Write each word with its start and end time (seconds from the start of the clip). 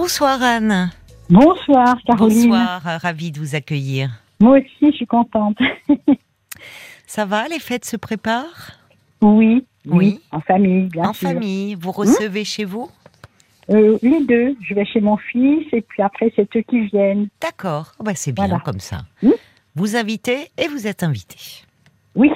Bonsoir 0.00 0.42
Anne. 0.42 0.90
Bonsoir 1.30 1.96
Caroline. 2.06 2.50
Bonsoir, 2.50 2.86
euh, 2.86 2.98
ravie 2.98 3.30
de 3.32 3.38
vous 3.40 3.54
accueillir. 3.54 4.10
Moi 4.40 4.58
aussi, 4.58 4.90
je 4.92 4.96
suis 4.96 5.06
contente. 5.06 5.56
Ça 7.06 7.24
va, 7.24 7.48
les 7.48 7.58
fêtes 7.58 7.86
se 7.86 7.96
préparent? 7.96 8.72
Oui, 9.22 9.64
oui, 9.86 9.96
Oui. 9.96 10.20
en 10.32 10.40
famille, 10.42 10.90
bien 10.90 11.04
En 11.08 11.12
sûr. 11.14 11.30
famille, 11.30 11.76
vous 11.76 11.92
recevez 11.92 12.44
chez 12.44 12.66
vous? 12.66 12.90
Euh, 13.70 13.96
les 14.02 14.22
deux. 14.26 14.54
Je 14.68 14.74
vais 14.74 14.84
chez 14.84 15.00
mon 15.00 15.16
fils 15.16 15.66
et 15.72 15.80
puis 15.80 16.02
après, 16.02 16.30
c'est 16.36 16.54
eux 16.54 16.62
qui 16.68 16.80
viennent. 16.88 17.28
D'accord, 17.40 17.92
Oh 17.98 18.02
bah, 18.04 18.12
c'est 18.14 18.32
bien 18.32 18.48
Voilà. 18.48 18.62
comme 18.62 18.80
ça. 18.80 18.98
Hmm. 19.22 19.30
Vous 19.76 19.96
invitez 19.96 20.50
et 20.58 20.68
vous 20.68 20.86
êtes 20.86 21.04
invité. 21.04 21.38
Oui, 22.14 22.30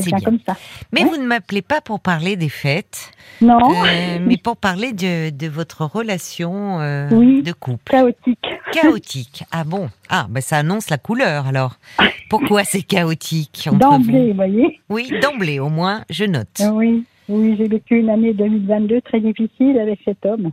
très 0.00 0.10
bien, 0.10 0.18
bien. 0.18 0.24
comme 0.24 0.38
ça. 0.46 0.56
Mais 0.92 1.02
Ouais. 1.02 1.08
vous 1.10 1.16
ne 1.16 1.26
m'appelez 1.26 1.62
pas 1.62 1.80
pour 1.80 2.00
parler 2.00 2.36
des 2.36 2.48
fêtes, 2.48 3.10
Non, 3.40 3.58
euh, 3.86 4.18
mais 4.26 4.36
pour 4.36 4.56
parler 4.56 4.92
de, 4.92 5.30
de 5.30 5.46
votre 5.48 5.84
relation 5.84 6.80
euh, 6.80 7.08
Oui. 7.12 7.42
de 7.42 7.52
couple. 7.52 7.92
chaotique. 7.92 8.38
Chaotique. 8.72 9.44
Ah 9.52 9.64
bon? 9.64 9.88
Ah, 10.08 10.26
bah 10.28 10.40
ça 10.40 10.58
annonce 10.58 10.90
la 10.90 10.98
couleur 10.98 11.46
alors. 11.46 11.76
Pourquoi 12.30 12.64
c'est 12.64 12.82
chaotique 12.82 13.68
D'emblée, 13.72 14.30
vous? 14.30 14.36
voyez. 14.36 14.80
Oui, 14.88 15.10
d'emblée 15.22 15.60
au 15.60 15.68
moins, 15.68 16.04
je 16.10 16.24
note. 16.24 16.60
Euh, 16.60 16.70
Oui, 16.70 17.04
oui 17.28 17.54
j'ai 17.56 17.68
vécu 17.68 17.98
une 18.00 18.10
année 18.10 18.32
2022 18.34 19.00
très 19.02 19.20
difficile 19.20 19.78
avec 19.78 20.00
cet 20.04 20.24
homme. 20.26 20.50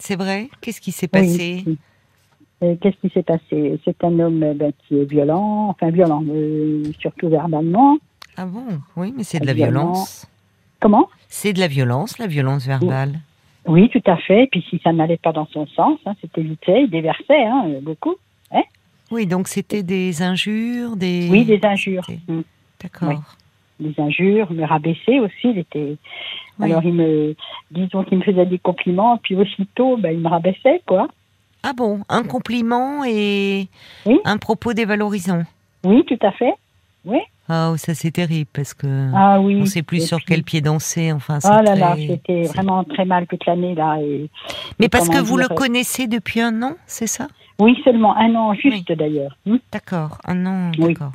C'est 0.00 0.16
vrai? 0.16 0.48
Qu'est-ce 0.60 0.80
qui 0.80 0.92
s'est 0.92 1.08
passé? 1.08 1.64
oui. 1.66 1.78
Euh, 2.62 2.74
Qu'est-ce 2.80 2.96
qui 2.96 3.12
s'est 3.14 3.22
passé? 3.22 3.78
C'est 3.84 4.02
un 4.02 4.18
homme 4.18 4.42
euh, 4.42 4.52
ben, 4.54 4.72
qui 4.88 4.98
est 4.98 5.04
violent, 5.04 5.68
enfin 5.68 5.90
violent, 5.90 6.24
euh, 6.28 6.82
surtout 6.98 7.28
verbalement. 7.28 7.98
Ah 8.40 8.46
bon? 8.46 8.80
Oui, 8.96 9.12
mais 9.16 9.24
c'est 9.24 9.40
de 9.40 9.46
la 9.46 9.52
violence. 9.52 10.28
Comment? 10.78 11.08
C'est 11.28 11.52
de 11.52 11.58
la 11.58 11.66
violence, 11.66 12.18
la 12.18 12.28
violence 12.28 12.66
verbale. 12.66 13.18
Oui, 13.66 13.90
tout 13.90 14.02
à 14.06 14.16
fait. 14.16 14.46
Puis 14.50 14.64
si 14.70 14.80
ça 14.84 14.92
n'allait 14.92 15.16
pas 15.16 15.32
dans 15.32 15.48
son 15.48 15.66
sens, 15.66 15.98
hein, 16.06 16.14
c'était 16.20 16.42
fait, 16.64 16.82
il 16.84 16.88
déversait 16.90 17.44
hein, 17.44 17.64
beaucoup. 17.82 18.14
Oui, 19.10 19.26
donc 19.26 19.48
c'était 19.48 19.82
des 19.82 20.22
injures, 20.22 20.94
des. 20.94 21.28
Oui, 21.30 21.44
des 21.44 21.58
injures. 21.64 22.06
Mm. 22.28 22.40
D'accord. 22.80 23.08
Oui. 23.08 23.16
Des 23.80 24.00
injures, 24.00 24.52
me 24.52 24.64
rabaisser 24.64 25.18
aussi. 25.18 25.50
Il 25.50 25.58
était. 25.58 25.96
Oui. 26.58 26.70
Alors 26.70 26.84
il 26.84 26.92
me, 26.92 27.34
disons 27.70 28.04
qu'il 28.04 28.18
me 28.18 28.22
faisait 28.22 28.46
des 28.46 28.58
compliments, 28.58 29.16
puis 29.18 29.34
aussitôt, 29.34 29.96
ben, 29.96 30.12
il 30.12 30.20
me 30.20 30.28
rabaissait, 30.28 30.82
quoi. 30.86 31.08
Ah 31.62 31.72
bon? 31.72 32.02
Un 32.08 32.22
compliment 32.22 33.02
et 33.04 33.66
Oui. 34.06 34.20
un 34.24 34.36
propos 34.36 34.74
dévalorisant. 34.74 35.42
Oui, 35.84 36.04
tout 36.04 36.18
à 36.22 36.30
fait. 36.32 36.54
Ah, 37.48 37.72
ça 37.76 37.94
c'est 37.94 38.10
terrible 38.10 38.48
parce 38.52 38.74
que 38.74 38.86
Ah 39.14 39.40
oui. 39.40 39.58
on 39.62 39.66
sait 39.66 39.82
plus 39.82 40.06
sur 40.06 40.18
puis- 40.18 40.26
quel 40.28 40.42
pied 40.42 40.60
danser. 40.60 41.12
Enfin, 41.12 41.38
Oh 41.44 41.62
là 41.62 41.74
là, 41.74 41.96
c'était 41.96 42.42
vraiment 42.42 42.84
très 42.84 43.04
mal 43.04 43.26
toute 43.26 43.46
l'année 43.46 43.74
là. 43.74 43.96
Et, 44.02 44.28
Mais 44.78 44.86
et 44.86 44.88
parce 44.88 45.08
que 45.08 45.18
vous 45.18 45.36
le 45.38 45.46
dire, 45.46 45.54
connaissez 45.56 46.06
depuis 46.06 46.40
un 46.40 46.62
an, 46.62 46.72
c'est 46.86 47.06
ça? 47.06 47.26
Oui, 47.58 47.76
seulement 47.84 48.16
un 48.16 48.34
an 48.34 48.54
juste 48.54 48.92
d'ailleurs. 48.92 49.36
Hmm. 49.46 49.56
D'accord, 49.72 50.18
un 50.26 50.46
an, 50.46 50.70
Oui. 50.78 50.88
d'accord. 50.94 51.12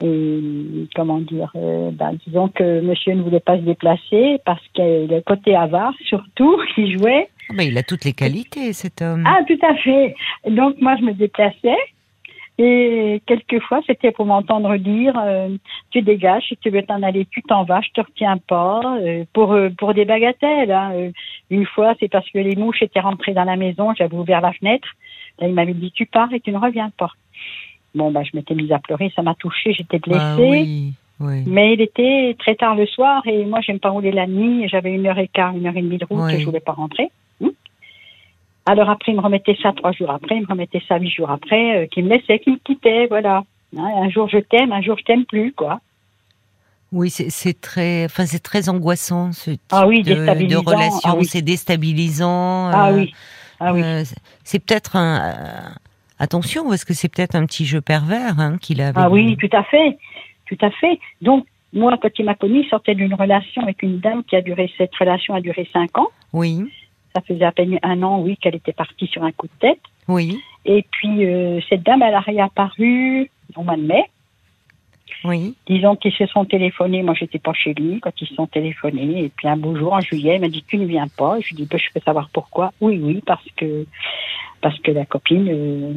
Et 0.00 0.86
comment 0.94 1.18
dire, 1.18 1.50
euh, 1.56 1.90
ben, 1.92 2.16
disons 2.24 2.48
que 2.48 2.80
monsieur 2.82 3.14
ne 3.14 3.22
voulait 3.22 3.40
pas 3.40 3.56
se 3.56 3.62
déplacer 3.62 4.38
parce 4.44 4.62
que 4.76 5.08
le 5.12 5.20
côté 5.22 5.56
avare, 5.56 5.92
surtout, 6.06 6.56
qui 6.74 6.92
jouait. 6.96 7.28
Ah 7.50 7.54
bah, 7.56 7.64
il 7.64 7.76
a 7.76 7.82
toutes 7.82 8.04
les 8.04 8.12
qualités, 8.12 8.72
cet 8.74 9.02
homme. 9.02 9.24
Ah, 9.26 9.40
tout 9.48 9.58
à 9.66 9.74
fait. 9.76 10.14
Donc 10.48 10.76
moi, 10.80 10.94
je 11.00 11.04
me 11.04 11.12
déplaçais. 11.14 11.76
Et 12.60 13.22
quelquefois, 13.26 13.80
c'était 13.86 14.10
pour 14.10 14.26
m'entendre 14.26 14.76
dire 14.76 15.14
euh, 15.16 15.48
Tu 15.90 16.02
dégages, 16.02 16.42
si 16.48 16.56
tu 16.56 16.70
veux 16.70 16.82
t'en 16.82 17.02
aller, 17.04 17.24
tu 17.30 17.40
t'en 17.42 17.62
vas, 17.62 17.80
je 17.80 17.90
te 17.90 18.00
retiens 18.00 18.38
pas. 18.38 18.80
euh, 19.00 19.24
pour, 19.32 19.52
euh, 19.52 19.70
pour 19.70 19.94
des 19.94 20.04
bagatelles. 20.04 20.72
hein. 20.72 21.10
Une 21.50 21.66
fois, 21.66 21.94
c'est 22.00 22.08
parce 22.08 22.28
que 22.30 22.38
les 22.38 22.56
mouches 22.56 22.82
étaient 22.82 22.98
rentrées 23.00 23.32
dans 23.32 23.44
la 23.44 23.56
maison, 23.56 23.94
j'avais 23.96 24.16
ouvert 24.16 24.40
la 24.40 24.52
fenêtre. 24.52 24.88
Là, 25.38 25.46
il 25.46 25.54
m'avait 25.54 25.72
dit 25.74 25.92
Tu 25.92 26.06
pars 26.06 26.32
et 26.32 26.40
tu 26.40 26.50
ne 26.50 26.58
reviens 26.58 26.90
pas. 26.98 27.10
Bon, 27.94 28.10
bah, 28.10 28.22
je 28.24 28.36
m'étais 28.36 28.54
mise 28.54 28.72
à 28.72 28.80
pleurer, 28.80 29.12
ça 29.14 29.22
m'a 29.22 29.34
touchée, 29.34 29.72
j'étais 29.72 30.00
blessée. 30.00 30.20
Ah 30.20 30.36
oui, 30.40 30.94
oui. 31.20 31.42
Mais 31.46 31.74
il 31.74 31.80
était 31.80 32.34
très 32.40 32.56
tard 32.56 32.74
le 32.74 32.86
soir 32.86 33.22
et 33.26 33.44
moi, 33.44 33.60
j'aime 33.60 33.78
pas 33.78 33.90
rouler 33.90 34.10
la 34.10 34.26
nuit. 34.26 34.68
J'avais 34.68 34.92
une 34.92 35.06
heure 35.06 35.18
et 35.18 35.28
quart, 35.28 35.56
une 35.56 35.66
heure 35.66 35.76
et 35.76 35.82
demie 35.82 35.98
de 35.98 36.04
route 36.04 36.28
et 36.34 36.40
je 36.40 36.44
voulais 36.44 36.60
pas 36.60 36.72
rentrer. 36.72 37.10
Alors 38.68 38.90
après, 38.90 39.12
il 39.12 39.16
me 39.16 39.22
remettait 39.22 39.56
ça 39.62 39.72
trois 39.72 39.92
jours 39.92 40.10
après, 40.10 40.36
il 40.36 40.42
me 40.42 40.46
remettait 40.46 40.82
ça 40.86 40.98
huit 40.98 41.08
jours 41.10 41.30
après, 41.30 41.84
euh, 41.84 41.86
qu'il 41.86 42.04
me 42.04 42.10
laissait, 42.10 42.38
qu'il 42.38 42.52
me 42.52 42.58
quittait, 42.58 43.06
voilà. 43.06 43.42
Hein, 43.78 43.90
un 43.96 44.10
jour 44.10 44.28
je 44.28 44.36
t'aime, 44.38 44.72
un 44.72 44.82
jour 44.82 44.98
je 44.98 45.04
t'aime 45.04 45.24
plus, 45.24 45.52
quoi. 45.52 45.80
Oui, 46.92 47.08
c'est- 47.08 47.60
très, 47.60 48.04
enfin, 48.04 48.26
c'est 48.26 48.42
très 48.42 48.68
angoissant 48.68 49.32
ce 49.32 49.52
type 49.52 49.60
Ah 49.70 49.86
oui, 49.86 50.02
de, 50.02 50.12
relation. 50.56 51.10
Ah 51.10 51.16
oui. 51.16 51.24
C'est 51.24 51.40
déstabilisant. 51.42 52.68
Ah 52.70 52.90
euh, 52.90 52.96
oui, 52.96 53.14
ah 53.60 53.72
oui. 53.72 53.82
euh, 53.82 54.02
c'est- 54.44 54.58
peut-être 54.58 54.96
un. 54.96 55.18
euh, 55.18 55.68
attention, 56.18 56.68
parce 56.68 56.84
que 56.84 56.92
c'est 56.92 57.08
peut-être 57.08 57.36
un 57.36 57.46
petit 57.46 57.64
jeu 57.64 57.80
pervers 57.80 58.38
hein, 58.38 58.58
qu'il 58.58 58.82
a. 58.82 58.88
avec 58.88 58.96
Ah 58.98 59.08
oui, 59.08 59.34
tout 59.38 59.54
à 59.56 59.62
fait, 59.64 59.96
tout 60.46 60.58
à 60.60 60.70
fait. 60.72 60.98
Donc, 61.22 61.46
moi, 61.72 61.96
quand 62.00 62.10
il 62.18 62.24
m'a 62.26 62.34
connu, 62.34 62.64
il 62.64 62.68
sortait 62.68 62.94
d'une 62.94 63.14
relation 63.14 63.62
avec 63.62 63.82
une 63.82 63.98
dame 64.00 64.24
qui 64.24 64.36
a 64.36 64.42
duré, 64.42 64.70
cette 64.76 64.94
relation 64.94 65.34
a 65.34 65.40
duré 65.40 65.66
cinq 65.72 65.96
ans. 65.96 66.08
Oui, 66.34 66.64
Ça 67.18 67.34
faisait 67.34 67.44
à 67.44 67.52
peine 67.52 67.78
un 67.82 68.02
an, 68.02 68.20
oui, 68.20 68.36
qu'elle 68.36 68.54
était 68.54 68.72
partie 68.72 69.06
sur 69.08 69.24
un 69.24 69.32
coup 69.32 69.46
de 69.46 69.58
tête. 69.60 69.80
oui, 70.06 70.40
Et 70.64 70.84
puis, 70.90 71.24
euh, 71.26 71.60
cette 71.68 71.82
dame, 71.82 72.02
elle 72.02 72.14
a 72.14 72.20
réapparu 72.20 73.28
au 73.56 73.62
mois 73.62 73.76
de 73.76 73.82
mai. 73.82 74.04
oui. 75.24 75.54
Disons 75.66 75.96
qu'ils 75.96 76.12
se 76.12 76.26
sont 76.26 76.44
téléphonés. 76.44 77.02
Moi, 77.02 77.14
j'étais 77.14 77.38
pas 77.40 77.52
chez 77.52 77.74
lui 77.74 77.98
quand 78.00 78.12
ils 78.20 78.28
se 78.28 78.34
sont 78.34 78.46
téléphonés. 78.46 79.24
Et 79.24 79.28
puis, 79.30 79.48
un 79.48 79.56
beau 79.56 79.76
jour, 79.76 79.92
en 79.92 80.00
juillet, 80.00 80.36
il 80.36 80.40
m'a 80.40 80.48
dit, 80.48 80.62
tu 80.66 80.78
ne 80.78 80.86
viens 80.86 81.08
pas. 81.08 81.40
Je 81.40 81.48
lui 81.48 81.62
ai 81.62 81.64
dit, 81.64 81.68
Ben, 81.70 81.78
je 81.78 81.92
peux 81.92 82.00
savoir 82.04 82.28
pourquoi. 82.32 82.72
Oui, 82.80 83.00
oui, 83.02 83.20
parce 83.26 83.44
que, 83.56 83.84
parce 84.60 84.78
que 84.80 84.90
la 84.92 85.04
copine 85.06 85.48
euh, 85.48 85.92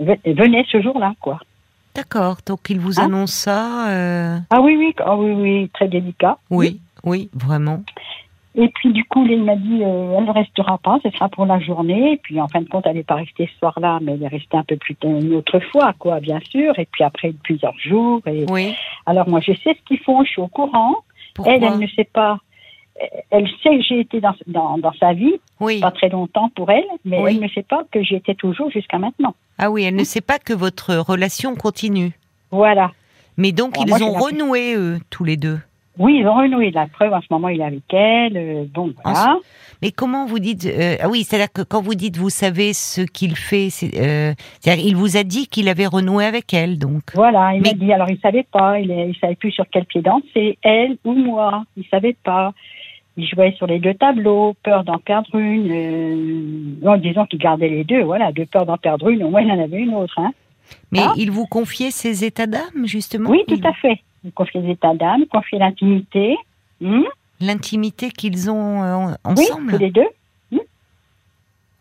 ve- 0.00 0.34
venait 0.34 0.64
ce 0.72 0.80
jour-là, 0.82 1.14
quoi. 1.20 1.38
D'accord. 1.94 2.38
Donc 2.46 2.60
il 2.70 2.78
vous 2.78 3.00
Hein 3.00 3.04
annonce 3.06 3.32
ça. 3.32 3.90
euh, 3.90 4.38
Ah 4.50 4.60
oui, 4.60 4.76
oui, 4.76 4.94
ah 4.98 5.16
oui, 5.16 5.32
oui, 5.32 5.68
très 5.72 5.88
délicat. 5.88 6.38
Oui, 6.50 6.80
oui, 7.04 7.28
vraiment. 7.34 7.82
Et 8.60 8.68
puis, 8.74 8.92
du 8.92 9.04
coup, 9.04 9.24
il 9.24 9.44
m'a 9.44 9.54
dit, 9.54 9.82
euh, 9.84 10.16
elle 10.18 10.24
ne 10.24 10.32
restera 10.32 10.78
pas, 10.78 10.98
ce 11.04 11.10
sera 11.10 11.28
pour 11.28 11.46
la 11.46 11.60
journée. 11.60 12.14
Et 12.14 12.16
puis, 12.16 12.40
en 12.40 12.48
fin 12.48 12.60
de 12.60 12.68
compte, 12.68 12.86
elle 12.86 12.96
n'est 12.96 13.04
pas 13.04 13.14
restée 13.14 13.48
ce 13.52 13.58
soir-là, 13.60 14.00
mais 14.02 14.14
elle 14.14 14.24
est 14.24 14.28
restée 14.28 14.56
un 14.56 14.64
peu 14.64 14.76
plus 14.76 14.96
tard, 14.96 15.12
une 15.12 15.32
autre 15.34 15.60
fois, 15.70 15.92
quoi, 15.96 16.18
bien 16.18 16.40
sûr. 16.50 16.76
Et 16.76 16.86
puis 16.90 17.04
après, 17.04 17.32
plusieurs 17.44 17.78
jours. 17.78 18.20
Et... 18.26 18.46
Oui. 18.50 18.74
Alors, 19.06 19.28
moi, 19.28 19.38
je 19.40 19.52
sais 19.52 19.74
ce 19.78 19.84
qu'ils 19.86 20.00
font, 20.00 20.24
je 20.24 20.30
suis 20.30 20.42
au 20.42 20.48
courant. 20.48 20.96
Pourquoi 21.34 21.54
Elle, 21.54 21.62
elle 21.62 21.78
ne 21.78 21.86
sait 21.86 22.08
pas. 22.12 22.40
Elle 23.30 23.46
sait 23.62 23.76
que 23.78 23.82
j'ai 23.88 24.00
été 24.00 24.20
dans, 24.20 24.34
dans, 24.48 24.76
dans 24.78 24.92
sa 24.94 25.12
vie, 25.12 25.34
Oui. 25.60 25.78
pas 25.80 25.92
très 25.92 26.08
longtemps 26.08 26.50
pour 26.56 26.68
elle, 26.72 26.82
mais 27.04 27.20
Oui. 27.22 27.36
elle 27.36 27.40
ne 27.44 27.48
sait 27.48 27.62
pas 27.62 27.84
que 27.92 28.02
j'y 28.02 28.16
étais 28.16 28.34
toujours 28.34 28.72
jusqu'à 28.72 28.98
maintenant. 28.98 29.36
Ah 29.56 29.70
oui, 29.70 29.84
elle 29.84 29.94
ne 29.94 30.02
sait 30.02 30.20
pas 30.20 30.40
que 30.40 30.52
votre 30.52 30.96
relation 30.96 31.54
continue. 31.54 32.10
Voilà. 32.50 32.90
Mais 33.36 33.52
donc 33.52 33.76
Alors, 33.76 33.86
ils 34.00 34.04
moi, 34.04 34.10
ont 34.10 34.18
renoué 34.18 34.74
eux 34.74 34.98
tous 35.10 35.22
les 35.22 35.36
deux. 35.36 35.60
Oui, 35.98 36.18
ils 36.20 36.26
ont 36.26 36.34
renoué. 36.34 36.70
La 36.70 36.86
preuve, 36.86 37.12
en 37.12 37.20
ce 37.20 37.26
moment, 37.30 37.48
il 37.48 37.60
est 37.60 37.64
avec 37.64 37.92
elle. 37.92 38.36
euh, 38.36 38.64
bon, 38.72 38.92
voilà. 39.04 39.38
Mais 39.82 39.90
comment 39.92 40.26
vous 40.26 40.38
dites 40.38 40.64
euh, 40.66 40.96
Ah 41.00 41.08
oui, 41.08 41.22
c'est-à-dire 41.24 41.52
que 41.52 41.62
quand 41.62 41.80
vous 41.82 41.94
dites 41.94 42.16
vous 42.16 42.30
savez 42.30 42.72
ce 42.72 43.00
qu'il 43.02 43.36
fait, 43.36 43.68
c'est, 43.70 43.90
euh, 44.00 44.32
c'est-à-dire 44.60 44.84
il 44.86 44.96
vous 44.96 45.16
a 45.16 45.22
dit 45.24 45.46
qu'il 45.46 45.68
avait 45.68 45.86
renoué 45.86 46.24
avec 46.24 46.52
elle, 46.54 46.78
donc. 46.78 47.02
Voilà, 47.14 47.54
il 47.54 47.62
Mais- 47.62 47.70
m'a 47.70 47.74
dit, 47.78 47.92
alors 47.92 48.10
il 48.10 48.18
savait 48.20 48.46
pas, 48.50 48.78
il, 48.80 48.90
est- 48.90 49.08
il 49.10 49.16
savait 49.20 49.36
plus 49.36 49.52
sur 49.52 49.64
quel 49.70 49.84
pied 49.84 50.02
danser, 50.02 50.58
elle 50.62 50.96
ou 51.04 51.12
moi, 51.14 51.64
il 51.76 51.84
savait 51.90 52.16
pas. 52.24 52.52
Il 53.16 53.26
jouait 53.26 53.52
sur 53.56 53.66
les 53.66 53.80
deux 53.80 53.94
tableaux, 53.94 54.54
peur 54.62 54.84
d'en 54.84 54.98
perdre 54.98 55.34
une. 55.36 56.78
Non, 56.82 56.96
disons 56.96 57.26
qu'il 57.26 57.38
gardait 57.40 57.68
les 57.68 57.84
deux, 57.84 58.02
voilà, 58.02 58.30
de 58.32 58.44
peur 58.44 58.64
d'en 58.66 58.76
perdre 58.76 59.08
une, 59.08 59.24
au 59.24 59.30
moins 59.30 59.40
il 59.42 59.50
en 59.50 59.60
avait 59.62 59.78
une 59.78 59.94
autre. 59.94 60.14
Hein. 60.18 60.30
Mais 60.92 61.00
Ah. 61.02 61.12
il 61.16 61.30
vous 61.30 61.46
confiait 61.46 61.90
ses 61.90 62.24
états 62.24 62.46
d'âme 62.46 62.84
justement? 62.84 63.30
Oui, 63.30 63.42
tout 63.48 63.54
Il- 63.56 63.66
à 63.66 63.72
fait. 63.72 64.00
Les 64.54 64.70
états 64.70 64.94
d'âme, 64.94 65.24
confiait 65.32 65.58
l'intimité. 65.58 66.36
Hmm, 66.80 67.02
L'intimité 67.40 68.10
qu'ils 68.10 68.50
ont 68.50 68.82
euh, 68.82 69.06
oui, 69.06 69.14
ensemble. 69.24 69.72
tous 69.72 69.78
les 69.78 69.90
deux. 69.90 70.08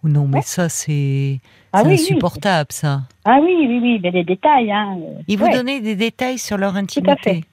Ou 0.03 0.07
Non, 0.09 0.27
mais 0.27 0.41
ça 0.43 0.69
c'est 0.69 1.39
Ah 1.73 1.81
c'est 1.81 1.87
oui, 1.89 1.95
oui. 1.95 2.01
insupportable 2.01 2.67
ça. 2.71 3.01
Ah 3.25 3.39
oui, 3.41 3.55
oui, 3.59 3.79
oui, 3.81 3.99
mais 4.01 4.11
les 4.11 4.23
détails. 4.23 4.71
Hein. 4.71 4.97
Ils 5.27 5.37
vous 5.37 5.45
Ouais. 5.45 5.53
donnaient 5.53 5.79
des 5.81 5.95
détails 5.95 6.37
sur 6.37 6.57
leur 6.57 6.75
intimité. 6.75 7.15
fait. 7.23 7.43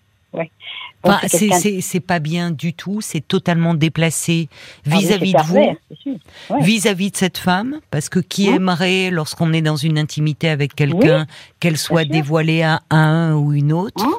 Bon, 1.05 1.11
Enfin, 1.13 1.29
c'est 1.29 2.01
pas 2.01 2.19
bien 2.19 2.51
du 2.51 2.73
tout, 2.73 3.01
c'est 3.03 3.21
totalement 3.21 3.75
déplacé 3.75 4.49
Ah 4.87 4.97
vis-à-vis 4.97 5.33
de 5.35 5.43
vous. 5.43 5.55
Ouais. 5.57 6.61
vis-à-vis 6.61 7.11
de 7.13 7.17
cette 7.17 7.37
femme, 7.39 7.81
parce 7.91 8.09
que 8.09 8.19
qui 8.21 8.49
Hein? 8.49 8.55
aimerait, 8.57 9.11
lorsqu'on 9.11 9.53
est 9.53 9.61
dans 9.63 9.77
une 9.77 9.99
intimité 9.99 10.49
avec 10.49 10.75
quelqu'un, 10.75 11.27
qu'elle 11.61 11.77
soit 11.77 12.05
dévoilée 12.07 12.63
à 12.63 12.81
un 12.91 13.35
ou 13.37 13.53
une 13.53 13.73
autre 13.73 14.03
Hein? 14.05 14.13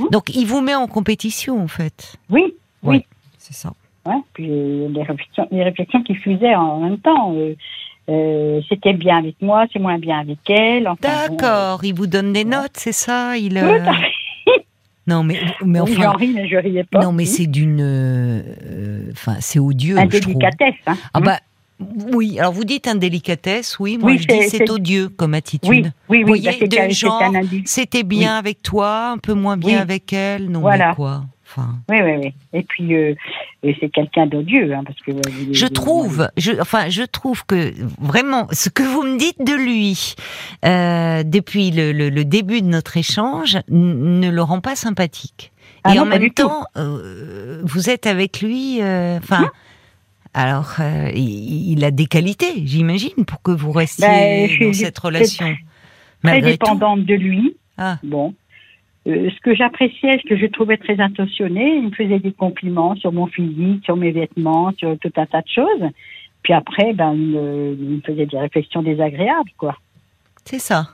Hein 0.00 0.06
Donc, 0.10 0.34
il 0.34 0.46
vous 0.46 0.60
met 0.60 0.74
en 0.74 0.86
compétition, 0.86 1.62
en 1.62 1.68
fait. 1.68 2.16
Oui, 2.30 2.54
oui. 2.82 3.04
C'est 3.38 3.54
ça. 3.54 3.72
Ouais, 4.06 4.14
puis 4.32 4.48
euh, 4.50 4.88
les 4.88 5.02
réflexions, 5.02 5.46
les 5.50 5.62
réflexions 5.62 6.02
qui 6.02 6.14
fusaient 6.14 6.54
en 6.54 6.80
même 6.80 6.98
temps. 6.98 7.34
euh, 7.34 7.54
euh, 8.08 8.60
c'était 8.68 8.94
bien 8.94 9.18
avec 9.18 9.36
moi, 9.42 9.66
c'est 9.72 9.78
moins 9.78 9.98
bien 9.98 10.18
avec 10.20 10.38
elle. 10.48 10.88
enfin, 10.88 11.28
bon, 11.28 11.36
D'accord, 11.36 11.84
il 11.84 11.94
vous 11.94 12.06
donne 12.06 12.32
des 12.32 12.44
notes, 12.44 12.72
c'est 12.74 12.92
ça 12.92 13.36
il, 13.36 13.56
euh. 13.58 13.86
Non, 15.06 15.22
mais, 15.24 15.40
mais 15.64 15.80
enfin. 15.80 16.02
J'en 16.02 16.12
ris, 16.12 16.32
mais 16.34 16.46
je 16.48 16.56
riais 16.56 16.84
pas. 16.84 17.00
Non, 17.00 17.12
mais 17.12 17.24
Hmm. 17.24 17.26
c'est 17.26 17.46
d'une. 17.46 17.80
euh, 17.80 19.10
Enfin, 19.12 19.36
c'est 19.40 19.58
odieux, 19.58 19.96
je 19.96 20.18
trouve. 20.18 20.34
Indélicatesse. 20.36 20.74
Hein. 20.86 20.96
Ah 21.14 21.20
Hmm. 21.20 21.24
bah, 21.24 21.40
Oui, 22.12 22.38
alors 22.38 22.52
vous 22.52 22.64
dites 22.64 22.86
indélicatesse, 22.88 23.78
oui, 23.78 23.96
moi 23.98 24.10
Oui, 24.10 24.18
je 24.18 24.26
dis 24.26 24.48
c'est- 24.48 24.70
odieux 24.70 25.08
comme 25.08 25.34
attitude. 25.34 25.70
Oui, 25.70 25.84
oui, 26.08 26.18
oui. 26.18 26.24
voyez, 26.42 26.66
de 26.68 26.90
genre. 26.92 27.22
C'était 27.64 28.02
bien 28.02 28.32
Oui. 28.34 28.38
avec 28.38 28.62
toi, 28.62 29.10
un 29.12 29.18
peu 29.18 29.32
moins 29.32 29.56
bien 29.56 29.80
avec 29.80 30.12
elle, 30.12 30.50
non 30.50 30.60
Voilà. 30.60 30.90
mais 30.90 30.94
quoi 30.96 31.22
Enfin, 31.46 31.74
Oui, 31.88 31.96
oui, 32.00 32.12
oui. 32.22 32.34
Et 32.52 32.62
puis, 32.62 32.94
euh, 32.94 33.14
et 33.64 33.76
c'est 33.80 33.88
quelqu'un 33.88 34.26
d'odieux, 34.28 34.72
hein, 34.72 34.82
parce 34.86 35.00
que. 35.00 35.10
je 35.52 35.66
trouve, 35.66 36.28
je, 36.36 36.52
enfin, 36.60 36.88
je 36.88 37.02
trouve 37.02 37.44
que 37.44 37.72
vraiment, 38.00 38.46
ce 38.52 38.68
que 38.68 38.84
vous 38.84 39.02
me 39.02 39.18
dites 39.18 39.42
de 39.44 39.54
lui 39.54 40.14
euh, 40.64 41.24
depuis 41.24 41.72
le, 41.72 41.90
le- 41.90 42.08
le 42.10 42.24
début 42.24 42.60
de 42.62 42.68
notre 42.68 42.96
échange 42.96 43.58
ne 43.68 44.30
le 44.30 44.42
rend 44.42 44.60
pas 44.60 44.76
sympathique. 44.76 45.50
Ah 45.82 45.92
Et 45.92 45.96
non, 45.96 46.02
en 46.02 46.06
même 46.06 46.30
temps, 46.30 46.66
euh, 46.76 47.60
vous 47.64 47.90
êtes 47.90 48.06
avec 48.06 48.42
lui, 48.42 48.80
euh, 48.80 49.18
enfin. 49.18 49.50
Alors, 50.32 50.76
euh, 50.80 51.10
il, 51.14 51.72
il 51.72 51.84
a 51.84 51.90
des 51.90 52.06
qualités, 52.06 52.64
j'imagine, 52.64 53.24
pour 53.26 53.42
que 53.42 53.50
vous 53.50 53.72
restiez 53.72 54.06
Ben, 54.06 54.48
je 54.48 54.64
dans 54.64 54.72
cette 54.72 54.98
relation. 54.98 55.46
Très 55.46 55.58
Malgré 56.22 56.52
tout. 56.56 56.64
dépendante 56.64 57.04
de 57.04 57.14
lui. 57.14 57.56
Ah. 57.78 57.98
Bon. 58.02 58.34
Euh, 59.06 59.30
ce 59.30 59.40
que 59.40 59.54
j'appréciais, 59.54 60.20
ce 60.22 60.28
que 60.28 60.36
je 60.36 60.46
trouvais 60.46 60.76
très 60.76 61.00
attentionné, 61.00 61.76
il 61.76 61.86
me 61.86 61.90
faisait 61.90 62.18
des 62.18 62.32
compliments 62.32 62.94
sur 62.96 63.12
mon 63.12 63.26
physique, 63.26 63.84
sur 63.84 63.96
mes 63.96 64.12
vêtements, 64.12 64.72
sur 64.78 64.96
tout 64.98 65.12
un 65.16 65.26
tas 65.26 65.40
de 65.40 65.48
choses. 65.48 65.90
Puis 66.42 66.52
après, 66.52 66.92
ben, 66.92 67.12
il 67.14 67.26
me, 67.30 67.76
il 67.80 67.88
me 67.96 68.00
faisait 68.02 68.26
des 68.26 68.38
réflexions 68.38 68.82
désagréables, 68.82 69.50
quoi. 69.58 69.76
C'est 70.44 70.58
ça. 70.58 70.90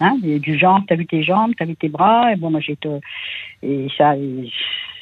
Hein, 0.00 0.16
du 0.22 0.58
genre, 0.58 0.80
t'as 0.88 0.94
vu 0.94 1.06
tes 1.06 1.22
jambes, 1.22 1.52
t'as 1.58 1.66
vu 1.66 1.76
tes 1.76 1.90
bras, 1.90 2.32
et 2.32 2.36
bon, 2.36 2.50
moi 2.50 2.60
j'étais, 2.60 2.88
et 3.62 3.86
ça, 3.98 4.14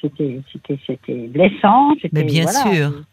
c'était, 0.01 0.41
c'était, 0.53 0.79
c'était 0.85 1.29
blessant, 1.29 1.95
Mais 2.13 2.25
bien 2.25 2.43
voilà. 2.43 2.59
sûr. 2.75 3.05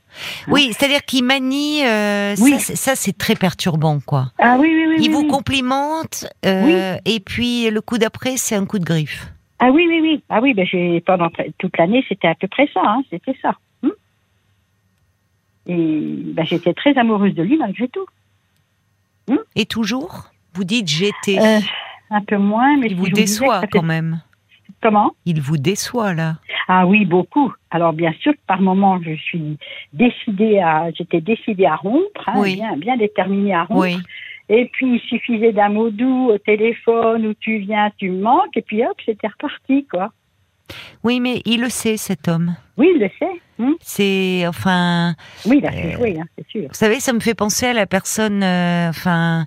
Oui, 0.47 0.71
c'est-à-dire 0.71 1.03
qu'il 1.05 1.23
manie. 1.23 1.85
euh, 1.85 2.35
Oui. 2.39 2.59
Ça, 2.59 2.95
c'est- 2.95 3.17
très 3.17 3.35
perturbant, 3.35 3.99
quoi. 4.05 4.31
Ah 4.39 4.57
oui, 4.59 4.69
oui, 4.73 4.85
oui. 4.89 4.95
Il 4.99 5.01
oui, 5.07 5.13
vous 5.13 5.21
oui. 5.21 5.27
complimente, 5.27 6.25
euh, 6.45 6.97
et 7.05 7.19
puis 7.19 7.69
le 7.69 7.81
coup 7.81 7.97
d'après, 7.97 8.37
c'est 8.37 8.55
un 8.55 8.65
coup 8.65 8.79
de 8.79 8.83
griffe. 8.85 9.27
Ah 9.59 9.71
oui, 9.71 9.85
oui, 9.87 9.99
oui. 10.01 10.23
Ah 10.29 10.39
oui, 10.41 10.53
ben 10.53 10.65
j'ai 10.65 10.99
pendant 11.01 11.29
toute 11.57 11.77
l'année, 11.77 12.03
c'était 12.09 12.27
à 12.27 12.35
peu 12.35 12.47
près 12.47 12.67
ça, 12.73 12.81
hein, 12.83 13.01
c'était 13.09 13.35
ça. 13.41 13.55
Hum. 13.83 13.91
Et 15.67 15.77
ben, 16.33 16.45
j'étais 16.45 16.73
très 16.73 16.97
amoureuse 16.97 17.33
de 17.33 17.43
lui 17.43 17.57
malgré 17.57 17.87
tout. 17.87 18.05
Et 19.55 19.65
toujours, 19.65 20.25
vous 20.53 20.63
dites 20.65 20.87
j'étais. 20.87 21.39
Euh, 21.39 21.59
un 22.11 22.21
peu 22.21 22.37
moins, 22.37 22.77
mais 22.77 22.87
Il 22.87 22.95
vous 22.97 23.09
déçoit 23.09 23.61
quand 23.71 23.81
même. 23.81 24.21
Comment? 24.85 25.13
Il 25.25 25.41
vous 25.41 25.57
déçoit 25.57 26.13
là. 26.13 26.35
Ah 26.67 26.85
oui, 26.85 27.05
beaucoup. 27.05 27.51
Alors 27.71 27.91
bien 27.91 28.13
sûr, 28.21 28.33
que 28.33 28.39
par 28.45 28.61
moment, 28.61 28.99
je 29.01 29.15
suis 29.15 29.57
décidée 29.93 30.59
à, 30.59 30.91
j'étais 30.95 31.21
décidée 31.21 31.65
à 31.65 31.75
rompre, 31.75 32.27
hein, 32.29 32.33
Oui. 32.37 32.53
bien, 32.57 32.77
bien 32.77 32.95
déterminée 32.95 33.55
à 33.55 33.63
rompre. 33.63 33.81
Oui. 33.81 33.97
Et 34.47 34.69
puis 34.71 34.95
il 34.97 34.99
suffisait 35.09 35.53
d'un 35.53 35.69
mot 35.69 35.89
doux 35.89 36.29
au 36.29 36.37
téléphone 36.37 37.25
où 37.25 37.33
tu 37.33 37.57
viens, 37.57 37.89
tu 37.97 38.11
me 38.11 38.21
manques, 38.21 38.55
et 38.55 38.61
puis 38.61 38.83
hop, 38.85 38.93
c'était 39.03 39.27
reparti, 39.27 39.87
quoi. 39.89 40.11
Oui, 41.03 41.19
mais 41.19 41.41
il 41.45 41.61
le 41.61 41.69
sait, 41.69 41.97
cet 41.97 42.27
homme. 42.27 42.55
Oui, 42.77 42.89
il 42.93 42.99
le 43.01 43.09
sait. 43.17 43.41
hum. 43.59 43.75
C'est 43.81 44.45
enfin. 44.47 45.15
Oui, 45.47 45.61
il 45.63 45.65
a 45.65 45.71
fait 45.71 45.95
Euh, 45.99 46.19
hein, 46.21 46.25
c'est 46.37 46.47
sûr. 46.47 46.61
Vous 46.67 46.73
savez, 46.73 46.99
ça 46.99 47.11
me 47.13 47.19
fait 47.21 47.33
penser 47.35 47.65
à 47.65 47.73
la 47.73 47.87
personne. 47.87 48.43
euh, 48.43 48.89
Enfin, 48.89 49.45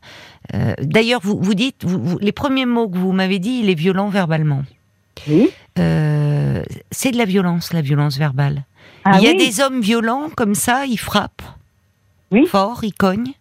euh, 0.54 0.72
d'ailleurs, 0.82 1.20
vous 1.22 1.38
vous 1.40 1.54
dites, 1.54 1.84
vous- 1.84 2.02
vous- 2.02 2.18
les 2.18 2.32
premiers 2.32 2.66
mots 2.66 2.88
que 2.88 2.98
vous 2.98 3.12
m'avez 3.12 3.38
dit, 3.38 3.60
il 3.62 3.70
est 3.70 3.78
violent 3.78 4.08
verbalement. 4.08 4.62
Oui. 5.28 5.50
Euh, 5.78 6.62
c'est 6.90 7.10
de 7.10 7.18
la 7.18 7.24
violence, 7.24 7.72
la 7.72 7.80
violence 7.80 8.18
verbale. 8.18 8.64
Ah 9.04 9.18
il 9.18 9.24
y 9.24 9.28
a 9.28 9.30
oui. 9.32 9.36
des 9.36 9.60
hommes 9.60 9.80
violents 9.80 10.28
comme 10.36 10.54
ça, 10.54 10.86
ils 10.86 10.98
frappent 10.98 11.42
Oui. 12.30 12.46
fort, 12.46 12.80
ils 12.82 12.94
cognent, 12.94 13.32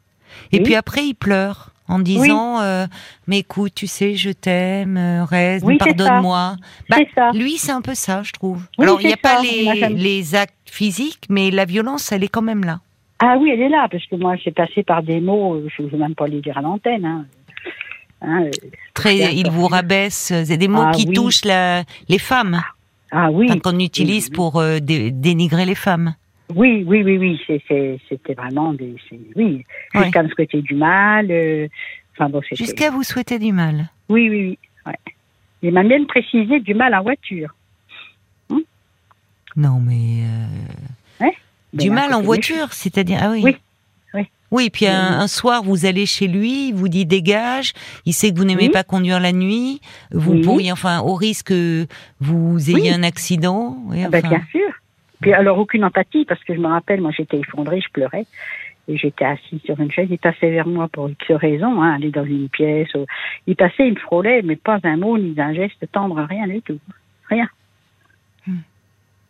et 0.52 0.58
Oui. 0.58 0.64
puis 0.64 0.76
après 0.76 1.06
ils 1.06 1.16
pleurent 1.16 1.72
en 1.88 2.00
disant 2.00 2.60
euh, 2.60 2.86
mais 3.28 3.40
écoute, 3.40 3.74
tu 3.76 3.88
sais, 3.88 4.16
je 4.16 4.30
t'aime, 4.30 4.98
euh, 4.98 5.24
reste, 5.24 5.66
pardonne-moi. 5.78 6.56
Bah. 6.90 6.98
Lui, 7.34 7.58
c'est 7.58 7.72
un 7.72 7.82
peu 7.82 7.96
ça, 7.96 8.24
je 8.24 8.34
trouve. 8.34 8.64
Alors, 8.78 9.02
il 9.02 9.08
n'y 9.08 9.14
a 9.14 9.18
pas 9.18 9.42
les, 9.42 10.36
actes 10.36 10.54
physiques, 10.66 11.24
mais 11.30 11.50
la 11.50 11.66
violence, 11.66 12.12
elle 12.12 12.24
est 12.24 12.30
quand 12.30 12.42
même 12.42 12.66
là. 12.66 12.80
Ah 13.20 13.38
oui, 13.40 13.50
elle 13.52 13.62
est 13.62 13.70
là, 13.70 13.88
parce 13.90 14.06
que 14.06 14.16
moi, 14.16 14.36
j'ai 14.36 14.52
passé 14.52 14.84
par 14.84 15.02
des 15.02 15.20
mots, 15.20 15.64
je 15.76 15.82
ne 15.82 15.88
veux 15.88 15.98
même 15.98 16.14
pas 16.14 16.28
les 16.28 16.42
dire 16.42 16.58
à 16.58 16.62
l'antenne. 16.62 17.06
Hein. 17.06 17.26
Hein, 18.22 18.44
euh, 18.46 18.52
Très, 18.94 19.16
Bien 19.16 19.30
il 19.30 19.46
sûr. 19.46 19.52
vous 19.52 19.68
rabaisse. 19.68 20.34
C'est 20.46 20.58
des 20.58 20.68
mots 20.68 20.84
Ah 20.86 20.92
qui 20.92 21.06
oui. 21.08 21.14
touchent 21.14 21.46
la, 21.46 21.84
les 22.10 22.18
femmes, 22.20 22.62
ah 23.12 23.30
oui. 23.32 23.46
enfin, 23.50 23.60
qu'on 23.60 23.80
utilise 23.80 24.26
oui. 24.30 24.36
pour 24.36 24.58
euh, 24.60 24.80
dé- 24.80 25.12
dénigrer 25.12 25.66
les 25.66 25.76
femmes. 25.76 26.16
Oui, 26.56 26.84
oui, 26.88 27.04
oui, 27.04 27.18
oui, 27.18 27.42
c'était 27.48 28.34
vraiment 28.34 28.74
des. 28.74 28.96
Oui, 29.36 29.66
jusqu'à 29.94 30.24
me 30.24 30.30
souhaiter 30.30 30.62
du 30.62 30.74
mal. 30.76 31.28
euh, 31.30 31.68
enfin 32.14 32.30
bon, 32.30 32.42
c'était. 32.42 32.56
Jusqu'à 32.64 32.90
vous 32.90 33.04
souhaiter 33.04 33.38
du 33.38 33.52
mal. 33.52 33.90
Oui, 34.10 34.30
oui, 34.30 34.42
oui. 34.50 34.60
Ouais. 34.86 34.98
Il 35.62 35.74
m'a 35.74 35.84
même 35.84 36.08
précisé 36.08 36.60
du 36.62 36.74
mal 36.74 36.96
en 36.96 37.04
voiture. 37.04 37.54
Non, 39.56 39.80
mais 39.80 40.24
euh, 41.22 41.26
du 41.74 41.90
mal 41.90 42.14
en 42.14 42.22
voiture, 42.22 42.74
c'est-à-dire 42.74 43.20
ah 43.22 43.32
oui. 43.32 43.42
Oui, 43.44 43.58
oui. 44.52 44.70
Puis 44.70 44.88
un, 44.88 45.28
soir 45.28 45.64
vous 45.64 45.86
allez 45.86 46.06
chez 46.06 46.28
lui, 46.28 46.70
il 46.70 46.74
vous 46.74 46.88
dit 46.90 47.06
dégage, 47.06 47.74
il 48.06 48.14
sait 48.14 48.32
que 48.32 48.38
vous 48.38 48.46
n'aimez 48.46 48.64
Oui. 48.68 48.70
pas 48.70 48.84
conduire 48.84 49.20
la 49.20 49.32
nuit, 49.32 49.82
vous 50.12 50.34
Oui. 50.34 50.42
pourriez 50.42 50.72
enfin 50.72 51.00
au 51.02 51.14
risque 51.16 51.48
que 51.48 51.86
vous 52.20 52.70
ayez 52.70 52.82
Oui. 52.82 52.94
un 52.94 53.04
accident. 53.04 53.78
ben, 53.90 54.10
bien 54.10 54.42
sûr. 54.52 54.70
Puis 55.22 55.34
alors 55.34 55.58
aucune 55.58 55.84
empathie 55.84 56.26
parce 56.26 56.44
que 56.44 56.54
je 56.54 56.60
me 56.60 56.68
rappelle, 56.68 57.02
moi 57.02 57.12
j'étais 57.16 57.38
effondrée, 57.40 57.82
je 57.82 57.90
pleurais 57.92 58.26
et 58.88 58.98
j'étais 58.98 59.26
assise 59.26 59.60
sur 59.66 59.80
une 59.80 59.92
chaise. 59.92 60.08
Il 60.12 60.18
passait 60.20 60.50
vers 60.52 60.68
moi 60.68 60.88
pour 60.88 61.10
X 61.10 61.26
raison, 61.32 61.82
hein, 61.82 61.96
aller 61.96 62.12
dans 62.12 62.24
une 62.24 62.48
pièce. 62.50 62.94
ou- 62.96 63.06
Il 63.48 63.56
passait, 63.56 63.88
il 63.88 63.96
me 63.96 64.00
frôlait, 64.00 64.42
mais 64.44 64.56
pas 64.56 64.80
un 64.84 64.98
mot 64.98 65.18
ni 65.18 65.34
un 65.40 65.54
geste 65.54 65.92
tendre, 65.92 66.22
rien 66.30 66.48
du 66.48 66.62
tout, 66.62 66.78
rien. 67.30 67.48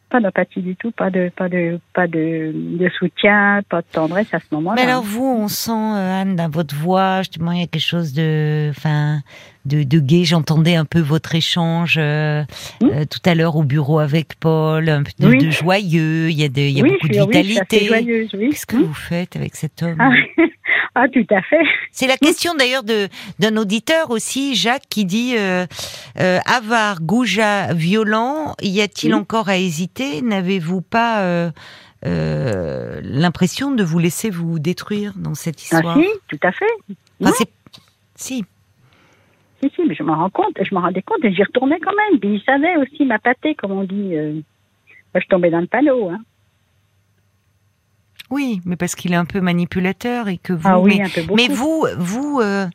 Pas 0.10 0.22
d'empathie 0.22 0.62
du 0.62 0.76
tout, 0.78 0.92
pas 0.92 1.10
de 1.10 1.30
pas 1.36 1.50
de 1.50 1.80
pas 1.94 2.08
de, 2.08 2.52
de 2.54 2.90
soutien, 2.98 3.60
pas 3.70 3.82
de 3.82 3.88
tendresse 3.92 4.34
à 4.34 4.40
ce 4.40 4.46
moment-là. 4.52 4.82
Mais 4.82 4.90
alors 4.90 5.04
vous, 5.04 5.26
on 5.26 5.50
sent 5.50 5.72
euh, 5.72 6.22
Anne 6.22 6.38
dans 6.38 6.50
votre 6.50 6.74
voix, 6.76 7.18
justement, 7.20 7.52
il 7.52 7.60
y 7.60 7.64
a 7.64 7.68
quelque 7.68 7.82
chose 7.84 8.14
de, 8.14 8.70
enfin, 8.70 9.20
de, 9.66 9.84
de 9.84 10.00
gai. 10.00 10.24
J'entendais 10.24 10.76
un 10.76 10.86
peu 10.86 11.02
votre 11.02 11.36
échange 11.36 11.98
euh, 11.98 12.44
euh, 12.84 13.04
tout 13.04 13.20
à 13.30 13.36
l'heure 13.36 13.58
au 13.58 13.64
bureau 13.64 14.00
avec 14.00 14.40
Paul, 14.40 14.88
un 14.88 15.04
peu 15.04 15.12
de, 15.20 15.28
Oui. 15.28 15.38
de 15.46 15.50
joyeux. 15.52 16.30
Il 16.30 16.40
y 16.40 16.46
a, 16.46 16.48
de, 16.50 16.62
il 16.62 16.78
y 16.78 16.80
a 16.80 16.84
oui, 16.84 16.92
beaucoup 16.92 17.10
de 17.10 17.14
vitalité. 17.14 17.90
oui. 17.92 18.50
Qu'est-ce 18.52 18.66
que 18.66 18.78
vous 18.78 18.94
faites 18.94 19.36
avec 19.36 19.56
cet 19.56 19.84
homme 19.84 19.98
ah, 20.00 20.12
ah, 21.00 21.08
tout 21.10 21.26
à 21.30 21.42
fait. 21.44 21.62
C'est 21.92 22.08
la 22.08 22.18
question 22.18 22.54
d'ailleurs 22.56 22.84
de 22.84 23.08
d'un 23.40 23.56
auditeur 23.58 24.10
aussi, 24.10 24.56
Jacques, 24.56 24.88
qui 24.90 25.06
dit 25.06 25.36
euh, 25.38 25.66
euh, 26.20 26.40
avare, 26.46 27.02
goujat, 27.02 27.74
violent. 27.74 28.56
Y 28.62 28.82
a-t-il 28.82 29.14
Oui. 29.14 29.20
encore 29.20 29.50
à 29.50 29.58
hésiter? 29.58 30.22
N'avez-vous 30.22 30.82
pas 30.82 31.22
euh, 31.22 31.52
euh, 32.06 33.00
l'impression 33.04 33.72
de 33.72 33.84
vous 33.84 34.00
laisser 34.00 34.30
vous 34.30 34.60
détruire 34.60 35.14
dans 35.16 35.36
cette 35.36 35.58
Ah, 35.72 35.76
histoire? 35.78 35.98
si, 35.98 36.08
tout 36.30 36.40
à 36.44 36.52
fait. 36.52 36.66
Enfin, 37.22 37.32
Oui. 37.40 37.46
Si. 38.16 38.46
Si, 39.62 39.72
si, 39.76 39.82
mais 39.88 39.96
je 39.96 40.04
m'en 40.04 40.16
rends 40.16 40.30
compte, 40.30 40.56
je 40.62 40.74
me 40.76 40.80
rendais 40.80 41.02
compte 41.02 41.24
et 41.24 41.34
j'y 41.34 41.44
retournais 41.44 41.80
quand 41.80 41.94
même. 41.96 42.20
Puis 42.20 42.36
il 42.36 42.42
savait 42.44 42.76
aussi 42.78 43.06
m'appâter, 43.06 43.56
comme 43.56 43.72
on 43.72 43.84
dit. 43.84 44.14
moi, 45.14 45.22
je 45.22 45.28
tombais 45.28 45.50
dans 45.50 45.60
le 45.62 45.68
panneau. 45.68 46.10
Hein. 46.10 46.20
Oui, 48.30 48.60
mais 48.66 48.76
parce 48.76 48.96
qu'il 48.96 49.14
est 49.14 49.18
un 49.18 49.24
peu 49.26 49.40
manipulateur 49.40 50.28
et 50.28 50.38
que 50.38 50.52
vous. 50.52 50.68
ah 50.68 50.80
oui, 50.80 50.98
mais, 50.98 51.06
un 51.06 51.10
peu 51.10 51.22
beaucoup. 51.22 51.36
mais 51.36 51.48
vous, 51.48 51.88
vous, 51.98 52.40
euh, 52.42 52.68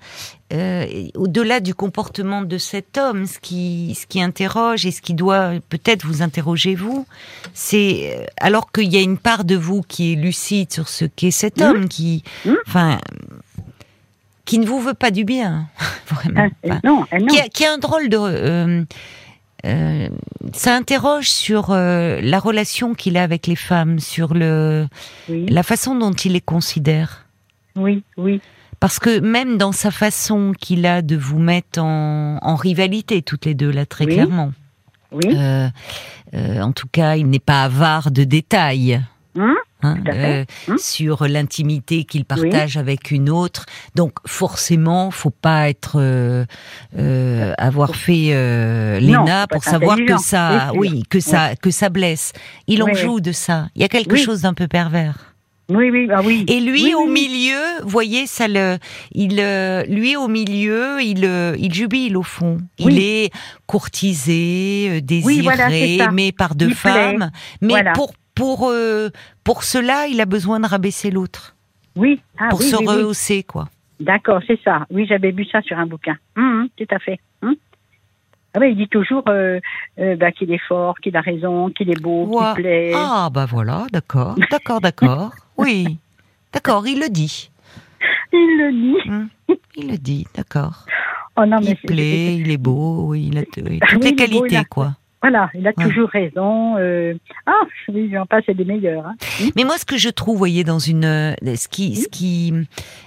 euh, 0.54 0.86
au-delà 1.14 1.60
du 1.60 1.74
comportement 1.74 2.40
de 2.40 2.56
cet 2.56 2.96
homme, 2.96 3.26
ce 3.26 3.38
qui, 3.38 3.94
ce 4.00 4.06
qui 4.06 4.22
interroge 4.22 4.86
et 4.86 4.90
ce 4.90 5.02
qui 5.02 5.12
doit 5.12 5.52
peut-être 5.68 6.06
vous 6.06 6.22
interroger 6.22 6.74
vous, 6.74 7.06
c'est 7.52 8.16
euh, 8.18 8.24
alors 8.38 8.72
qu'il 8.72 8.90
y 8.90 8.96
a 8.96 9.02
une 9.02 9.18
part 9.18 9.44
de 9.44 9.54
vous 9.56 9.82
qui 9.82 10.12
est 10.12 10.16
lucide 10.16 10.72
sur 10.72 10.88
ce 10.88 11.04
qu'est 11.04 11.30
cet 11.30 11.58
Mhm. 11.60 11.66
homme, 11.66 11.88
qui, 11.88 12.22
Mhm. 12.46 12.56
enfin, 12.66 12.98
qui 14.46 14.58
ne 14.58 14.66
vous 14.66 14.80
veut 14.80 14.94
pas 14.94 15.10
du 15.10 15.24
bien, 15.24 15.68
vraiment. 16.06 16.48
Ah, 16.70 16.80
non, 16.82 17.04
ah, 17.12 17.18
non. 17.18 17.26
qui 17.26 17.38
a, 17.40 17.48
qui 17.48 17.64
a 17.66 17.72
un 17.74 17.78
drôle 17.78 18.08
de. 18.08 18.16
euh, 18.18 18.84
euh, 19.64 20.08
ça 20.52 20.74
interroge 20.74 21.28
sur 21.30 21.70
euh, 21.70 22.20
la 22.20 22.38
relation 22.38 22.94
qu'il 22.94 23.16
a 23.16 23.22
avec 23.22 23.46
les 23.46 23.56
femmes, 23.56 23.98
sur 24.00 24.34
le, 24.34 24.86
Oui, 25.28 25.46
la 25.48 25.62
façon 25.62 25.94
dont 25.96 26.12
il 26.12 26.32
les 26.32 26.40
considère. 26.40 27.26
oui, 27.76 28.02
oui. 28.16 28.40
Parce 28.80 28.98
que 28.98 29.20
même 29.20 29.58
dans 29.58 29.70
sa 29.70 29.92
façon 29.92 30.52
qu'il 30.58 30.86
a 30.86 31.02
de 31.02 31.14
vous 31.16 31.38
mettre 31.38 31.80
en, 31.80 32.38
en 32.42 32.56
rivalité, 32.56 33.22
toutes 33.22 33.44
les 33.44 33.54
deux, 33.54 33.70
là, 33.70 33.86
très 33.86 34.06
Oui. 34.06 34.14
clairement. 34.14 34.52
Oui, 35.12 35.26
Euh, 35.36 35.68
euh, 36.34 36.60
en 36.60 36.72
tout 36.72 36.88
cas, 36.90 37.14
il 37.14 37.28
n'est 37.28 37.38
pas 37.38 37.62
avare 37.62 38.10
de 38.10 38.24
détails. 38.24 39.00
Hum, 39.38 39.54
hein, 39.82 39.96
euh, 40.08 40.44
Hum. 40.68 40.76
sur 40.78 41.26
l'intimité 41.28 42.04
qu'il 42.04 42.24
partage 42.24 42.76
avec 42.76 43.10
une 43.10 43.28
autre. 43.30 43.66
Donc 43.94 44.12
forcément, 44.26 45.10
faut 45.10 45.30
pas 45.30 45.68
être 45.68 45.96
euh, 46.00 46.44
euh, 46.98 47.52
avoir 47.58 47.94
fait 47.96 48.28
euh, 48.30 49.00
l'ENA 49.00 49.46
pour 49.48 49.64
savoir 49.64 49.96
que 49.96 50.16
ça, 50.18 50.72
oui, 50.74 51.02
que 51.10 51.20
ça, 51.20 51.54
que 51.56 51.70
ça 51.70 51.88
blesse. 51.88 52.32
Il 52.66 52.82
en 52.82 52.92
joue 52.94 53.20
de 53.20 53.32
ça. 53.32 53.68
Il 53.74 53.82
y 53.82 53.84
a 53.84 53.88
quelque 53.88 54.12
Oui. 54.14 54.22
chose 54.22 54.42
d'un 54.42 54.54
peu 54.54 54.68
pervers. 54.68 55.28
Oui, 55.68 55.90
oui, 55.90 56.08
ah 56.12 56.20
oui. 56.22 56.44
Et 56.48 56.60
lui 56.60 56.82
Oui, 56.86 56.94
au 56.94 57.04
oui, 57.06 57.12
milieu, 57.12 57.82
vous 57.82 57.88
voyez, 57.88 58.26
ça 58.26 58.46
le, 58.48 58.78
il, 59.12 59.36
lui 59.88 60.16
au 60.16 60.28
milieu, 60.28 61.00
il, 61.00 61.24
il 61.58 61.72
jubile 61.72 62.16
au 62.16 62.22
fond. 62.22 62.58
Il 62.78 62.98
est 62.98 63.30
courtisé, 63.66 65.00
désiré, 65.02 65.42
voilà, 65.42 65.70
aimé 65.70 66.32
par 66.32 66.54
deux 66.54 66.68
Il 66.68 66.74
plaît. 66.74 66.90
femmes. 66.92 67.30
Mais 67.60 67.68
Voilà. 67.68 67.92
pour 67.92 68.12
pour 68.34 68.68
euh, 68.70 69.08
pour 69.44 69.62
cela, 69.64 70.06
il 70.06 70.20
a 70.20 70.26
besoin 70.26 70.60
de 70.60 70.66
rabaisser 70.66 71.10
l'autre 71.10 71.54
Oui, 71.96 72.20
ah, 72.38 72.48
pour 72.50 72.60
oui, 72.60 72.66
se 72.66 72.76
oui, 72.76 72.84
oui. 72.88 72.94
rehausser, 72.94 73.42
quoi. 73.42 73.68
D'accord, 74.00 74.40
c'est 74.46 74.60
ça. 74.64 74.86
Oui, 74.90 75.06
j'avais 75.06 75.30
vu 75.30 75.44
ça 75.46 75.60
sur 75.62 75.78
un 75.78 75.86
bouquin. 75.86 76.16
Hum, 76.36 76.62
hum, 76.62 76.68
tout 76.76 76.94
à 76.94 76.98
fait. 76.98 77.20
Hum. 77.42 77.54
Ah 78.54 78.58
oui, 78.60 78.72
il 78.72 78.76
dit 78.76 78.88
toujours 78.88 79.22
euh, 79.28 79.60
euh, 79.98 80.16
bah, 80.16 80.30
qu'il 80.32 80.52
est 80.52 80.60
fort, 80.68 80.98
qu'il 80.98 81.16
a 81.16 81.20
raison, 81.22 81.70
qu'il 81.70 81.88
est 81.90 82.00
beau, 82.00 82.26
qu'il 82.26 82.62
plaît. 82.62 82.92
Ah 82.94 83.30
bah 83.32 83.46
voilà, 83.46 83.86
d'accord, 83.92 84.36
d'accord, 84.50 84.80
d'accord. 84.80 85.32
Oui, 85.58 85.98
d'accord, 86.52 86.86
il 86.86 86.98
le 87.00 87.08
dit. 87.08 87.50
Il 88.32 88.56
le 88.58 88.72
dit. 88.72 89.56
Il 89.76 89.90
le 89.90 89.96
dit, 89.98 90.26
d'accord. 90.34 90.86
Oh 91.36 91.44
Il 91.62 91.76
plaît, 91.76 92.36
il 92.36 92.50
est 92.50 92.56
beau, 92.58 93.04
oui, 93.08 93.28
il 93.30 93.38
a 93.38 93.44
toutes 93.44 93.64
oui, 93.68 93.80
les 93.80 93.96
beau, 93.98 94.06
il 94.06 94.16
qualités, 94.16 94.56
a- 94.56 94.64
quoi. 94.64 94.92
Voilà, 95.22 95.48
il 95.54 95.64
a 95.66 95.70
Ouais. 95.76 95.84
toujours 95.84 96.08
raison. 96.08 96.76
euh. 96.78 97.14
Ah, 97.46 97.52
oui, 97.88 98.10
j'en 98.12 98.26
passe, 98.26 98.42
c'est 98.46 98.54
des 98.56 98.64
meilleurs. 98.64 99.06
Hein. 99.06 99.14
Mais 99.56 99.62
moi, 99.64 99.78
ce 99.78 99.84
que 99.84 99.96
je 99.96 100.08
trouve, 100.08 100.36
voyez, 100.36 100.64
dans 100.64 100.80
une, 100.80 101.04
euh, 101.04 101.34
ce 101.56 101.68
qui, 101.68 101.94
ce 101.94 102.08
qui, 102.08 102.52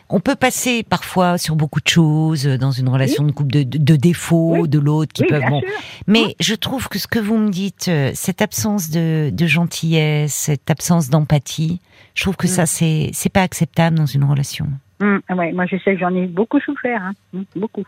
on 0.10 0.22
peut 0.22 0.36
passer 0.36 0.84
parfois 0.84 1.38
sur 1.38 1.56
beaucoup 1.58 1.82
de 1.82 1.88
choses 1.90 2.48
euh, 2.48 2.58
dans 2.58 2.72
une 2.72 2.88
relation 2.88 3.24
de 3.26 3.32
couple, 3.34 3.52
de, 3.66 3.96
défauts 3.98 4.56
Oui. 4.62 4.70
de 4.70 4.80
l'autre 4.80 5.12
qui 5.14 5.24
Oui, 5.24 5.28
peuvent. 5.30 5.44
Bon, 5.50 5.62
mais 6.08 6.36
je 6.40 6.56
trouve 6.56 6.88
que 6.88 7.00
ce 7.00 7.08
que 7.08 7.20
vous 7.20 7.38
me 7.38 7.50
dites, 7.50 7.92
cette 8.14 8.42
absence 8.42 8.90
de, 8.92 9.30
de 9.32 9.46
gentillesse, 9.46 10.34
cette 10.34 10.72
absence 10.72 11.10
d'empathie, 11.10 11.82
je 12.14 12.24
trouve 12.24 12.38
que 12.38 12.48
Mm. 12.48 12.50
ça, 12.50 12.66
c'est, 12.66 13.10
c'est 13.14 13.30
pas 13.32 13.42
acceptable 13.42 13.98
dans 13.98 14.06
une 14.06 14.24
relation. 14.24 14.68
Ah 15.02 15.36
ouais, 15.36 15.52
moi, 15.52 15.66
je 15.66 15.76
sais 15.84 15.94
que 15.96 16.00
j'en 16.00 16.16
ai 16.16 16.28
beaucoup 16.28 16.62
souffert. 16.62 17.02
Hein. 17.34 17.44
Beaucoup. 17.58 17.84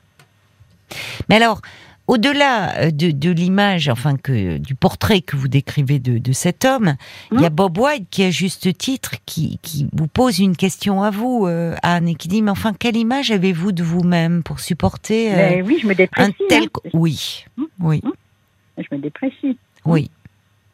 Mais 1.30 1.36
alors, 1.38 1.62
au-delà 2.08 2.76
euh, 2.78 2.92
de, 2.92 3.12
de 3.12 3.30
l'image, 3.32 3.90
enfin 3.90 4.16
que 4.18 4.58
du 4.58 4.76
portrait 4.76 5.22
que 5.22 5.36
vous 5.36 5.48
décrivez 5.48 6.00
de, 6.00 6.18
de 6.18 6.32
cet 6.32 6.66
homme, 6.66 6.96
il 7.32 7.42
y 7.42 7.46
a 7.46 7.50
Bob 7.50 7.78
White 7.78 8.08
qui, 8.10 8.24
à 8.24 8.32
juste 8.32 8.76
titre, 8.78 9.16
qui, 9.26 9.60
qui 9.62 9.88
vous 9.94 10.08
pose 10.08 10.40
une 10.40 10.56
question 10.56 11.04
à 11.04 11.10
vous, 11.12 11.46
euh, 11.48 11.76
Anne, 11.84 12.08
et 12.08 12.16
qui 12.16 12.28
dit 12.28 12.42
mais 12.42 12.52
enfin 12.52 12.74
quelle 12.74 12.96
image 12.98 13.32
avez-vous 13.32 13.72
de 13.74 13.84
vous-même 13.84 14.44
pour 14.44 14.60
supporter 14.60 15.34
euh, 15.34 15.36
Mais 15.38 15.62
oui, 15.62 15.80
je 15.82 15.88
me 15.88 15.92
un 15.92 15.96
déprécie. 15.96 16.34
tel 16.50 16.64
hein. 16.64 16.90
oui, 16.94 17.46
Mm. 17.58 17.64
oui, 17.82 18.02
Je 18.78 18.96
me 18.96 19.02
déprécie. 19.02 19.58
oui. 19.86 20.10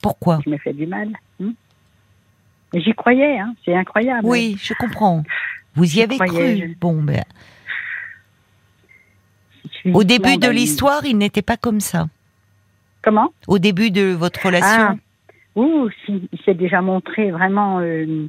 Pourquoi? 0.02 0.40
Je 0.46 0.50
me 0.50 0.58
fais 0.58 0.74
du 0.74 0.86
mal. 0.86 1.10
J'y 2.74 2.94
croyais, 2.94 3.38
hein. 3.40 3.54
c'est 3.63 3.75
incroyable. 3.75 4.22
Oui, 4.28 4.58
je 4.62 4.74
comprends. 4.74 5.24
Vous 5.75 5.98
y 5.98 6.02
avez 6.02 6.18
croyais, 6.18 6.60
cru. 6.60 6.70
je- 6.74 6.80
Bon, 6.80 7.02
ben, 7.02 7.24
au 9.92 10.04
début 10.04 10.32
non, 10.34 10.38
de 10.38 10.50
l'histoire, 10.50 11.06
il 11.06 11.18
n'était 11.18 11.42
pas 11.42 11.58
comme 11.58 11.80
ça. 11.80 12.08
Comment? 13.02 13.34
Au 13.48 13.60
début 13.60 13.92
de 13.92 14.13
votre 14.13 14.46
relation. 14.46 14.68
Ah, 14.70 14.96
ouh, 15.56 15.90
si, 16.06 16.30
il 16.32 16.40
s'est 16.46 16.54
déjà 16.54 16.82
montré 16.82 17.32
vraiment, 17.32 17.80
euh, 17.80 18.28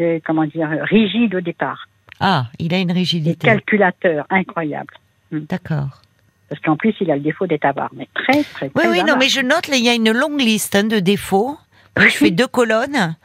euh, 0.00 0.18
comment 0.24 0.44
dire, 0.44 0.68
rigide 0.82 1.34
au 1.34 1.40
départ. 1.40 1.86
Ah, 2.18 2.46
il 2.58 2.72
a 2.72 2.78
une 2.78 2.90
Et 2.90 2.94
rigidité. 2.94 3.46
calculateur, 3.46 4.24
incroyable. 4.30 4.94
D'accord. 5.32 6.00
Parce 6.48 6.60
qu'en 6.62 6.76
plus, 6.76 6.94
il 7.00 7.10
a 7.10 7.16
le 7.16 7.20
défaut 7.20 7.46
d'être 7.46 7.64
avare. 7.66 7.90
Mais 7.94 8.08
très, 8.14 8.42
très, 8.44 8.66
Oui, 8.66 8.72
très 8.74 8.88
oui, 8.88 8.98
non, 9.00 9.04
avare. 9.08 9.18
mais 9.18 9.28
je 9.28 9.40
note, 9.40 9.66
là, 9.68 9.76
il 9.76 9.84
y 9.84 9.88
a 9.88 9.94
une 9.94 10.12
longue 10.12 10.40
liste 10.40 10.76
hein, 10.76 10.84
de 10.84 10.98
défauts. 10.98 11.58
Je 11.96 12.08
fais 12.08 12.30
deux 12.30 12.46
colonnes. 12.46 13.16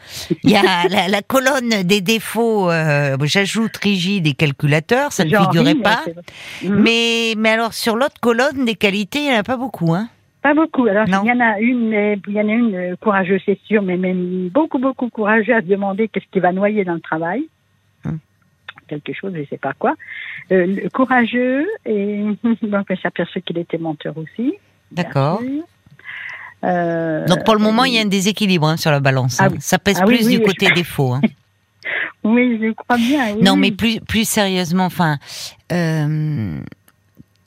Il 0.43 0.49
y 0.51 0.55
a 0.55 0.87
la, 0.89 1.07
la 1.09 1.21
colonne 1.21 1.83
des 1.83 2.01
défauts, 2.01 2.69
euh, 2.71 3.17
j'ajoute 3.23 3.75
rigide 3.77 4.27
et 4.27 4.33
calculateur, 4.33 5.11
ça 5.11 5.25
ne 5.25 5.29
figurait 5.29 5.73
mais 5.75 5.81
pas. 5.81 6.01
vrai. 6.03 6.15
Mhm. 6.63 6.75
Mais, 6.81 7.33
mais 7.37 7.49
alors, 7.49 7.73
sur 7.73 7.95
l'autre 7.95 8.19
colonne 8.21 8.65
des 8.65 8.75
qualités, 8.75 9.19
il 9.19 9.29
n'y 9.29 9.35
en 9.35 9.39
a 9.39 9.43
pas 9.43 9.57
beaucoup. 9.57 9.93
Hein. 9.93 10.07
Pas 10.41 10.53
beaucoup. 10.53 10.85
Alors, 10.87 11.07
Non. 11.07 11.21
il 11.23 11.27
y 11.27 11.31
en 11.31 11.39
a 11.39 11.59
une, 11.59 11.89
mais 11.89 12.17
il 12.27 12.33
y 12.33 12.39
en 12.41 12.47
a 12.47 12.51
une 12.53 12.75
euh, 12.75 12.95
courageuse, 12.99 13.41
c'est 13.45 13.59
sûr, 13.65 13.81
mais 13.81 13.97
même 13.97 14.49
beaucoup, 14.49 14.79
beaucoup 14.79 15.09
courageuse 15.09 15.53
à 15.55 15.61
se 15.61 15.65
demander 15.67 16.07
qu'est-ce 16.07 16.25
qui 16.31 16.39
va 16.39 16.51
noyer 16.51 16.83
dans 16.83 16.95
le 16.95 17.01
travail. 17.01 17.43
Hum. 18.05 18.17
Quelque 18.87 19.13
chose, 19.13 19.33
je 19.35 19.41
ne 19.41 19.45
sais 19.45 19.57
pas 19.57 19.73
quoi. 19.73 19.95
Euh, 20.51 20.87
courageux, 20.93 21.67
et 21.85 22.23
donc 22.43 22.57
on 22.63 23.07
aperçu 23.07 23.41
qu'il 23.41 23.57
était 23.59 23.77
menteur 23.77 24.17
aussi. 24.17 24.53
D'accord. 24.91 25.41
Euh, 26.63 27.25
Donc, 27.27 27.43
pour 27.43 27.55
le 27.55 27.61
moment, 27.61 27.85
il 27.85 27.93
y 27.93 27.97
a 27.97 28.01
un 28.01 28.05
déséquilibre 28.05 28.67
hein, 28.67 28.77
sur 28.77 28.91
la 28.91 28.99
balance. 28.99 29.37
Ah 29.39 29.45
hein. 29.45 29.49
oui. 29.53 29.57
Ça 29.61 29.79
pèse 29.79 29.97
Ah 30.01 30.05
plus 30.05 30.27
oui, 30.27 30.37
du 30.37 30.43
côté 30.43 30.67
défaut. 30.73 31.13
Hein. 31.13 31.21
Oui, 32.23 32.59
je 32.61 32.71
crois 32.73 32.97
bien. 32.97 33.33
oui, 33.35 33.41
Non, 33.41 33.55
mais 33.55 33.71
plus, 33.71 33.99
plus 33.99 34.29
sérieusement, 34.29 34.85
enfin, 34.85 35.17
euh, 35.71 36.59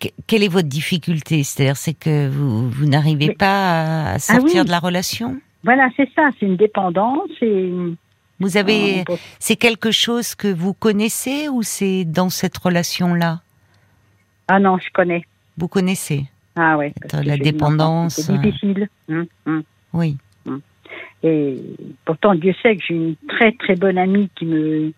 que- 0.00 0.08
quelle 0.26 0.42
est 0.42 0.48
votre 0.48 0.66
difficulté? 0.68 1.44
C'est-à-dire, 1.44 1.76
c'est 1.76 1.94
que 1.94 2.28
vous, 2.28 2.68
vous 2.70 2.84
n'arrivez 2.86 3.28
Mais- 3.28 3.34
pas 3.34 4.10
à 4.14 4.18
sortir 4.18 4.62
oui. 4.62 4.64
de 4.64 4.70
la 4.72 4.80
relation? 4.80 5.36
Voilà, 5.62 5.88
c'est 5.96 6.08
ça, 6.16 6.28
c'est 6.40 6.46
une 6.46 6.56
dépendance. 6.56 7.30
Et, 7.40 7.72
Vous 8.40 8.56
avez, 8.56 9.04
c'est 9.38 9.54
quelque 9.54 9.92
chose 9.92 10.34
que 10.34 10.52
vous 10.52 10.72
connaissez 10.74 11.48
ou 11.48 11.62
c'est 11.62 12.04
dans 12.04 12.28
cette 12.28 12.58
relation-là? 12.58 13.42
Ah 14.48 14.58
non, 14.58 14.76
je 14.78 14.90
connais. 14.92 15.24
Vous 15.56 15.68
connaissez? 15.68 16.24
Ah 16.56 16.76
ouais. 16.78 16.92
parce 17.10 17.24
la 17.24 17.36
dépendance, 17.36 18.14
C'est 18.14 18.38
difficile. 18.40 18.88
Hum, 19.08 19.26
hum. 19.46 19.62
Oui. 19.92 20.16
Et 21.22 21.56
pourtant, 22.04 22.34
Dieu 22.34 22.54
sait 22.62 22.76
que 22.76 22.82
j'ai 22.86 22.94
une 22.94 23.16
très 23.28 23.52
très 23.52 23.76
bonne 23.76 23.96
amie 23.98 24.28
qui 24.36 24.44
me. 24.44 24.92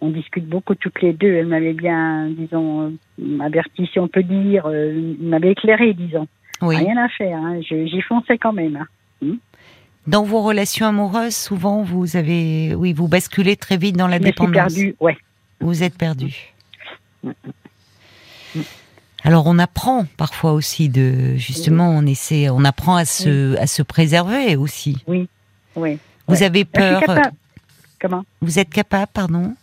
On 0.00 0.10
discute 0.10 0.46
beaucoup 0.48 0.74
toutes 0.74 1.00
les 1.00 1.12
deux. 1.12 1.32
Elle 1.32 1.46
m'avait 1.46 1.74
bien, 1.74 2.28
disons, 2.30 2.92
euh, 3.20 3.38
averti, 3.40 3.86
si 3.92 4.00
on 4.00 4.08
peut 4.08 4.24
dire, 4.24 4.64
euh, 4.66 5.14
m'avait 5.20 5.52
éclairé, 5.52 5.94
disons. 5.94 6.26
Oui. 6.60 6.76
Rien 6.76 6.96
à 6.96 7.08
faire. 7.08 7.38
Hein. 7.38 7.60
J'y 7.60 8.00
fonçais 8.02 8.36
quand 8.38 8.52
même. 8.52 8.84
hein. 9.22 9.36
Dans 10.08 10.24
vos 10.24 10.42
relations 10.42 10.86
amoureuses, 10.86 11.36
souvent, 11.36 11.82
vous 11.84 12.16
avez, 12.16 12.74
oui, 12.74 12.92
vous 12.92 13.06
basculez 13.06 13.54
très 13.54 13.76
vite 13.76 13.96
dans 13.96 14.08
la 14.08 14.16
Je 14.16 14.22
me 14.22 14.26
suis 14.26 14.32
dépendance. 14.32 14.74
perdue. 14.74 14.96
Ouais. 14.98 15.16
Vous 15.60 15.84
êtes 15.84 15.96
perdu. 15.96 16.52
Alors 19.24 19.46
on 19.46 19.58
apprend 19.58 20.06
parfois 20.16 20.52
aussi 20.52 20.88
de 20.88 21.36
justement 21.36 21.90
on 21.90 22.04
essaie 22.06 22.48
on 22.50 22.64
apprend 22.64 22.96
à 22.96 23.04
se 23.04 23.56
à 23.58 23.66
se 23.66 23.82
préserver 23.82 24.56
aussi. 24.56 25.02
Oui. 25.06 25.28
Vous 25.76 25.82
Ouais. 25.82 26.42
avez 26.42 26.64
peur 26.64 27.00
capable. 27.00 27.32
Comment? 28.00 28.24
Vous 28.40 28.58
êtes 28.58 28.70
capable 28.70 29.10
pardon? 29.12 29.54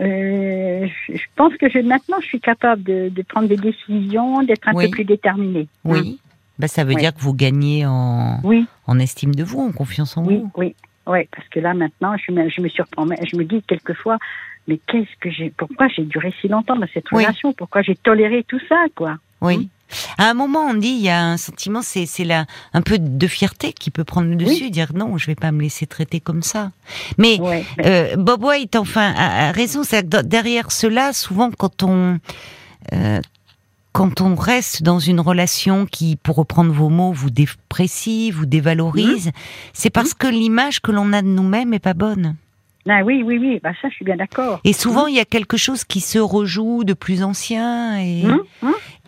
Euh, 0.00 0.88
je 1.08 1.22
pense 1.36 1.54
que 1.56 1.70
je, 1.70 1.78
maintenant, 1.78 2.16
je 2.20 2.26
suis 2.26 2.40
capable 2.40 2.82
de, 2.82 3.08
de 3.10 3.22
prendre 3.22 3.46
des 3.48 3.56
décisions, 3.56 4.42
d'être 4.42 4.66
un 4.68 4.74
Oui. 4.74 4.86
peu 4.86 4.90
plus 4.90 5.04
déterminée. 5.04 5.68
Oui. 5.84 6.18
Bah 6.58 6.66
ça 6.68 6.82
veut 6.84 6.94
dire 6.96 7.14
que 7.14 7.20
vous 7.20 7.32
gagnez 7.34 7.86
en 7.86 8.40
Oui, 8.42 8.66
en 8.86 8.98
estime 8.98 9.34
de 9.34 9.44
vous, 9.44 9.60
en 9.60 9.70
confiance 9.72 10.16
en 10.16 10.24
oui, 10.24 10.38
vous. 10.38 10.50
oui. 10.56 10.74
Oui, 11.06 11.18
parce 11.36 11.46
que 11.50 11.60
là, 11.60 11.74
maintenant, 11.74 12.16
je 12.16 12.32
me, 12.32 12.48
je 12.48 12.60
me 12.62 12.68
surprends. 12.68 13.04
mais 13.06 13.18
Je 13.30 13.36
me 13.36 13.44
dis 13.44 13.62
quelquefois, 13.62 14.18
mais 14.68 14.78
qu'est-ce 14.86 15.16
que 15.20 15.30
j'ai, 15.30 15.50
pourquoi 15.56 15.88
j'ai 15.88 16.02
duré 16.04 16.32
si 16.40 16.48
longtemps 16.48 16.76
dans 16.76 16.86
cette 16.92 17.10
Oui. 17.12 17.24
relation? 17.24 17.52
Pourquoi 17.52 17.82
j'ai 17.82 17.96
toléré 17.96 18.44
tout 18.46 18.60
ça, 18.68 18.76
quoi? 18.94 19.16
Oui. 19.40 19.58
Mm. 19.58 19.68
À 20.18 20.30
un 20.30 20.34
moment, 20.34 20.60
on 20.66 20.74
dit, 20.74 20.88
il 20.88 21.02
y 21.02 21.10
a 21.10 21.22
un 21.22 21.36
sentiment, 21.36 21.82
c'est 21.82 22.06
c'est 22.06 22.24
là 22.24 22.46
un 22.72 22.80
peu 22.80 22.98
de 22.98 23.26
fierté 23.26 23.72
qui 23.72 23.90
peut 23.90 24.02
prendre 24.02 24.28
le 24.28 24.34
dessus, 24.36 24.70
dire 24.70 24.92
non, 24.94 25.18
je 25.18 25.26
vais 25.26 25.34
pas 25.34 25.52
me 25.52 25.60
laisser 25.62 25.86
traiter 25.86 26.18
comme 26.20 26.42
ça. 26.42 26.72
Mais 27.18 27.38
Ouais. 27.38 27.64
Euh, 27.84 28.16
Bob 28.16 28.42
White, 28.42 28.74
enfin, 28.76 29.12
a, 29.14 29.48
a 29.48 29.52
raison. 29.52 29.82
C'est 29.84 30.08
derrière 30.08 30.72
cela, 30.72 31.12
souvent, 31.12 31.50
quand 31.50 31.82
on 31.82 32.18
euh, 32.92 33.20
quand 33.92 34.20
on 34.20 34.34
reste 34.34 34.82
dans 34.82 34.98
une 34.98 35.20
relation 35.20 35.86
qui, 35.86 36.16
pour 36.16 36.34
reprendre 36.36 36.72
vos 36.72 36.88
mots, 36.88 37.12
vous 37.12 37.30
déprécie, 37.30 38.32
vous 38.32 38.46
dévalorise, 38.46 39.30
c'est 39.72 39.90
parce 39.90 40.14
que 40.14 40.26
l'image 40.26 40.80
que 40.80 40.90
l'on 40.90 41.12
a 41.12 41.22
de 41.22 41.28
nous-mêmes 41.28 41.72
est 41.74 41.78
pas 41.78 41.94
bonne. 41.94 42.34
Ah 42.88 43.02
oui, 43.04 43.22
oui, 43.24 43.38
oui. 43.38 43.60
Bah 43.62 43.72
ça, 43.80 43.88
je 43.88 43.94
suis 43.94 44.04
bien 44.04 44.16
d'accord. 44.16 44.60
Et 44.64 44.72
souvent, 44.72 45.06
il 45.06 45.14
y 45.14 45.20
a 45.20 45.24
quelque 45.24 45.56
chose 45.56 45.84
qui 45.84 46.00
se 46.00 46.18
rejoue 46.18 46.84
de 46.84 46.92
plus 46.92 47.22
ancien. 47.22 47.98
Et, 48.00 48.24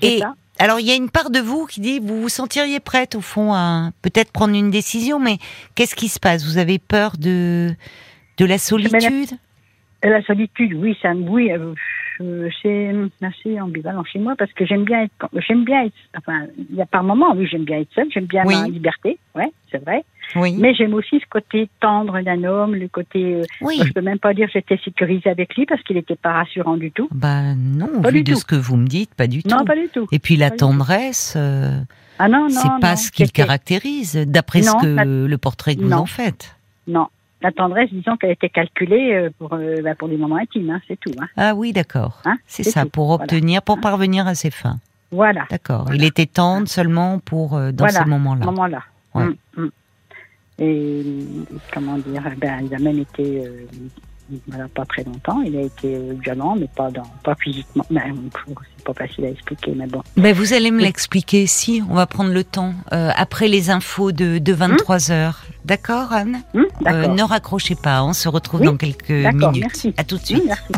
et 0.02 0.18
ça. 0.18 0.35
alors, 0.59 0.80
il 0.80 0.87
y 0.87 0.90
a 0.90 0.97
une 0.97 1.11
part 1.11 1.30
de 1.30 1.40
vous 1.40 1.66
qui 1.66 1.80
dit, 1.80 1.99
vous 1.99 2.23
vous 2.23 2.28
sentiriez 2.28 2.80
prête, 2.80 3.14
au 3.14 3.21
fond, 3.21 3.52
à 3.52 3.90
peut-être 4.02 4.33
prendre 4.33 4.54
une 4.54 4.71
décision, 4.71 5.18
mais 5.18 5.38
qu'est-ce 5.75 5.95
qui 5.95 6.09
se 6.09 6.18
passe? 6.18 6.45
Vous 6.45 6.59
avez 6.59 6.78
peur 6.78 7.12
de 7.18 7.71
de 8.38 8.45
la 8.45 8.59
solitude? 8.59 9.30
Et 10.02 10.09
la 10.09 10.23
solitude, 10.23 10.75
oui, 10.75 10.97
ça, 11.00 11.12
oui, 11.14 11.50
euh, 11.50 11.75
euh, 12.21 12.49
c'est 12.62 12.92
assez 13.23 13.61
ambivalent 13.61 14.04
chez 14.04 14.18
moi 14.18 14.35
parce 14.37 14.52
que 14.52 14.66
j'aime 14.66 14.85
bien 14.85 15.02
être, 15.02 15.28
j'aime 15.47 15.64
bien 15.64 15.85
être, 15.85 15.95
enfin, 16.16 16.47
il 16.71 16.76
y 16.76 16.83
a 16.83 16.87
par 16.87 17.02
moments, 17.02 17.35
oui, 17.35 17.47
j'aime 17.50 17.64
bien 17.64 17.80
être 17.80 17.92
seule, 17.95 18.09
j'aime 18.12 18.26
bien 18.26 18.45
Oui. 18.47 18.54
ma 18.54 18.68
liberté, 18.68 19.18
ouais, 19.35 19.50
c'est 19.71 19.83
vrai. 19.83 20.04
Oui. 20.35 20.56
Mais 20.59 20.75
j'aime 20.75 20.92
aussi 20.95 21.21
ce 21.21 21.26
côté 21.30 21.68
tendre 21.80 22.21
d'un 22.21 22.42
homme, 22.45 22.75
le 22.75 22.88
côté, 22.88 23.37
euh, 23.37 23.42
oui. 23.61 23.80
je 23.85 23.92
peux 23.92 24.00
même 24.00 24.18
pas 24.18 24.35
dire 24.35 24.47
que 24.49 24.52
j'étais 24.54 24.78
sécurisée 24.85 25.30
avec 25.30 25.54
lui 25.56 25.66
parce 25.66 25.83
qu'il 25.83 25.97
n'était 25.97 26.16
pas 26.16 26.33
rassurant 26.33 26.76
du 26.76 26.90
tout. 26.90 27.09
Bah 27.12 27.54
non, 27.54 28.02
Pas 28.02 28.11
vu 28.11 28.23
de 28.23 28.33
tout. 28.33 28.38
ce 28.40 28.45
que 28.45 28.56
vous 28.56 28.76
me 28.76 28.87
dites, 28.87 29.14
pas 29.14 29.26
du 29.28 29.40
Non, 29.49 29.59
tout. 29.59 29.64
pas 29.64 29.76
du 29.76 29.88
tout. 29.88 30.06
Et 30.12 30.18
puis 30.18 30.37
la 30.37 30.50
Pas 30.50 30.56
tendresse, 30.56 31.35
euh, 31.37 31.78
Ah 32.18 32.28
non, 32.28 32.42
non, 32.45 32.49
c'est 32.50 32.68
pas 32.80 32.90
non, 32.90 32.97
ce 32.97 33.11
qui 33.11 33.23
le 33.23 33.26
c'était- 33.28 33.42
caractérise, 33.42 34.16
d'après 34.26 34.62
ce 34.62 34.73
Non, 34.73 34.78
que 34.80 35.26
le 35.26 35.38
portrait 35.38 35.76
que 35.76 35.83
vous 35.83 35.88
non. 35.88 35.99
en 35.99 36.06
faites. 36.06 36.56
Non, 36.88 37.06
la 37.42 37.52
tendresse, 37.52 37.90
disons 37.92 38.16
qu'elle 38.16 38.30
était 38.33 38.49
calculée 38.49 39.12
euh, 39.14 39.30
pour, 39.38 39.52
euh, 39.54 39.76
bah, 39.83 39.95
pour 39.95 40.09
les 40.09 40.16
moments 40.16 40.37
intimes, 40.37 40.71
hein, 40.71 40.80
c'est 40.88 40.99
tout. 40.99 41.12
Hein. 41.21 41.26
Ah 41.37 41.54
oui, 41.54 41.73
d'accord. 41.73 42.21
Hein, 42.25 42.37
c'est 42.47 42.62
ça, 42.64 42.83
tout. 42.83 42.90
pour 42.90 43.06
Voilà. 43.09 43.25
obtenir, 43.25 43.62
pour 43.62 43.80
parvenir 43.80 44.26
à 44.26 44.35
ses 44.35 44.50
fins. 44.50 44.78
Voilà, 45.12 45.45
D'accord. 45.50 45.83
Voilà. 45.85 45.97
Il 45.97 46.04
était 46.04 46.26
tendre 46.26 46.66
seulement 46.68 47.21
pour 47.21 47.54
euh, 47.56 47.71
dans 47.71 47.85
Voilà, 47.85 48.00
ces 48.02 48.04
moments-là. 48.11 48.45
moment-là. 48.47 48.83
Ouais. 49.14 49.25
Mm, 49.25 49.37
mm. 49.56 49.68
Et 50.58 51.04
comment 51.72 51.98
dire, 51.98 52.22
ben, 52.38 52.60
il 52.64 52.75
a 52.75 52.78
même 52.78 52.98
été, 52.98 53.44
euh, 53.46 53.66
voilà, 54.48 54.68
pas 54.68 54.84
très 54.86 55.04
longtemps, 55.04 55.42
il 55.42 55.54
a 55.56 55.60
été 55.62 55.94
euh, 55.96 56.14
violent, 56.22 56.56
mais 56.58 56.68
pas, 56.75 56.90
dans, 56.90 57.02
pas 57.22 57.34
physiquement. 57.34 57.84
Ben, 57.90 58.02
c'est 58.46 58.84
pas 58.84 58.94
facile 58.94 59.26
à 59.26 59.28
expliquer, 59.28 59.75
mais 59.76 59.86
bon. 59.86 60.02
Ben, 60.16 60.34
vous 60.34 60.54
allez 60.54 60.70
me 60.70 60.78
Oui. 60.78 60.84
l'expliquer, 60.84 61.46
si, 61.46 61.82
on 61.90 61.94
va 61.94 62.06
prendre 62.06 62.30
le 62.32 62.42
temps, 62.42 62.72
euh, 62.94 63.10
après 63.16 63.48
les 63.48 63.68
infos 63.68 64.12
de, 64.12 64.38
de 64.38 64.52
23 64.54 65.10
heures. 65.10 65.42
D'accord, 65.66 66.12
Anne 66.12 66.40
Hum, 66.54 66.62
Euh, 66.62 66.66
D'accord. 66.84 67.14
Ne 67.14 67.22
raccrochez 67.22 67.75
pas, 67.75 68.02
on 68.02 68.14
se 68.14 68.28
retrouve 68.28 68.60
Oui, 68.60 68.66
dans 68.66 68.76
quelques 68.78 69.22
d'accord, 69.22 69.52
minutes. 69.52 69.60
merci. 69.62 69.94
À 69.98 70.04
tout 70.04 70.16
de 70.16 70.20
Hum, 70.20 70.26
suite. 70.26 70.44
merci. 70.46 70.72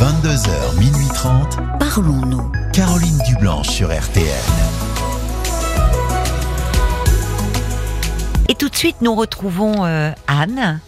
22h, 0.00 0.78
minuit 0.80 1.08
30. 1.14 1.58
Parlons-nous. 1.78 2.50
Caroline 2.72 3.18
Dublanche 3.28 3.68
sur 3.68 3.88
RTL. 3.96 4.24
Et 8.50 8.54
tout 8.56 8.68
de 8.68 8.74
suite, 8.74 8.96
nous 9.00 9.14
retrouvons 9.14 9.84
euh, 9.84 10.10
Anne. 10.26 10.80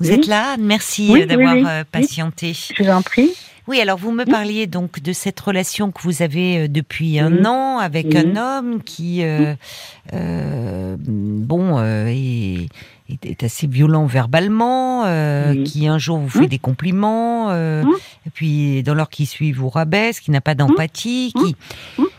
Vous 0.00 0.08
Oui. 0.08 0.14
êtes 0.16 0.26
là, 0.26 0.54
Anne? 0.54 0.64
Merci 0.64 1.08
Oui, 1.08 1.22
euh, 1.22 1.26
d'avoir 1.26 1.54
oui, 1.54 1.62
euh, 1.64 1.84
patienté. 1.84 2.54
Je 2.54 2.82
vous 2.82 2.90
en 2.90 3.02
prie. 3.02 3.30
Oui, 3.68 3.80
alors 3.80 3.96
vous 3.96 4.10
me 4.10 4.24
parliez 4.24 4.66
donc 4.66 4.98
de 5.00 5.12
cette 5.12 5.38
relation 5.38 5.92
que 5.92 6.02
vous 6.02 6.22
avez 6.22 6.66
depuis 6.66 7.20
un 7.20 7.44
an 7.44 7.78
avec 7.78 8.16
un 8.16 8.34
homme 8.34 8.82
qui, 8.82 9.22
euh, 9.22 9.54
euh, 10.12 10.96
bon, 10.98 11.80
est, 11.80 12.66
assez 13.44 13.68
violent 13.68 14.06
verbalement, 14.06 15.04
qui 15.64 15.86
un 15.86 15.98
jour 15.98 16.18
vous 16.18 16.28
fait 16.28 16.48
des 16.48 16.58
compliments, 16.58 17.54
et 17.54 18.30
puis 18.34 18.82
dans 18.82 18.94
l'heure 18.94 19.10
qui 19.10 19.26
suit 19.26 19.52
vous 19.52 19.68
rabaisse, 19.68 20.18
qui 20.18 20.32
n'a 20.32 20.40
pas 20.40 20.56
d'empathie, 20.56 21.32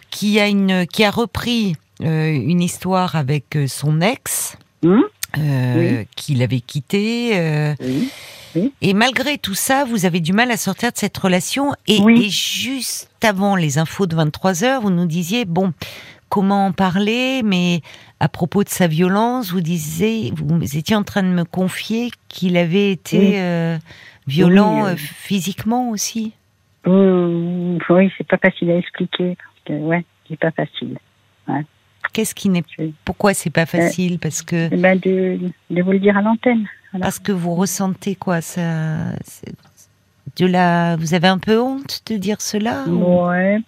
qui, 0.09 0.39
a 0.39 0.47
une, 0.47 0.88
qui 0.88 1.03
a 1.03 1.11
repris 1.11 1.75
une 2.01 2.62
histoire 2.62 3.15
avec 3.15 3.55
euh, 3.55 3.67
son 3.67 4.01
ex. 4.01 4.58
Hum, 4.84 5.03
euh, 5.38 6.03
qui 6.17 6.34
l'avait 6.36 6.60
quitté, 6.60 7.39
euh, 7.39 7.74
Oui. 8.55 8.74
et 8.81 8.93
malgré 8.93 9.38
tout 9.38 9.53
ça, 9.53 9.86
vous 9.86 10.05
avez 10.05 10.20
du 10.20 10.34
mal 10.34 10.51
à 10.51 10.58
sortir 10.58 10.91
de 10.91 10.98
cette 10.98 11.17
relation. 11.17 11.72
Et, 11.88 12.00
juste 12.29 13.10
avant 13.24 13.55
les 13.55 13.77
infos 13.77 14.08
de 14.08 14.15
23 14.15 14.65
heures, 14.65 14.81
vous 14.81 14.89
nous 14.89 15.05
disiez, 15.05 15.46
bon, 15.46 15.72
comment 16.27 16.65
en 16.65 16.72
parler, 16.74 17.43
mais 17.46 17.79
à 18.20 18.27
propos 18.27 18.65
de 18.65 18.70
sa 18.70 18.88
violence, 18.88 19.51
vous 19.53 19.62
disiez, 19.62 20.34
vous 20.36 20.77
étiez 20.77 20.98
en 20.98 21.03
train 21.03 21.24
de 21.24 21.29
me 21.29 21.46
confier 21.46 22.10
qu'il 22.27 22.58
avait 22.58 22.91
été 22.91 23.17
Oui. 23.20 23.31
euh, 23.36 23.77
violent 24.27 24.84
Oui, 24.84 24.89
euh, 24.89 24.93
euh, 24.93 24.98
physiquement 24.98 25.89
aussi. 25.91 26.34
Euh, 26.88 27.77
oui, 27.89 28.12
c'est 28.17 28.27
pas 28.27 28.38
facile 28.38 28.72
à 28.72 28.75
expliquer. 28.77 29.38
Parce 29.38 29.79
que, 29.79 29.84
ouais, 29.84 30.03
c'est 30.27 30.39
pas 30.39 30.51
facile. 30.51 30.98
Qu'est-ce 32.13 32.36
qui 32.36 32.50
n'est, 32.50 32.63
pourquoi 33.06 33.34
c'est 33.34 33.50
pas 33.50 33.65
facile 33.65 34.20
Parce 34.20 34.41
que, 34.41 34.68
Eh 34.72 34.75
ben, 34.77 35.00
de, 35.00 35.39
de 35.70 35.82
vous 35.82 35.91
le 35.91 36.00
dire 36.00 36.18
à 36.18 36.22
l'antenne. 36.22 36.65
Voilà. 36.91 37.06
parce 37.06 37.20
que 37.20 37.32
vous 37.32 37.56
ressentez 37.56 38.15
quoi 38.15 38.41
ça 38.41 39.13
de 40.38 40.46
la, 40.46 40.98
vous 40.98 41.13
avez 41.13 41.27
un 41.30 41.38
peu 41.38 41.58
honte 41.60 42.01
de 42.08 42.18
dire 42.18 42.41
cela 42.41 42.84
ou- 42.88 43.27
Ouais, 43.30 43.60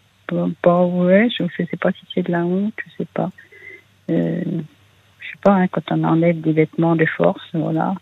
pas- 0.61 0.83
ouais, 0.85 1.29
je, 1.37 1.45
je 1.57 1.65
sais 1.69 1.77
pas 1.77 1.91
si 1.91 1.99
c'est 2.13 2.23
de 2.23 2.31
la 2.33 2.43
honte, 2.45 2.73
je 2.85 2.91
sais 3.03 3.07
pas. 3.13 3.31
Euh, 4.09 4.41
je 4.45 5.25
sais 5.27 5.39
pas, 5.41 5.53
hein, 5.53 5.67
quand 5.69 5.83
on 5.91 6.03
enlève 6.03 6.41
des 6.41 6.51
vêtements 6.51 6.97
de 6.97 7.05
force, 7.05 7.41
voilà. 7.53 7.95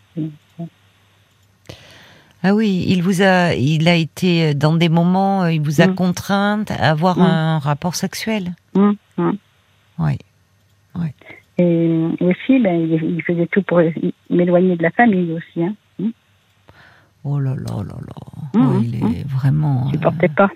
Ah 2.44 2.54
oui, 2.54 2.84
il 2.88 3.02
vous 3.04 3.22
a, 3.22 3.54
il 3.54 3.86
a 3.86 3.94
été 3.94 4.54
dans 4.54 4.74
des 4.74 4.88
moments, 4.88 5.44
euh, 5.44 5.52
il 5.52 5.60
vous 5.60 5.80
a 5.80 5.86
Mm. 5.86 5.94
contrainte 5.94 6.70
à 6.72 6.90
avoir 6.90 7.18
Mm. 7.18 7.22
un 7.22 7.58
rapport 7.60 7.94
sexuel. 7.94 8.54
Hum, 8.74 8.96
hum. 9.18 9.36
Oui. 10.96 11.08
Et 11.58 11.88
aussi, 12.20 12.58
ben, 12.60 12.80
il, 12.80 12.92
il 13.16 13.22
faisait 13.22 13.46
tout 13.46 13.62
pour 13.62 13.80
m'éloigner 14.30 14.76
de 14.76 14.82
la 14.82 14.90
famille 14.90 15.32
aussi. 15.32 15.62
Hein. 15.64 15.74
Oh 17.24 17.38
là 17.38 17.54
là 17.54 17.76
là 17.76 17.96
là. 18.08 18.60
Mm, 18.60 18.76
Oui, 18.76 18.90
il 18.92 18.96
est 19.18 19.28
vraiment. 19.28 19.84
Je 19.84 19.88
euh, 19.90 19.98
supportais 19.98 20.28
pas. 20.28 20.50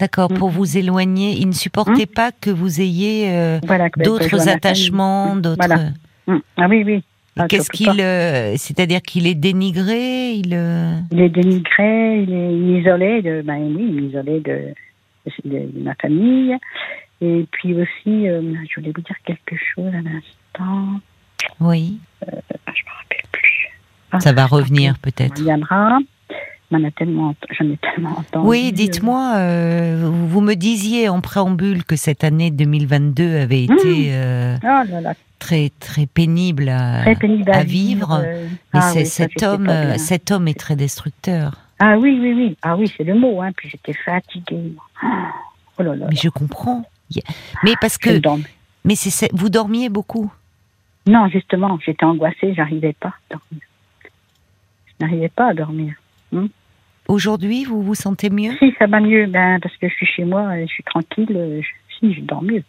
D'accord, 0.00 0.28
pour 0.28 0.50
vous 0.50 0.76
éloigner, 0.76 1.34
il 1.38 1.46
ne 1.46 1.52
supportait 1.52 2.06
pas 2.06 2.32
que 2.32 2.50
vous 2.50 2.80
ayez 2.80 3.30
euh, 3.30 3.60
Voilà, 3.64 3.88
d'autres 3.96 4.48
attachements, 4.48 5.36
d'autres. 5.36 5.64
Voilà. 5.64 5.90
Hum. 6.26 6.40
Ah 6.56 6.66
oui, 6.68 6.82
oui. 6.84 7.04
Ah, 7.36 7.46
Qu'est-ce 7.46 7.70
qu'il, 7.70 8.00
euh, 8.00 8.54
c'est-à-dire 8.56 9.02
qu'il 9.02 9.26
est 9.28 9.34
dénigré, 9.36 10.32
il. 10.32 10.52
euh, 10.52 10.96
Il 11.12 11.20
est 11.20 11.28
dénigré, 11.28 12.22
il 12.22 12.32
est 12.32 12.80
isolé 12.80 13.22
de, 13.22 13.42
ben 13.42 13.58
oui, 13.76 13.86
il 13.88 13.98
est 14.04 14.08
isolé 14.08 14.40
de, 14.40 14.74
de, 15.44 15.58
de 15.78 15.84
ma 15.84 15.94
famille. 15.94 16.56
Et 17.26 17.46
puis 17.52 17.72
aussi, 17.74 18.28
euh, 18.28 18.42
je 18.68 18.80
voulais 18.80 18.92
vous 18.94 19.00
dire 19.02 19.16
quelque 19.24 19.56
chose 19.74 19.86
à 19.88 20.02
l'instant. 20.02 21.00
Oui, 21.60 21.98
Ah, 22.22 22.26
je 22.74 22.82
me 22.82 22.90
rappelle 23.00 23.24
plus. 23.32 23.70
Ah, 24.12 24.20
ça 24.20 24.32
va 24.32 24.46
revenir 24.46 24.98
peut-être. 24.98 25.38
reviendra. 25.38 25.98
J'en 26.70 26.82
ai 26.82 26.90
tellement, 26.92 27.34
j'en 27.58 27.66
ai 27.70 27.76
tellement 27.76 28.18
entendu. 28.18 28.48
Oui, 28.48 28.72
dites-moi, 28.72 29.34
euh, 29.36 30.08
vous 30.10 30.26
vous 30.28 30.40
me 30.40 30.54
disiez 30.54 31.08
en 31.08 31.20
préambule 31.20 31.84
que 31.84 31.94
cette 31.94 32.24
année 32.24 32.50
2022 32.50 33.36
avait 33.38 33.66
Mm. 33.68 33.72
été 33.72 34.08
euh, 34.12 34.56
Oh 34.62 34.66
là 34.90 35.00
là, 35.00 35.14
très 35.38 35.70
très 35.78 36.06
pénible 36.06 36.68
à, 36.68 37.02
très 37.02 37.14
pénible 37.14 37.50
à, 37.52 37.58
à 37.58 37.62
vivre. 37.64 38.22
euh, 38.24 38.46
Mais 38.72 38.80
ah 38.82 38.92
oui, 38.96 39.06
cet 39.06 39.42
homme, 39.42 39.68
euh, 39.68 39.96
cet 39.98 40.30
homme 40.32 40.48
est 40.48 40.58
très 40.58 40.74
destructeur. 40.74 41.58
Ah 41.78 41.96
oui, 41.98 42.18
oui, 42.20 42.32
oui. 42.34 42.56
Ah 42.62 42.76
oui, 42.76 42.92
c'est 42.96 43.04
le 43.04 43.14
mot. 43.14 43.40
Hein. 43.42 43.52
Puis 43.56 43.68
j'étais 43.68 43.92
fatiguée. 43.92 44.72
Oh 45.78 45.82
là 45.82 45.94
là. 45.94 46.06
Mais 46.08 46.16
je 46.16 46.28
comprends. 46.28 46.84
Mais 47.62 47.74
parce 47.80 47.98
que, 47.98 48.20
mais 48.84 48.94
c'est 48.96 49.30
vous 49.32 49.48
dormiez 49.50 49.88
beaucoup? 49.88 50.32
Non, 51.06 51.28
justement, 51.28 51.78
j'étais 51.84 52.04
angoissée. 52.04 52.54
J'arrivais 52.54 52.94
pas 52.94 53.08
à 53.08 53.34
dormir. 53.34 53.62
Je 54.86 55.04
n'arrivais 55.04 55.28
pas 55.28 55.48
à 55.50 55.54
dormir. 55.54 55.94
Aujourd'hui, 57.08 57.64
vous 57.64 57.82
vous 57.82 57.94
sentez 57.94 58.30
mieux? 58.30 58.52
Si, 58.58 58.72
ça 58.78 58.86
va 58.86 58.98
mieux, 59.00 59.26
ben, 59.26 59.60
parce 59.60 59.76
que 59.76 59.88
je 59.88 59.94
suis 59.94 60.06
chez 60.06 60.24
moi, 60.24 60.58
je 60.62 60.66
suis 60.66 60.82
tranquille. 60.84 61.26
je- 61.60 61.66
si, 62.00 62.14
je 62.14 62.20
dors 62.22 62.42
mieux. 62.42 62.62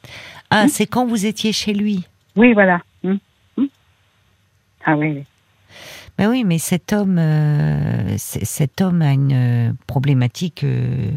Ah, 0.51 0.65
Mm. 0.65 0.67
c'est 0.67 0.85
quand 0.85 1.05
vous 1.05 1.25
étiez 1.25 1.51
chez 1.53 1.73
lui? 1.73 2.05
Oui, 2.35 2.53
voilà. 2.53 2.81
Hum. 3.03 3.17
Ah 4.85 4.95
oui, 4.97 5.13
oui. 5.15 5.23
Ben 6.17 6.29
oui, 6.29 6.43
mais 6.43 6.57
cet 6.59 6.93
homme, 6.93 7.17
euh, 7.17 8.15
cet 8.17 8.81
homme 8.81 9.01
a 9.01 9.11
une 9.13 9.33
euh, 9.69 9.73
problématique 9.87 10.63
euh, 10.63 11.09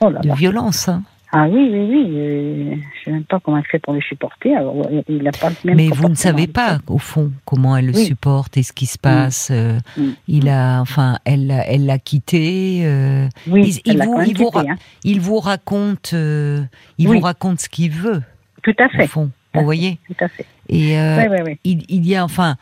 Oh 0.00 0.10
là 0.10 0.20
de 0.20 0.28
là. 0.28 0.34
violence. 0.34 0.88
hein. 0.88 1.02
Ah 1.36 1.48
oui, 1.48 1.68
oui, 1.68 1.80
oui. 1.90 2.10
euh, 2.16 2.74
je 2.98 3.04
sais 3.04 3.10
même 3.10 3.24
pas 3.24 3.40
comment 3.40 3.56
elle 3.58 3.64
fait 3.64 3.80
pour 3.80 3.92
le 3.92 4.00
supporter. 4.00 4.54
Alors, 4.54 4.76
ouais, 4.76 5.02
il 5.08 5.22
n'a 5.24 5.32
pas 5.32 5.48
le 5.50 5.56
même 5.64 5.76
Mais 5.76 5.88
vous 5.88 6.08
ne 6.08 6.14
savez 6.14 6.46
pas, 6.46 6.78
au 6.86 6.98
fond, 6.98 7.32
comment 7.44 7.76
elle 7.76 7.86
le 7.86 7.96
Oui. 7.96 8.04
supporte 8.04 8.56
et 8.56 8.62
ce 8.62 8.72
qui 8.72 8.86
se 8.86 8.98
passe. 8.98 9.48
euh, 9.50 9.78
Mm. 9.96 10.02
Il 10.28 10.48
a, 10.48 10.80
enfin, 10.80 11.18
elle, 11.24 11.48
l'a- 11.48 11.66
elle 11.68 11.86
l'a 11.86 11.98
quitté. 11.98 12.82
euh, 12.84 13.26
Oui, 13.48 13.80
Il- 13.84 13.92
il 13.94 14.02
vous- 14.04 14.22
il 14.22 14.36
vous 14.38 14.44
quitté, 14.50 14.58
ra- 14.58 14.64
hein. 14.70 14.76
il 15.02 15.20
vous 15.20 15.40
raconte, 15.40 16.12
euh, 16.14 16.62
il 16.98 17.08
Oui. 17.08 17.16
vous 17.18 17.22
raconte 17.24 17.60
ce 17.60 17.68
qu'il 17.68 17.90
veut, 17.90 18.22
Tout 18.62 18.74
à 18.78 18.86
au 18.86 18.88
fait. 18.90 19.06
fond. 19.08 19.30
à 19.52 19.58
Vous 19.58 19.64
voyez 19.64 19.98
Tout 20.06 20.24
à 20.24 20.28
fait. 20.28 20.46
Et 20.68 20.98
euh, 20.98 21.16
Oui, 21.18 21.24
oui, 21.30 21.38
oui. 21.46 21.58
il, 21.64 21.84
il 21.88 22.06
y 22.06 22.14
a, 22.14 22.24
enfin, 22.24 22.56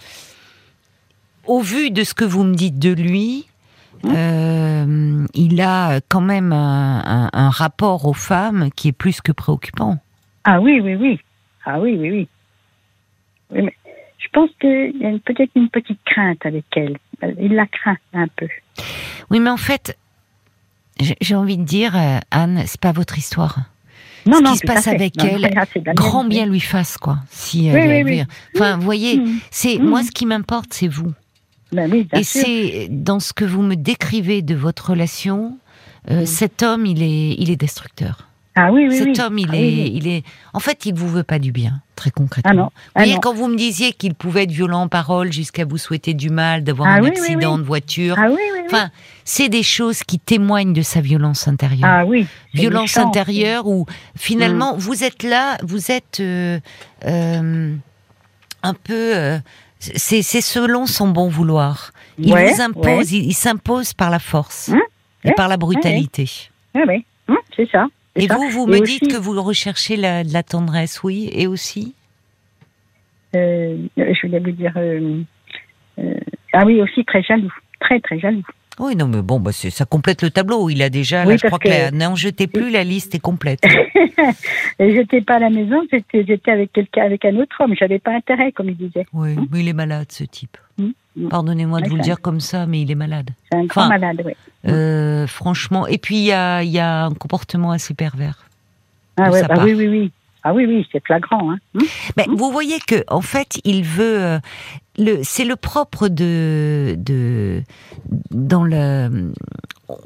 au 1.47 1.61
vu 1.61 1.91
de 1.91 2.05
ce 2.05 2.15
que 2.15 2.25
vous 2.25 2.45
me 2.45 2.55
dites 2.55 2.79
de 2.79 2.93
lui. 2.93 3.47
Euh, 4.05 5.27
il 5.35 5.61
a 5.61 6.01
quand 6.09 6.21
même 6.21 6.53
un, 6.53 7.03
un- 7.05 7.31
un 7.33 7.51
rapport 7.51 8.07
aux 8.07 8.13
femmes 8.15 8.71
qui 8.75 8.89
est 8.89 8.93
plus 8.93 9.21
que 9.21 9.33
préoccupant. 9.33 9.99
Ah 10.45 10.61
oui, 10.61 10.81
oui, 10.81 10.95
oui. 10.95 11.21
Ah 11.65 11.79
oui, 11.81 11.97
oui, 11.99 12.11
oui. 12.11 12.29
Oui, 13.53 13.63
mais 13.63 13.75
je 14.19 14.27
pense 14.33 14.51
qu'il 14.61 14.97
y 15.01 15.07
a 15.07 15.11
peut-être 15.25 15.51
une 15.55 15.69
petite 15.69 16.01
crainte 16.05 16.45
avec 16.47 16.65
elle. 16.77 16.97
Il 17.41 17.55
la 17.55 17.67
craint 17.67 17.97
un 18.15 18.27
peu. 18.29 18.49
Oui, 19.31 19.39
mais 19.41 19.51
en 19.51 19.57
fait, 19.57 19.97
j'ai 21.21 21.35
envie 21.35 21.59
de 21.59 21.65
dire, 21.65 21.97
euh, 21.97 22.19
Anne, 22.31 22.63
c'est 22.67 22.81
pas 22.81 22.93
votre 22.93 23.19
histoire. 23.19 23.59
Non, 24.27 24.39
Ce 24.39 24.43
non, 24.43 24.53
qui 24.53 24.59
se 24.59 24.67
passe 24.67 24.87
avec 24.87 25.17
Non, 25.17 25.25
elle, 25.27 25.95
Grand 25.95 26.25
bien 26.25 26.47
lui 26.47 26.61
fasse, 26.61 26.97
quoi. 26.97 27.19
Si 27.29 27.63
Oui, 27.73 27.77
elle 27.81 28.05
oui, 28.07 28.13
oui. 28.21 28.25
Enfin, 28.55 28.77
vous 28.77 28.83
voyez, 28.83 29.19
Mm. 29.19 29.39
c'est 29.51 29.79
Mm. 29.79 29.85
moi 29.89 30.03
ce 30.05 30.11
qui 30.13 30.27
m'importe, 30.27 30.73
c'est 30.73 30.87
vous. 30.89 31.13
Ben 31.73 31.91
oui, 31.91 32.07
Et 32.13 32.23
c'est 32.25 32.89
dans 32.91 33.21
ce 33.21 33.33
que 33.33 33.45
vous 33.45 33.63
me 33.63 33.77
décrivez 33.77 34.43
de 34.43 34.55
votre 34.55 34.91
relation, 34.91 35.57
euh, 36.11 36.23
Mm. 36.23 36.27
cet 36.27 36.63
homme, 36.63 36.85
il 36.87 37.03
est, 37.03 37.35
il 37.39 37.51
est 37.51 37.57
destructeur. 37.57 38.29
Ah 38.55 38.71
oui, 38.71 38.87
oui, 38.87 38.99
Cet 38.99 39.07
oui. 39.17 39.21
homme, 39.25 39.39
il 39.39 39.49
Ah 39.51 39.57
est, 39.57 39.87
il 39.89 40.07
est, 40.09 40.25
en 40.53 40.61
fait, 40.61 40.85
il 40.85 40.93
vous 40.95 41.09
veut 41.09 41.23
pas 41.23 41.39
du 41.39 41.53
bien, 41.53 41.81
très 41.97 42.11
concrètement. 42.11 42.51
Ah 42.51 42.55
non. 42.55 42.65
Vous 42.65 42.71
Ah 42.95 43.01
voyez, 43.01 43.15
non. 43.15 43.21
quand 43.21 43.33
vous 43.33 43.49
me 43.49 43.57
disiez 43.57 43.95
qu'il 43.95 44.13
pouvait 44.15 44.43
être 44.43 44.51
violent 44.51 44.83
en 44.83 44.89
parole 44.89 45.33
jusqu'à 45.33 45.65
vous 45.65 45.79
souhaiter 45.79 46.13
du 46.13 46.29
mal, 46.29 46.63
d'avoir 46.63 46.91
Ah 46.91 46.95
un 46.97 47.05
accident 47.05 47.57
de 47.57 47.63
voiture, 47.63 48.17
Ah 48.19 48.27
oui, 48.29 48.35
oui, 48.37 48.51
oui. 48.53 48.61
enfin, 48.67 48.91
c'est 49.25 49.49
des 49.49 49.63
choses 49.63 50.03
qui 50.03 50.19
témoignent 50.19 50.75
de 50.75 50.83
sa 50.83 51.01
violence 51.01 51.49
intérieure. 51.49 51.89
ah 51.91 52.05
oui. 52.05 52.27
violence 52.53 52.95
méchant. 52.97 53.09
intérieure 53.09 53.67
où 53.67 53.85
Mm. 53.85 53.93
finalement 54.17 54.77
vous 54.77 55.03
êtes 55.03 55.23
là, 55.23 55.57
vous 55.63 55.91
êtes 55.91 56.21
euh, 56.21 56.61
euh, 57.07 57.75
un 58.63 58.75
peu, 58.75 59.41
c'est 59.97 60.23
selon 60.41 60.87
son 60.87 61.09
bon 61.09 61.29
vouloir. 61.29 61.91
Il 62.19 62.33
Ouais, 62.33 62.53
vous 62.53 62.61
impose, 62.61 63.13
il, 63.13 63.25
il 63.27 63.33
s'impose 63.35 63.95
par 63.95 64.11
la 64.11 64.19
force 64.19 64.69
Hum, 64.69 64.81
et 65.25 65.29
ouais, 65.29 65.35
par 65.35 65.49
la 65.49 65.57
brutalité. 65.57 66.31
Oui, 66.75 66.83
oui. 66.87 67.05
Hum, 67.29 67.37
c'est 67.57 67.69
ça. 67.71 67.87
Et 68.15 68.29
ça. 68.29 68.37
vous, 68.37 68.49
vous 68.51 68.65
Et 68.69 68.77
me 68.79 68.83
aussi, 68.83 68.99
dites 69.01 69.11
que 69.13 69.17
vous 69.17 69.41
recherchez 69.43 69.97
la, 69.97 70.23
de 70.25 70.33
la 70.33 70.43
tendresse, 70.43 71.03
oui, 71.03 71.29
et 71.33 71.47
aussi 71.47 71.95
euh, 73.35 73.77
je 73.97 74.27
voulais 74.27 74.41
vous 74.41 74.51
dire. 74.53 74.73
euh, 74.77 75.23
euh, 75.99 76.15
ah 76.53 76.65
oui, 76.67 76.81
aussi 76.83 77.05
très 77.05 77.23
jaloux. 77.23 77.53
Très, 77.81 77.99
très 78.01 78.19
jaloux. 78.19 78.45
Oui, 78.79 78.97
non, 78.97 79.07
mais 79.07 79.23
bon, 79.23 79.39
bah, 79.39 79.53
ça 79.53 79.85
complète 79.85 80.23
le 80.23 80.31
tableau. 80.31 80.71
Il 80.71 80.83
a 80.83 80.89
déjà, 80.91 81.25
Oui, 81.25 81.33
là, 81.33 81.37
je 81.43 81.47
crois 81.47 81.59
que, 81.59 81.65
que- 81.65 81.69
la- 81.69 81.91
n'en 81.91 82.15
jetez 82.15 82.47
plus, 82.47 82.71
la 82.71 82.85
liste 82.85 83.15
est 83.15 83.19
complète. 83.21 83.61
J'étais 84.81 85.21
pas 85.21 85.37
à 85.37 85.39
la 85.41 85.51
maison, 85.51 85.83
j'étais 85.91 86.51
avec 86.51 86.73
quelqu'un, 86.73 87.05
avec 87.05 87.25
un 87.25 87.37
autre 87.37 87.57
homme. 87.61 87.75
J'avais 87.79 87.99
pas 87.99 88.13
intérêt, 88.15 88.53
comme 88.53 88.69
il 88.69 88.77
disait. 88.77 89.07
Oui, 89.13 89.37
mais 89.51 89.61
il 89.61 89.69
est 89.69 89.73
malade, 89.73 90.07
ce 90.11 90.25
type. 90.25 90.57
Hum, 90.79 90.93
hum. 91.21 91.29
Pardonnez-moi 91.29 91.81
de 91.81 91.89
vous 91.89 91.97
le 91.97 92.03
dire 92.03 92.21
comme 92.21 92.41
ça, 92.41 92.67
mais 92.67 92.81
il 92.83 92.91
est 92.91 92.95
malade. 92.97 93.31
C'est 93.51 93.59
un 93.59 93.65
grand 93.65 93.83
Enfin, 93.83 93.89
malade, 93.99 94.23
oui. 94.25 94.33
Euh, 94.69 95.27
franchement. 95.27 95.87
Et 95.87 95.99
puis, 95.99 96.17
il 96.17 96.25
y 96.25 96.33
a, 96.33 96.63
il 96.63 96.71
y 96.71 96.79
a 96.79 97.05
un 97.05 97.13
comportement 97.15 97.73
assez 97.73 97.95
pervers. 97.95 98.47
Ah 99.17 99.31
ouais, 99.31 99.43
bah 99.47 99.57
oui, 99.65 99.75
oui, 99.75 99.89
oui. 99.89 100.11
Ah 100.45 100.53
oui, 100.55 100.67
oui, 100.67 100.87
c'est 100.91 101.05
flagrant. 101.05 101.53
Hein. 101.53 101.59
Hum, 101.77 101.83
Mais 102.17 102.27
vous 102.29 102.51
voyez 102.51 102.79
que, 102.87 103.05
en 103.09 103.21
fait, 103.21 103.61
il 103.65 103.85
veut. 103.85 104.21
euh, 104.23 104.39
c'est 105.23 105.45
le 105.45 105.57
propre 105.57 106.09
de, 106.09 106.95
de 106.99 107.63
dans 108.31 108.65
le. 108.65 109.33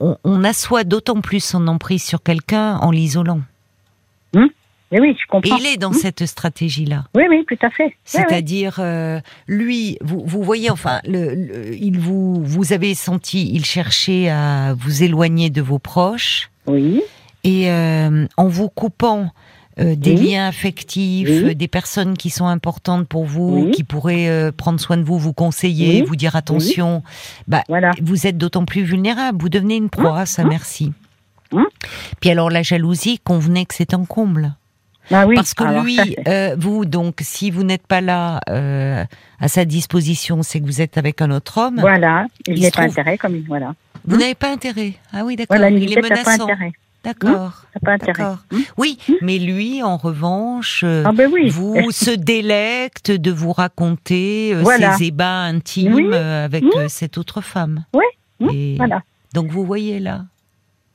On, 0.01 0.17
on 0.25 0.45
assoit 0.45 0.85
d'autant 0.85 1.21
plus 1.21 1.43
son 1.45 1.67
emprise 1.69 2.05
sur 2.05 2.23
quelqu'un 2.23 2.77
en 2.79 2.91
l'isolant. 2.91 3.41
Mais 4.93 5.01
oui, 5.01 5.17
je 5.19 5.25
Et 5.25 5.27
comprends. 5.29 5.57
il 5.57 5.67
est 5.67 5.79
dans 5.79 5.93
cette 5.93 6.25
stratégie-là. 6.27 7.07
Oui, 7.17 7.25
oui, 7.29 7.45
tout 7.49 7.59
à 7.67 7.71
fait. 7.71 7.87
Oui, 7.87 7.91
oui. 7.91 7.97
C'est-à-dire, 8.05 8.77
euh, 8.79 9.19
lui, 9.49 9.99
vous, 10.01 10.23
vous 10.25 10.45
voyez, 10.45 10.71
enfin, 10.71 11.01
le, 11.05 11.35
le- 11.35 11.75
il 11.77 11.99
vous, 11.99 12.41
vous 12.45 12.73
avez 12.73 12.95
senti, 12.95 13.51
il 13.53 13.65
cherchait 13.65 14.29
à 14.29 14.75
vous 14.79 15.03
éloigner 15.03 15.51
de 15.51 15.61
vos 15.61 15.81
proches, 15.81 16.51
Oui, 16.69 17.03
et 17.43 17.69
euh, 17.69 18.27
en 18.37 18.47
vous 18.47 18.69
coupant 18.69 19.33
euh, 19.79 19.95
des 19.95 20.13
Oui. 20.15 20.31
liens 20.33 20.49
affectifs, 20.49 21.29
Oui. 21.29 21.51
euh, 21.51 21.55
des 21.55 21.69
personnes 21.69 22.17
qui 22.17 22.31
sont 22.31 22.47
importantes 22.47 23.07
pour 23.07 23.25
vous, 23.27 23.65
Oui. 23.67 23.71
qui 23.73 23.85
pourraient 23.85 24.29
euh, 24.29 24.51
prendre 24.53 24.81
soin 24.81 24.97
de 24.97 25.03
vous, 25.05 25.19
vous 25.19 25.33
conseiller, 25.35 26.03
vous 26.03 26.17
dire 26.17 26.35
attention, 26.37 27.03
bah, 27.47 27.63
voilà. 27.69 27.91
vous 28.03 28.27
êtes 28.27 28.39
d'autant 28.39 28.65
plus 28.65 28.83
vulnérable, 28.85 29.39
vous 29.41 29.49
devenez 29.51 29.77
une 29.77 29.91
proie 29.91 30.25
sa 30.27 30.43
Hum. 30.43 30.49
merci. 30.49 30.93
Hum. 31.53 31.67
Puis 32.21 32.31
alors 32.31 32.51
la 32.51 32.63
jalousie, 32.63 33.19
convenait 33.23 33.67
que 33.67 33.75
c'est 33.75 33.93
un 33.95 34.05
comble. 34.05 34.55
Ah 35.13 35.25
oui, 35.27 35.37
Parce 35.37 35.55
que 35.55 35.63
alors 35.63 35.85
lui, 35.85 35.95
ça, 35.97 36.03
euh, 36.27 36.57
vous, 36.59 36.85
donc, 36.85 37.19
si 37.21 37.53
vous 37.53 37.63
n'êtes 37.63 37.87
pas 37.87 38.01
là 38.01 38.41
à 39.39 39.49
sa 39.49 39.65
disposition, 39.65 40.43
c'est 40.43 40.59
que 40.61 40.65
vous 40.65 40.81
êtes 40.81 40.99
avec 40.99 41.21
un 41.23 41.31
autre 41.31 41.59
homme. 41.59 41.77
voilà, 41.79 42.27
il 42.49 42.55
il 42.57 42.63
n'est 42.63 42.71
pas 42.73 42.83
trouve- 42.83 42.91
intérêt 42.99 43.17
comme 43.19 43.37
il. 43.37 43.45
Voilà. 43.47 43.75
Vous 44.05 44.17
n'avez 44.17 44.35
pas 44.35 44.51
intérêt. 44.51 44.95
Ah 45.13 45.25
oui, 45.25 45.37
d'accord. 45.37 45.57
Voilà, 45.57 45.71
il 45.71 45.77
est 45.77 45.81
l'unité, 45.81 46.01
t'as 46.01 46.09
pas 46.09 46.15
menaçant. 46.33 46.45
intérêt. 46.45 46.73
D'accord. 47.07 47.63
T'as 47.73 47.81
pas 47.81 47.93
intérêt. 47.93 48.25
Hum. 48.53 48.63
Oui, 48.77 48.99
mais 49.23 49.39
lui, 49.39 49.81
en 49.83 49.97
revanche, 49.97 50.83
euh, 50.85 51.05
Ah 51.07 51.13
ben 51.13 51.31
oui. 51.33 51.49
vous 51.51 51.77
se 51.93 52.11
délecte 52.11 53.13
de 53.13 53.31
vous 53.31 53.53
raconter 53.53 54.53
euh, 54.55 54.63
Voilà. 54.63 54.95
ses 54.95 55.05
ébats 55.07 55.43
intimes 55.43 55.95
Oui. 55.95 56.09
euh, 56.13 56.45
avec 56.45 56.65
euh, 56.65 56.89
cette 56.89 57.17
autre 57.17 57.41
femme. 57.43 57.85
Oui. 57.95 58.05
Hum. 58.41 58.51
Et 58.53 58.75
Voilà. 58.77 59.03
donc 59.35 59.47
vous 59.53 59.65
voyez 59.65 60.01
là. 60.01 60.25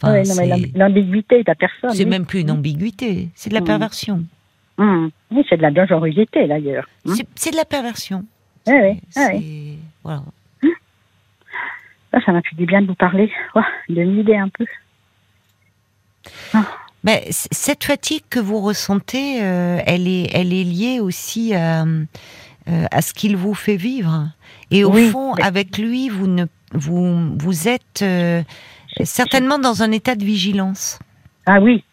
Enfin, 0.04 0.13
Ouais, 0.13 0.26
c'est- 0.26 0.71
l'ambiguïté 0.78 1.39
de 1.39 1.43
la 1.47 1.56
personne. 1.56 1.91
c'est 1.91 2.04
oui. 2.04 2.10
même 2.10 2.26
plus 2.26 2.41
une 2.41 2.52
Hum. 2.52 2.58
ambiguïté, 2.58 3.30
c'est 3.36 3.50
de 3.50 3.56
la 3.56 3.62
perversion. 3.62 4.24
Oui, 4.78 5.45
c'est 5.47 5.58
de 5.58 5.62
la 5.62 5.71
dangerosité 5.71 6.47
d'ailleurs. 6.47 6.88
C'est- 7.06 7.28
C'est 7.36 7.52
de 7.52 7.56
la 7.56 7.65
perversion. 7.65 8.26
Oui, 8.67 8.74
oui, 8.82 9.00
C'est- 9.12 9.34
oui. 9.34 9.78
Voilà. 10.04 10.24
Ça, 12.12 12.19
ça 12.26 12.32
m'a 12.34 12.41
fait 12.41 12.56
du 12.58 12.65
bien 12.65 12.82
de 12.82 12.88
vous 12.88 12.95
parler, 12.95 13.32
Ouah, 13.56 13.65
de 13.88 14.04
m'aider 14.04 14.36
un 14.36 14.50
peu. 14.50 14.65
Mais 17.03 17.23
c- 17.31 17.47
cette 17.51 17.84
fatigue 17.84 18.23
que 18.29 18.39
vous 18.39 18.60
ressentez, 18.62 19.41
euh, 19.41 19.79
elle 19.86 20.07
est, 20.07 20.29
elle 20.34 20.53
est 20.53 20.63
liée 20.63 20.99
aussi 20.99 21.53
à, 21.55 21.84
euh, 21.84 22.86
à 22.91 23.01
ce 23.01 23.13
qu'il 23.13 23.36
vous 23.36 23.53
fait 23.55 23.75
vivre. 23.75 24.27
Et 24.69 24.84
au 24.84 24.91
Oui, 24.91 25.10
fond, 25.10 25.34
mais- 25.36 25.43
avec 25.43 25.77
lui, 25.77 26.10
vous 26.10 26.27
ne, 26.27 26.45
vous, 26.73 27.36
vous 27.38 27.67
êtes 27.67 28.01
euh, 28.03 28.43
certainement 29.03 29.57
dans 29.57 29.81
un 29.84 29.91
état 29.91 30.15
de 30.15 30.23
vigilance. 30.23 30.99
Ah 31.47 31.60
oui, 31.60 31.84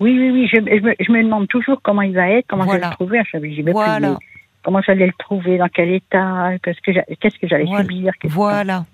oui, 0.00 0.18
oui, 0.18 0.30
oui. 0.30 0.48
Je, 0.50 0.56
je 0.56 0.80
me, 0.82 0.94
je 0.98 1.12
me 1.12 1.22
demande 1.22 1.46
toujours 1.48 1.80
comment 1.82 2.02
il 2.02 2.14
va 2.14 2.28
être, 2.30 2.46
comment 2.48 2.64
je 2.66 2.78
vais 2.78 2.84
le 2.86 2.90
trouver. 2.94 3.20
Je 3.32 3.38
vais 3.38 3.62
plus, 3.64 3.72
Voilà, 3.72 4.16
comment 4.62 4.80
j'allais 4.80 5.06
le 5.06 5.12
trouver, 5.18 5.58
dans 5.58 5.68
quel 5.68 5.90
état, 5.90 6.52
qu'est-ce 6.62 6.80
que 6.80 6.92
j'a- 6.94 7.04
qu'est-ce 7.20 7.38
que 7.38 7.46
j'allais 7.46 7.64
Voilà. 7.66 7.82
subir. 7.84 8.12
voilà. 8.24 8.86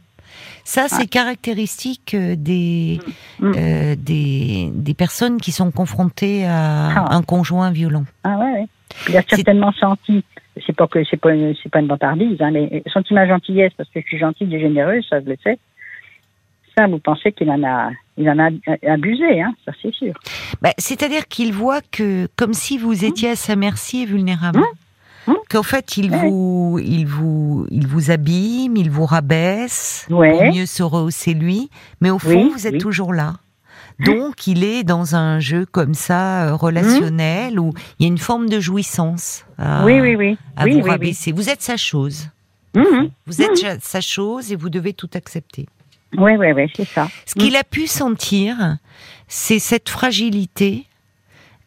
Ça, 0.64 0.86
c'est 0.88 1.06
caractéristique 1.06 2.14
euh, 2.14 2.34
des, 2.36 2.98
Mm. 3.40 3.52
euh, 3.56 3.94
des, 3.98 4.70
des 4.72 4.94
personnes 4.94 5.38
qui 5.40 5.52
sont 5.52 5.70
confrontées 5.70 6.46
à 6.46 6.90
Ah. 6.96 7.14
un 7.16 7.22
conjoint 7.22 7.70
violent. 7.70 8.04
Ah 8.24 8.36
ouais, 8.38 8.52
ouais. 8.52 8.66
Il 9.08 9.16
a 9.16 9.22
certainement 9.22 9.72
senti. 9.72 10.24
C'est 10.66 10.74
pas 10.76 10.86
que 10.88 11.02
c'est 11.08 11.16
pas 11.16 11.32
une- 11.32 11.54
c'est 11.62 11.70
pas 11.70 11.80
une 11.80 11.86
vantardise, 11.88 12.36
hein, 12.40 12.50
mais 12.50 12.82
senti 12.92 13.14
ma 13.14 13.26
gentillesse 13.26 13.72
parce 13.76 13.88
que 13.90 14.00
je 14.00 14.06
suis 14.06 14.18
gentille 14.18 14.54
et 14.54 14.60
généreuse, 14.60 15.06
ça 15.08 15.20
je 15.20 15.26
le 15.26 15.36
sais. 15.42 15.58
Ça, 16.76 16.86
vous 16.86 16.98
pensez 16.98 17.32
qu'il 17.32 17.50
en 17.50 17.62
a, 17.64 17.90
il 18.16 18.28
en 18.30 18.38
a 18.38 18.48
abusé, 18.88 19.40
hein, 19.42 19.52
ça 19.64 19.72
c'est 19.82 19.92
sûr. 19.94 20.12
Bah, 20.62 20.70
C'est-à-dire 20.78 21.26
qu'il 21.28 21.52
voit 21.52 21.80
que, 21.90 22.28
comme 22.36 22.52
si 22.52 22.78
vous 22.78 23.04
étiez 23.04 23.30
à 23.30 23.36
sa 23.36 23.56
merci 23.56 24.02
et 24.02 24.06
vulnérable. 24.06 24.58
Hum, 24.60 24.64
hum. 25.26 25.36
Qu'en 25.48 25.62
fait, 25.62 25.96
il 25.96 26.10
Ouais. 26.10 26.18
vous, 26.28 26.80
il 26.82 27.06
vous, 27.06 27.66
il 27.70 27.86
vous 27.86 28.10
abîme, 28.10 28.76
il 28.76 28.90
vous 28.90 29.06
rabaisse 29.06 30.06
Ouais. 30.10 30.30
pour 30.32 30.42
mieux 30.54 30.66
se 30.66 30.82
rehausser 30.82 31.34
lui, 31.34 31.70
mais 32.00 32.10
au 32.10 32.18
fond, 32.18 32.30
Oui, 32.44 32.50
vous 32.54 32.66
êtes 32.66 32.74
oui. 32.74 32.78
toujours 32.78 33.12
là. 33.12 33.34
Donc, 33.98 34.46
il 34.46 34.64
est 34.64 34.82
dans 34.82 35.14
un 35.14 35.40
jeu 35.40 35.66
comme 35.66 35.92
ça, 35.92 36.44
euh, 36.46 36.54
relationnel, 36.54 37.60
où 37.60 37.74
il 37.98 38.04
y 38.04 38.06
a 38.06 38.08
une 38.08 38.16
forme 38.16 38.48
de 38.48 38.58
jouissance 38.58 39.44
à, 39.58 39.84
oui, 39.84 40.00
oui, 40.00 40.16
oui. 40.16 40.38
à 40.56 40.64
oui, 40.64 40.72
vous 40.72 40.80
oui, 40.84 40.90
rabaisser. 40.90 41.32
Vous 41.32 41.50
êtes 41.50 41.60
sa 41.60 41.76
chose. 41.76 42.28
Mhm. 42.74 43.10
Vous 43.26 43.42
êtes 43.42 43.60
cha- 43.60 43.78
sa 43.82 44.00
chose 44.00 44.52
et 44.52 44.56
vous 44.56 44.70
devez 44.70 44.94
tout 44.94 45.10
accepter. 45.14 45.66
Oui, 46.16 46.32
oui, 46.38 46.52
oui, 46.52 46.70
c'est 46.74 46.86
ça. 46.88 47.08
Ce 47.26 47.34
qu'il 47.34 47.56
a 47.56 47.62
pu 47.64 47.86
sentir, 47.86 48.78
c'est 49.28 49.58
cette 49.58 49.90
fragilité 49.90 50.86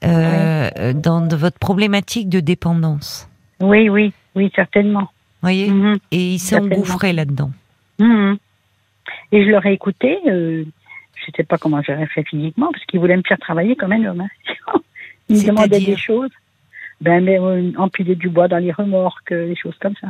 euh, 0.03 0.93
dans 0.93 1.21
de 1.21 1.35
votre 1.35 1.59
problématique 1.59 2.29
de 2.29 2.39
dépendance. 2.39 3.29
Oui, 3.63 3.89
oui, 3.89 4.13
oui, 4.35 4.51
certainement. 4.55 5.09
Voyez 5.41 5.69
Mhm. 5.69 5.97
Et 6.11 6.33
il 6.33 6.39
s'est 6.39 6.57
engouffré 6.57 7.13
là-dedans. 7.13 7.51
Mhm. 7.99 8.37
Et 9.31 9.45
je 9.45 9.49
l'aurais 9.49 9.73
écouté, 9.73 10.19
euh, 10.27 10.63
je 11.15 11.25
ne 11.27 11.33
sais 11.35 11.43
pas 11.43 11.57
comment 11.57 11.81
j'aurais 11.81 12.07
fait 12.07 12.23
physiquement, 12.23 12.69
parce 12.71 12.85
qu'il 12.85 12.99
voulait 12.99 13.17
me 13.17 13.23
faire 13.27 13.39
travailler 13.39 13.75
comme 13.75 13.91
un 13.93 14.03
homme. 14.05 14.21
hein. 14.21 14.29
il 15.29 15.35
me 15.37 15.41
demandait 15.47 15.79
des 15.79 15.97
choses. 15.97 16.29
Ben, 17.01 17.23
mais 17.23 17.39
euh, 17.39 17.71
empiler 17.77 18.15
du 18.15 18.29
bois 18.29 18.47
dans 18.47 18.57
les 18.59 18.71
remorques, 18.71 19.31
euh, 19.31 19.47
des 19.47 19.55
choses 19.55 19.77
comme 19.81 19.95
ça. 19.99 20.07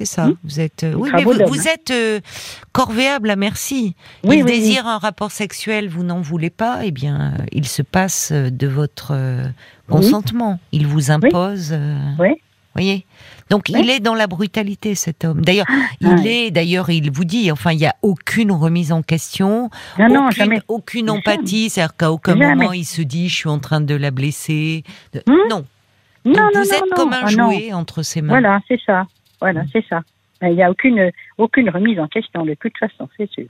C'est 0.00 0.06
ça. 0.06 0.28
Hmm. 0.28 0.36
Vous 0.44 0.60
êtes. 0.60 0.84
euh, 0.84 0.94
oui, 0.94 1.10
mais 1.12 1.24
vous, 1.24 1.68
êtes 1.68 1.90
euh, 1.90 2.20
corvéable 2.72 3.28
à 3.28 3.36
merci. 3.36 3.94
Oui, 4.24 4.38
il 4.38 4.44
oui, 4.44 4.50
désire 4.50 4.86
un 4.86 4.96
rapport 4.96 5.30
sexuel, 5.30 5.90
vous 5.90 6.04
n'en 6.04 6.22
voulez 6.22 6.48
pas. 6.48 6.80
Eh 6.84 6.90
bien, 6.90 7.34
euh, 7.38 7.44
il 7.52 7.66
se 7.66 7.82
passe 7.82 8.32
de 8.32 8.66
votre 8.66 9.12
consentement. 9.90 10.58
Il 10.72 10.86
vous 10.86 11.10
impose. 11.10 11.76
Oui. 12.18 12.30
Voyez. 12.74 13.04
Donc 13.50 13.64
Oui. 13.68 13.80
il 13.82 13.90
est 13.90 14.00
dans 14.00 14.14
la 14.14 14.26
brutalité 14.26 14.94
cet 14.94 15.24
homme. 15.26 15.42
D'ailleurs, 15.42 15.66
il 16.00 16.06
ouais. 16.08 16.26
est. 16.46 16.50
D'ailleurs, 16.50 16.88
il 16.88 17.10
vous 17.10 17.24
dit. 17.26 17.52
Enfin, 17.52 17.72
il 17.72 17.78
n'y 17.78 17.86
a 17.86 17.96
aucune 18.00 18.52
remise 18.52 18.92
en 18.92 19.02
question. 19.02 19.68
Non, 19.98 20.08
non, 20.08 20.26
aucune, 20.28 20.36
jamais. 20.44 20.62
aucune 20.68 21.10
empathie, 21.10 21.68
c'est-à-dire 21.68 21.94
qu'à 21.96 22.10
aucun 22.10 22.38
Jamais. 22.38 22.54
moment 22.54 22.72
il 22.72 22.84
se 22.86 23.02
dit 23.02 23.28
je 23.28 23.34
suis 23.34 23.48
en 23.50 23.58
train 23.58 23.82
de 23.82 23.94
la 23.94 24.10
blesser. 24.10 24.84
De- 25.12 25.22
Hmm 25.26 25.36
Non. 25.50 25.66
Non, 26.24 26.32
non, 26.34 26.48
vous 26.54 26.58
non, 26.58 26.62
êtes 26.62 26.80
non. 26.90 26.96
comme 26.96 27.12
un 27.12 27.20
Ah, 27.24 27.32
non. 27.32 27.50
jouet 27.50 27.72
entre 27.74 28.02
ses 28.02 28.22
mains. 28.22 28.28
Voilà, 28.40 28.60
c'est 28.68 28.78
ça. 28.86 29.04
Voilà, 29.40 29.62
Mm. 29.62 29.68
c'est 29.72 29.84
ça. 29.88 30.00
Ben, 30.40 30.48
Il 30.48 30.56
n'y 30.56 30.62
a 30.62 30.70
aucune, 30.70 31.10
aucune 31.38 31.68
remise 31.70 31.98
en 32.00 32.08
question, 32.08 32.44
de 32.44 32.54
toute 32.54 32.76
façon, 32.78 33.08
c'est 33.16 33.30
sûr. 33.30 33.46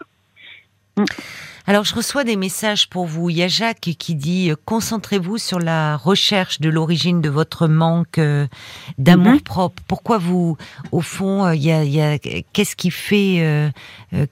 Alors 1.66 1.84
je 1.84 1.94
reçois 1.94 2.24
des 2.24 2.36
messages 2.36 2.88
pour 2.90 3.06
vous. 3.06 3.30
Il 3.30 3.36
y 3.36 3.42
a 3.42 3.48
Jacques 3.48 3.80
qui 3.98 4.14
dit 4.14 4.50
euh, 4.50 4.56
concentrez-vous 4.66 5.38
sur 5.38 5.58
la 5.58 5.96
recherche 5.96 6.60
de 6.60 6.68
l'origine 6.68 7.22
de 7.22 7.30
votre 7.30 7.68
manque 7.68 8.18
euh, 8.18 8.46
d'amour 8.98 9.34
Mhm. 9.34 9.40
propre. 9.40 9.82
Pourquoi 9.88 10.18
vous, 10.18 10.58
au 10.92 11.00
fond, 11.00 11.46
euh, 11.46 11.54
il 11.54 11.62
y 11.62 12.00
a, 12.02 12.18
qu'est-ce 12.18 12.76
qui 12.76 12.90
fait 12.90 13.70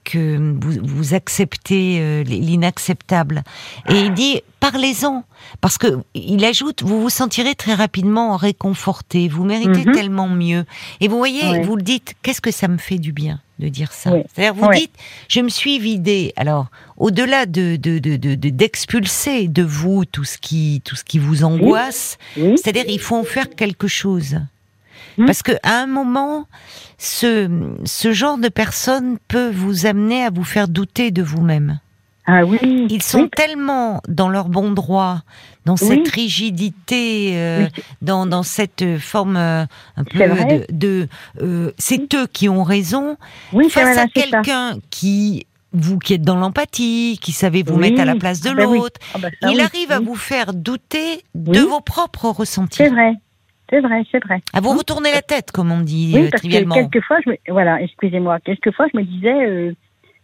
que 0.03 0.37
vous, 0.59 0.79
vous 0.83 1.13
acceptez 1.15 2.23
l'inacceptable? 2.25 3.43
Et 3.89 3.95
il 4.01 4.13
dit 4.13 4.41
parlez-en 4.59 5.23
parce 5.61 5.77
que 5.77 5.99
il 6.13 6.43
ajoute 6.45 6.83
vous 6.83 7.01
vous 7.01 7.09
sentirez 7.09 7.55
très 7.55 7.73
rapidement 7.73 8.35
réconforté. 8.37 9.27
Vous 9.27 9.43
méritez 9.45 9.85
Mhm. 9.85 9.91
tellement 9.93 10.27
mieux. 10.27 10.65
Et 11.01 11.07
vous 11.07 11.17
voyez, 11.17 11.61
vous 11.61 11.75
le 11.75 11.81
dites. 11.81 12.13
Qu'est-ce 12.21 12.41
que 12.41 12.51
ça 12.51 12.67
me 12.67 12.77
fait 12.77 12.97
du 12.99 13.11
bien 13.13 13.39
de 13.59 13.67
dire 13.67 13.91
ça. 13.91 14.11
C'est-à-dire 14.33 14.53
vous 14.53 14.71
dites 14.73 14.91
je 15.27 15.41
me 15.41 15.49
suis 15.49 15.79
vidée. 15.79 16.31
Alors, 16.37 16.67
au-delà 16.97 17.45
de 17.45 17.75
de- 17.75 17.99
de- 17.99 18.15
de- 18.15 18.35
de- 18.35 18.49
d'expulser 18.49 19.47
de, 19.49 19.63
vous 19.63 20.05
tout 20.05 20.23
ce 20.23 20.37
qui 20.37 20.81
tout 20.85 20.95
ce 20.95 21.03
qui 21.03 21.19
vous 21.19 21.43
angoisse, 21.43 22.17
c'est-à-dire 22.35 22.85
il 22.87 22.99
faut 22.99 23.17
en 23.17 23.23
faire 23.25 23.49
quelque 23.49 23.87
chose. 23.87 24.39
Hmm. 25.17 25.25
Parce 25.25 25.41
que 25.43 25.51
à 25.63 25.73
un 25.81 25.87
moment, 25.87 26.45
ce, 26.97 27.49
ce 27.85 28.13
genre 28.13 28.37
de 28.37 28.47
personne 28.49 29.17
peut 29.27 29.49
vous 29.51 29.85
amener 29.85 30.23
à 30.23 30.29
vous 30.29 30.43
faire 30.45 30.67
douter 30.69 31.11
de 31.11 31.21
vous-même. 31.23 31.79
Ah 32.31 32.45
oui. 32.45 32.59
Ils 32.89 33.01
sont 33.01 33.21
Oui, 33.23 33.29
tellement 33.35 34.01
dans 34.07 34.29
leur 34.29 34.49
bon 34.49 34.71
droit, 34.71 35.21
dans 35.65 35.73
Oui. 35.73 35.79
cette 35.87 36.07
rigidité, 36.09 37.31
euh, 37.33 37.63
oui, 37.75 37.83
dans, 38.01 38.25
dans 38.25 38.43
cette 38.43 38.97
forme 38.99 39.35
euh, 39.37 39.63
un 39.97 40.03
peu 40.03 40.19
de... 40.19 40.65
de, 40.71 41.07
euh, 41.41 41.71
c'est 41.77 42.13
eux 42.13 42.27
qui 42.31 42.49
ont 42.49 42.63
raison. 42.63 43.17
Face 43.69 43.97
à 43.97 44.07
quelqu'un 44.07 44.77
qui... 44.89 45.45
Vous 45.71 45.99
qui 45.99 46.15
êtes 46.15 46.23
dans 46.23 46.35
l'empathie, 46.37 47.19
qui 47.21 47.31
savez 47.31 47.61
vous 47.61 47.77
mettre 47.77 48.01
à 48.01 48.05
la 48.05 48.15
place 48.15 48.41
de 48.41 48.49
Ah 48.49 48.55
ben 48.55 48.65
oui. 48.67 48.79
l'autre, 48.79 48.99
Ah 49.13 49.19
bah 49.19 49.27
il 49.51 49.59
arrive 49.61 49.91
à 49.91 49.99
vous 49.99 50.15
faire 50.15 50.53
douter 50.55 51.21
de 51.35 51.59
vos 51.59 51.79
propres 51.79 52.25
ressentis. 52.29 52.77
C'est 52.77 52.89
vrai. 52.89 53.13
C'est 53.69 53.79
vrai, 53.81 54.01
c'est 54.11 54.23
vrai. 54.25 54.41
À 54.51 54.61
vous 54.61 54.71
retourner 54.75 55.11
la 55.11 55.21
tête, 55.21 55.51
comme 55.51 55.71
on 55.71 55.81
dit 55.81 56.13
Oui, 56.15 56.21
parce 56.21 56.31
que 56.31 56.37
trivialement. 56.47 56.73
quelquefois, 56.73 57.17
je 57.23 57.29
me... 57.29 57.35
voilà, 57.49 57.79
excusez-moi, 57.83 58.39
quelquefois 58.39 58.87
je 58.91 58.97
me 58.97 59.03
disais, 59.03 59.75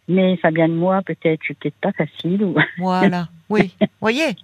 mais 0.08 0.38
Fabienne, 0.38 0.76
moi, 0.76 1.02
peut-être, 1.06 1.40
je 1.42 1.46
suis 1.46 1.54
peut-être 1.56 1.76
pas 1.82 1.92
facile. 1.94 2.44
Ou... 2.44 2.56
Voilà, 2.78 3.28
oui, 3.50 3.74
voyez. 4.02 4.36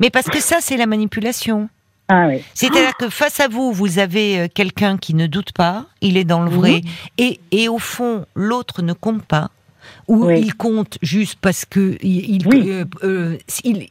Mais 0.00 0.10
parce 0.10 0.26
que 0.28 0.40
ça, 0.40 0.58
c'est 0.60 0.76
la 0.76 0.86
manipulation. 0.86 1.68
Ah 2.08 2.26
oui. 2.28 2.42
C'est-à-dire 2.52 2.94
que 2.98 3.08
face 3.08 3.40
à 3.40 3.48
vous, 3.48 3.72
vous 3.72 3.98
avez 3.98 4.40
euh, 4.40 4.46
quelqu'un 4.52 4.98
qui 4.98 5.14
ne 5.14 5.26
doute 5.26 5.52
pas, 5.52 5.86
il 6.02 6.16
est 6.18 6.24
dans 6.24 6.42
le 6.42 6.50
vrai, 6.50 6.82
et, 7.18 7.40
et 7.50 7.68
au 7.68 7.78
fond, 7.78 8.26
l'autre 8.34 8.82
ne 8.82 8.92
compte 8.92 9.24
pas, 9.24 9.50
ou 10.06 10.26
Oui. 10.26 10.40
il 10.40 10.54
compte 10.54 10.98
juste 11.00 11.38
parce 11.40 11.64
que 11.64 11.96
il, 12.02 12.30
il- 12.36 12.46
Oui. 12.48 12.64
euh, 12.70 12.84
euh, 13.04 13.38
il- 13.64 13.88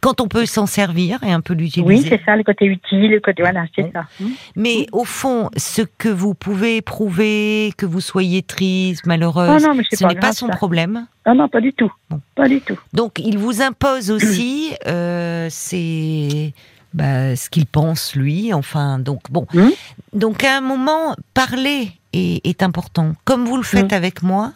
quand 0.00 0.20
on 0.20 0.28
peut 0.28 0.46
s'en 0.46 0.66
servir 0.66 1.22
et 1.22 1.32
un 1.32 1.40
peu 1.40 1.54
Oui, 1.54 1.64
l'utiliser. 1.64 2.08
c'est 2.08 2.22
ça, 2.24 2.36
le 2.36 2.42
côté 2.44 2.66
utile, 2.66 3.10
le 3.10 3.20
côté, 3.20 3.42
voilà, 3.42 3.64
c'est 3.74 3.90
ça. 3.92 4.04
Hum. 4.20 4.30
Mais 4.56 4.86
au 4.92 5.04
fond, 5.04 5.50
ce 5.56 5.82
que 5.82 6.08
vous 6.08 6.34
pouvez 6.34 6.76
éprouver, 6.76 7.72
que 7.76 7.86
vous 7.86 8.00
soyez 8.00 8.42
triste, 8.42 9.02
Oh 9.04 9.08
malheureuse, 9.08 9.64
non, 9.64 9.74
c'est 9.90 9.96
ce 9.96 10.04
n'est 10.06 10.14
pas 10.14 10.32
son 10.32 10.46
ça. 10.48 10.56
problème. 10.56 11.06
Ah 11.24 11.34
non, 11.34 11.48
pas 11.48 11.60
du 11.60 11.72
tout. 11.72 11.92
Bon. 12.10 12.20
Pas 12.34 12.48
du 12.48 12.60
tout. 12.60 12.78
Donc, 12.92 13.18
il 13.18 13.38
vous 13.38 13.62
impose 13.62 14.10
aussi, 14.10 14.72
euh, 14.86 15.48
c'est 15.50 16.52
bah, 16.94 17.34
ce 17.36 17.50
qu'il 17.50 17.66
pense 17.66 18.14
lui. 18.14 18.52
Enfin, 18.54 18.98
donc 18.98 19.20
bon. 19.30 19.46
Hmm. 19.52 19.70
Donc, 20.12 20.44
à 20.44 20.56
un 20.58 20.60
moment, 20.60 21.14
parler 21.34 21.90
est, 22.16 22.46
est 22.46 22.62
important, 22.62 23.12
comme 23.24 23.44
vous 23.44 23.56
le 23.56 23.62
faites 23.62 23.92
avec 23.92 24.22
moi. 24.22 24.52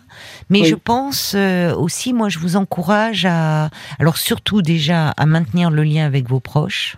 Mais. 0.49 0.61
Oui. 0.61 0.66
je 0.66 0.75
pense 0.75 1.35
euh, 1.37 1.75
aussi, 1.75 2.12
moi, 2.12 2.29
je 2.29 2.38
vous 2.38 2.57
encourage 2.57 3.25
à, 3.27 3.70
alors 3.99 4.16
surtout 4.16 4.62
déjà 4.62 5.11
à 5.11 5.27
maintenir 5.27 5.70
le 5.70 5.83
lien 5.85 6.05
avec 6.07 6.29
vos 6.29 6.40
proches. 6.40 6.96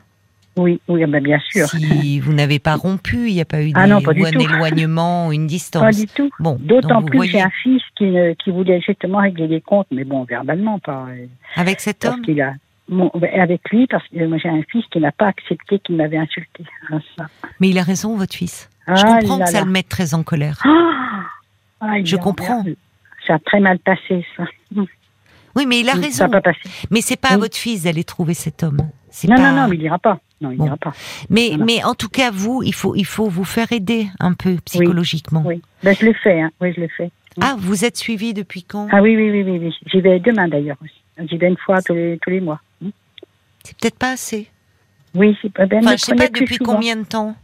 Oui, 0.56 0.80
oui, 0.86 1.02
ah 1.02 1.06
ben, 1.06 1.22
bien 1.22 1.40
sûr. 1.50 1.66
Si 1.66 2.20
vous 2.20 2.34
n'avez 2.34 2.58
pas 2.58 2.74
rompu, 2.76 3.28
il 3.28 3.34
n'y 3.34 3.40
a 3.40 3.46
pas 3.46 3.62
eu 3.62 3.72
Ah 3.74 3.84
des- 3.84 3.90
non, 3.90 4.02
pas 4.02 4.12
du 4.12 4.22
ou 4.22 4.26
un 4.26 4.30
tout. 4.32 4.40
éloignement, 4.42 5.32
une 5.32 5.46
distance. 5.56 5.82
Pas 5.82 5.92
du 5.92 6.06
tout. 6.06 6.28
Bon, 6.40 6.58
D'autant 6.60 7.02
plus 7.02 7.18
que 7.20 7.24
j'ai 7.24 7.30
voyez, 7.32 7.42
un 7.46 7.50
fils 7.62 7.82
qui, 7.96 8.04
ne- 8.04 8.34
qui 8.34 8.50
voulait 8.50 8.80
justement 8.86 9.18
régler 9.20 9.46
les 9.48 9.62
comptes, 9.62 9.86
mais 9.90 10.04
bon, 10.04 10.24
verbalement, 10.24 10.78
pas. 10.78 11.06
euh, 11.08 11.24
avec 11.56 11.80
cet 11.80 12.04
homme, 12.04 12.20
qu'il 12.22 12.40
a. 12.42 12.52
Mon- 12.88 13.10
ben, 13.14 13.30
avec 13.40 13.62
lui, 13.70 13.86
parce 13.86 14.06
que 14.08 14.26
moi 14.26 14.36
j'ai 14.42 14.50
un 14.50 14.60
fils 14.70 14.84
qui 14.92 14.98
n'a 14.98 15.12
pas 15.12 15.28
accepté 15.28 15.78
qu'il 15.78 15.96
m'avait 15.96 16.18
insulté. 16.18 16.64
Ça. 17.16 17.26
mais 17.58 17.70
il 17.70 17.78
a 17.78 17.82
raison, 17.82 18.16
votre 18.18 18.34
fils. 18.34 18.68
Je 18.88 19.02
comprends 19.02 19.38
là 19.38 19.44
que 19.46 19.50
ça 19.50 19.58
là. 19.60 19.64
le 19.64 19.70
mette 19.70 19.88
très 19.88 20.14
en 20.14 20.22
colère. 20.22 20.60
Ah 20.64 21.24
Ah, 21.80 21.94
Je 22.04 22.16
comprends. 22.16 22.64
Ça 23.26 23.34
a 23.34 23.38
très 23.38 23.60
mal 23.60 23.78
passé, 23.78 24.24
ça. 24.36 24.44
Oui, 25.54 25.66
mais 25.66 25.80
il 25.80 25.88
a 25.88 25.92
Ça 25.94 26.00
raison. 26.00 26.24
n'a 26.24 26.30
pas 26.30 26.40
passé. 26.40 26.60
Mais 26.90 27.00
c'est 27.02 27.16
pas 27.20 27.28
à 27.30 27.36
votre 27.36 27.56
fils 27.56 27.82
d'aller 27.84 28.04
trouver 28.04 28.34
cet 28.34 28.62
homme. 28.62 28.78
Non, 28.78 29.36
pas- 29.36 29.42
non, 29.52 29.62
non, 29.62 29.68
mais 29.68 29.76
il 29.76 29.82
n'ira 29.82 29.98
pas. 29.98 30.18
Non, 30.40 30.50
il 30.50 30.56
Bon. 30.56 30.76
pas. 30.76 30.92
Mais, 31.28 31.52
mais 31.58 31.84
en 31.84 31.94
tout 31.94 32.08
cas, 32.08 32.30
vous, 32.32 32.62
il 32.64 32.74
faut, 32.74 32.94
il 32.96 33.04
faut 33.04 33.28
vous 33.28 33.44
faire 33.44 33.70
aider 33.70 34.08
un 34.18 34.32
peu 34.32 34.56
psychologiquement. 34.64 35.42
Oui. 35.44 35.60
Ben, 35.84 35.94
je 35.94 36.06
le 36.06 36.14
fais, 36.14 36.40
hein. 36.40 36.50
Oui, 36.60 36.72
je 36.74 36.80
le 36.80 36.88
fais. 36.88 37.10
Ah, 37.40 37.54
vous 37.58 37.84
êtes 37.84 37.96
suivi 37.96 38.32
depuis 38.34 38.62
quand? 38.64 38.88
Ah 38.90 39.02
oui, 39.02 39.14
oui, 39.16 39.30
oui, 39.30 39.42
oui. 39.42 39.58
oui. 39.62 39.74
J'y 39.86 40.00
vais 40.00 40.18
demain 40.20 40.48
d'ailleurs 40.48 40.76
aussi. 40.82 41.28
J'y 41.28 41.36
vais 41.36 41.48
une 41.48 41.56
fois 41.58 41.80
tous 41.82 41.94
les, 41.94 42.18
tous 42.22 42.30
les 42.30 42.40
mois. 42.40 42.60
Hmm. 42.80 42.88
C'est 43.62 43.76
peut-être 43.76 43.98
pas 43.98 44.12
assez. 44.12 44.48
Oui, 45.14 45.36
c'est 45.42 45.52
pas 45.52 45.66
bien. 45.66 45.78
Enfin, 45.80 45.92
je 45.96 46.04
sais 46.04 46.14
pas 46.14 46.28
depuis 46.28 46.56
combien 46.58 46.96
de 46.96 47.04
temps. 47.04 47.36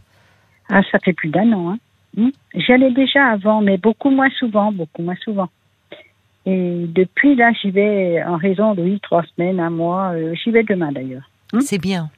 Ah, 0.68 0.83
ça 0.90 0.98
fait 0.98 1.12
plus 1.12 1.28
d'un 1.31 1.52
an. 1.52 1.70
Hein. 1.70 1.78
Hmm. 2.16 2.31
J'y 2.54 2.72
allais 2.72 2.90
déjà 2.92 3.26
avant, 3.26 3.61
mais 3.61 3.76
beaucoup 3.78 4.11
moins 4.11 4.31
souvent, 4.38 4.72
beaucoup 4.72 5.02
moins 5.02 5.16
souvent. 5.22 5.48
Et 6.46 6.87
depuis 6.88 7.35
là, 7.35 7.50
j'y 7.61 7.70
vais 7.70 8.22
en 8.24 8.37
raison 8.37 8.74
de 8.74 8.83
oui, 8.83 8.98
trois 9.02 9.22
semaines, 9.37 9.61
un 9.61 9.70
mois. 9.70 10.12
euh, 10.14 10.35
j'y 10.35 10.50
vais 10.50 10.62
demain 10.62 10.92
d'ailleurs. 10.92 11.28
Hmm. 11.52 11.61
C'est 11.61 11.78
bien. 11.78 12.11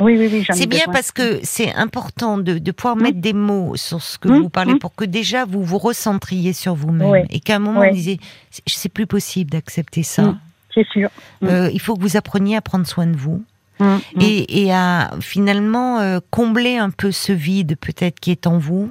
Oui, 0.00 0.16
oui, 0.18 0.28
oui, 0.32 0.44
C'est 0.50 0.66
bien 0.66 0.80
besoin. 0.80 0.92
parce 0.92 1.12
que 1.12 1.38
c'est 1.44 1.72
important 1.74 2.36
de, 2.38 2.58
de 2.58 2.72
pouvoir 2.72 2.96
mettre 2.96 3.18
des 3.20 3.32
mots 3.32 3.76
sur 3.76 4.02
ce 4.02 4.18
que 4.18 4.28
vous 4.28 4.48
parlez 4.48 4.74
pour 4.74 4.92
que 4.94 5.04
déjà 5.04 5.44
vous 5.44 5.62
vous 5.62 5.78
recentriez 5.78 6.52
sur 6.52 6.74
vous-même 6.74 7.26
et 7.30 7.38
qu'à 7.38 7.56
un 7.56 7.58
moment 7.60 7.78
Ouais. 7.80 7.90
vous 7.90 7.94
disiez 7.94 8.18
c'est- 8.50 8.88
plus 8.88 9.06
possible 9.06 9.50
d'accepter 9.50 10.02
ça. 10.02 10.34
C'est 10.74 10.86
sûr. 10.88 11.08
Euh, 11.44 11.70
il 11.72 11.80
faut 11.80 11.94
que 11.94 12.00
vous 12.00 12.16
appreniez 12.16 12.56
à 12.56 12.60
prendre 12.60 12.84
soin 12.86 13.06
de 13.06 13.16
vous. 13.16 13.44
Hmm, 13.80 13.96
hmm. 13.96 14.20
et, 14.20 14.62
et 14.66 14.72
à 14.72 15.10
finalement 15.20 15.98
euh, 15.98 16.20
combler 16.30 16.76
un 16.76 16.90
peu 16.90 17.10
ce 17.10 17.32
vide 17.32 17.76
peut-être 17.80 18.20
qui 18.20 18.30
est 18.30 18.46
en 18.46 18.58
vous, 18.58 18.90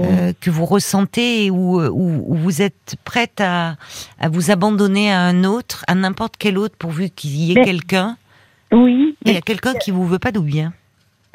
euh, 0.00 0.32
que 0.40 0.50
vous 0.50 0.64
ressentez 0.64 1.44
et 1.46 1.50
où, 1.52 1.80
euh, 1.80 1.88
où, 1.90 2.24
où 2.26 2.34
vous 2.34 2.60
êtes 2.62 2.96
prête 3.04 3.40
à, 3.40 3.76
à 4.18 4.28
vous 4.28 4.50
abandonner 4.50 5.12
à 5.12 5.20
un 5.20 5.44
autre, 5.44 5.84
à 5.86 5.94
n'importe 5.94 6.34
quel 6.38 6.58
autre, 6.58 6.74
pourvu 6.76 7.10
qu'il 7.10 7.36
y 7.36 7.52
ait 7.52 7.54
Mais- 7.54 7.64
quelqu'un, 7.64 8.16
Oui, 8.72 9.16
et 9.24 9.30
mais- 9.32 9.36
à 9.36 9.40
quelqu'un 9.40 9.74
qui 9.74 9.92
vous 9.92 10.04
veut 10.06 10.18
pas 10.18 10.32
d'où 10.32 10.42
bien. 10.42 10.72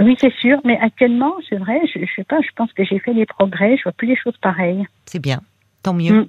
oui, 0.01 0.17
c'est 0.19 0.33
sûr. 0.41 0.59
Mais 0.65 0.77
actuellement, 0.81 1.33
c'est 1.49 1.55
vrai. 1.57 1.79
Je, 1.93 1.99
je 2.01 2.11
sais 2.17 2.25
pas. 2.25 2.39
Je 2.41 2.49
pense 2.57 2.73
que 2.73 2.83
j'ai 2.83 2.99
fait 2.99 3.13
des 3.13 3.25
progrès. 3.25 3.77
Je 3.77 3.83
vois 3.83 3.93
plus 3.93 4.07
les 4.09 4.17
choses 4.17 4.35
pareilles. 4.41 4.85
C'est 5.05 5.19
bien, 5.19 5.41
tant 5.83 5.93
mieux. 5.93 6.27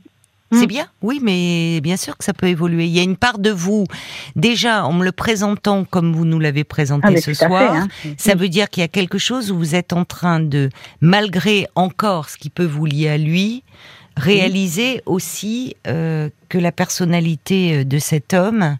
Mm. 0.50 0.58
C'est 0.58 0.66
bien, 0.66 0.86
oui, 1.02 1.20
mais 1.22 1.80
bien 1.80 1.96
sûr 1.96 2.16
que 2.16 2.24
ça 2.24 2.32
peut 2.32 2.48
évoluer. 2.48 2.86
Il 2.86 2.92
y 2.92 2.98
a 2.98 3.02
une 3.02 3.16
part 3.16 3.38
de 3.38 3.50
vous, 3.50 3.84
déjà 4.34 4.84
en 4.84 4.92
me 4.92 5.04
le 5.04 5.12
présentant 5.12 5.84
comme 5.84 6.12
vous 6.12 6.24
nous 6.24 6.40
l'avez 6.40 6.64
présenté 6.64 7.14
Ah, 7.16 7.20
ce 7.20 7.34
soir, 7.34 7.72
fait. 7.72 7.78
Hein. 7.78 8.14
Ça 8.16 8.34
veut 8.34 8.48
dire 8.48 8.68
qu'il 8.68 8.80
y 8.80 8.84
a 8.84 8.88
quelque 8.88 9.18
chose 9.18 9.52
où 9.52 9.56
vous 9.56 9.74
êtes 9.74 9.92
en 9.92 10.04
train 10.04 10.40
de, 10.40 10.68
malgré 11.00 11.68
encore 11.76 12.28
ce 12.28 12.36
qui 12.36 12.50
peut 12.50 12.64
vous 12.64 12.84
lier 12.84 13.08
à 13.08 13.18
lui, 13.18 13.62
réaliser 14.16 15.02
aussi 15.06 15.76
euh, 15.86 16.28
que 16.48 16.58
la 16.58 16.72
personnalité 16.72 17.76
euh, 17.78 17.84
de 17.84 17.98
cet 17.98 18.34
homme 18.34 18.76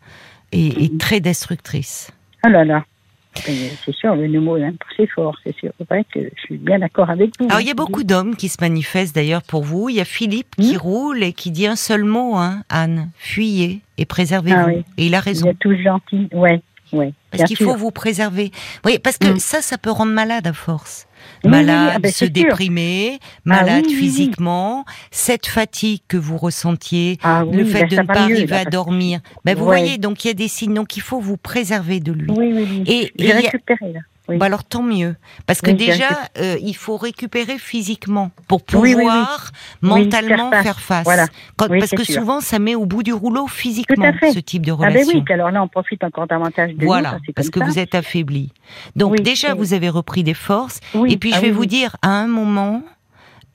est, 0.53 0.83
est 0.83 1.01
très 1.01 1.21
destructrice. 1.21 2.11
Oh 2.45 2.49
là 2.49 2.65
là. 2.65 2.85
C'est 3.35 3.95
sûr, 3.95 4.15
le 4.17 4.41
mot 4.41 4.57
hein, 4.57 4.73
c'est 4.97 5.07
fort, 5.07 5.37
c'est 5.45 5.55
sûr. 5.57 5.71
C'est 5.79 5.89
vrai 5.89 6.05
que 6.13 6.21
je 6.21 6.41
suis 6.43 6.57
bien 6.57 6.79
d'accord 6.79 7.09
avec 7.11 7.31
vous. 7.39 7.47
Alors 7.49 7.61
il 7.61 7.67
y 7.67 7.71
a 7.71 7.75
beaucoup 7.75 8.03
d'hommes 8.05 8.37
qui 8.37 8.49
se 8.49 8.57
manifestent 8.61 9.15
d'ailleurs 9.15 9.43
pour 9.43 9.63
vous. 9.63 9.89
Il 9.89 9.97
y 9.97 10.01
a 10.01 10.05
Philippe 10.05 10.55
qui 10.57 10.75
Mm. 10.75 10.79
roule 10.79 11.23
et 11.23 11.33
qui 11.33 11.51
dit 11.51 11.67
un 11.67 11.77
seul 11.77 12.05
mot, 12.05 12.35
hein, 12.37 12.63
Anne, 12.69 13.11
fuyez 13.17 13.81
et 13.99 14.05
préservez-vous. 14.05 14.57
Ah 14.59 14.67
oui. 14.67 14.85
Et 14.99 15.07
il 15.07 15.15
a 15.15 15.21
Vous 15.21 15.25
raison. 15.25 15.47
êtes 15.49 15.59
tous 15.61 15.77
gentils. 15.77 16.29
Ouais, 16.33 16.61
ouais. 16.93 17.13
Parce 17.31 17.45
qu'il 17.45 17.57
faut 17.57 17.77
vous 17.77 17.91
préserver? 17.91 18.51
Oui, 18.85 18.99
parce 18.99 19.19
que 19.19 19.29
Mm. 19.29 19.39
ça, 19.39 19.63
ça 19.63 19.79
peut 19.79 19.91
rendre 19.91 20.13
malade 20.13 20.47
à 20.47 20.53
force. 20.53 21.07
Oui, 21.07 21.27
oui, 21.45 21.51
Malade, 21.51 21.93
ah 21.97 21.99
ben, 21.99 22.11
se 22.11 22.25
déprimer, 22.25 23.19
malade 23.45 23.85
oui, 23.87 23.91
oui, 23.91 23.95
oui. 23.95 24.01
physiquement, 24.01 24.85
cette 25.11 25.47
fatigue 25.47 26.01
que 26.09 26.17
vous 26.17 26.39
ressentiez, 26.39 27.19
Ah 27.23 27.45
oui, 27.45 27.59
le 27.59 27.65
fait 27.67 27.81
ben, 27.81 27.89
de 27.91 27.95
ça 27.97 28.03
ne 28.03 28.07
pas 28.07 28.27
mieux, 28.27 28.37
arriver 28.37 28.57
à 28.57 28.65
dormir. 28.65 29.21
Ben, 29.45 29.57
vous 29.57 29.65
voyez, 29.65 29.99
donc 29.99 30.25
il 30.25 30.29
y 30.29 30.31
a 30.31 30.35
des 30.35 30.49
signes, 30.49 30.75
donc 30.75 30.97
il 30.97 31.03
faut 31.03 31.21
vous 31.21 31.37
préserver 31.37 32.01
de 32.01 32.13
lui. 32.13 32.31
Oui, 32.31 32.53
oui, 32.55 32.67
oui. 32.71 32.83
Et- 32.87 33.13
et 33.25 33.33
récupéré 33.33 33.93
là. 33.93 34.01
Oui. 34.31 34.39
Bah 34.39 34.47
alors 34.47 34.65
tant 34.65 34.83
mieux, 34.83 35.17
parce 35.47 35.61
que 35.61 35.71
Oui, 35.71 35.77
déjà 35.77 36.09
euh, 36.39 36.57
il 36.63 36.75
faut 36.77 36.97
récupérer 36.97 37.59
physiquement 37.59 38.31
pour 38.49 38.65
pouvoir 38.65 39.51
Oui, 39.83 39.89
mentalement 39.89 40.51
faire 40.51 40.59
face. 40.59 40.63
faire 40.65 40.81
face. 40.81 41.05
Voilà. 41.05 41.27
Quand- 41.57 41.69
parce 41.69 41.91
que 41.91 42.05
sûr. 42.05 42.15
souvent 42.21 42.41
ça 42.41 42.59
met 42.59 42.75
au 42.75 42.87
bout 42.87 43.03
du 43.03 43.13
rouleau 43.13 43.47
physiquement 43.47 44.13
ce 44.33 44.39
type 44.39 44.65
de 44.65 44.73
Ah 44.73 44.77
relation. 44.77 45.13
ben 45.19 45.25
oui, 45.29 45.33
alors 45.35 45.51
là 45.51 45.63
on 45.63 45.69
profite 45.69 46.03
encore 46.05 46.27
davantage 46.27 46.75
de 46.75 46.85
Voilà, 46.87 47.19
nous, 47.27 47.33
parce 47.35 47.51
que 47.51 47.61
vous 47.63 47.79
êtes 47.79 47.95
affaibli. 47.95 48.53
Donc 48.97 49.21
déjà, 49.21 49.55
vous 49.55 49.75
avez 49.75 49.89
repris 49.89 50.23
des 50.23 50.35
forces. 50.35 50.81
Oui, 50.95 51.13
Et 51.13 51.17
puis 51.17 51.33
ah 51.33 51.37
je 51.37 51.41
vais 51.43 51.51
vous 51.51 51.67
dire, 51.67 51.97
à 52.03 52.11
un 52.11 52.27
moment, 52.27 52.83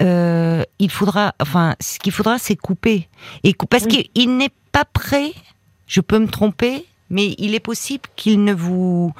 euh, 0.01 0.63
il 0.79 0.91
faudra, 0.91 1.33
enfin, 1.41 1.75
ce 1.79 1.99
qu'il 1.99 2.11
faudra, 2.11 2.37
c'est 2.37 2.55
couper. 2.55 3.07
Et 3.43 3.53
parce 3.69 3.85
qu'il 3.87 4.37
n'est 4.37 4.51
pas 4.71 4.85
prêt. 4.85 5.31
Je 5.87 6.01
peux 6.01 6.17
me 6.19 6.27
tromper, 6.27 6.83
mais 7.09 7.35
il 7.37 7.53
est 7.55 7.59
possible 7.59 8.03
qu'il 8.15 8.43
ne 8.43 8.53
vous 8.53 9.13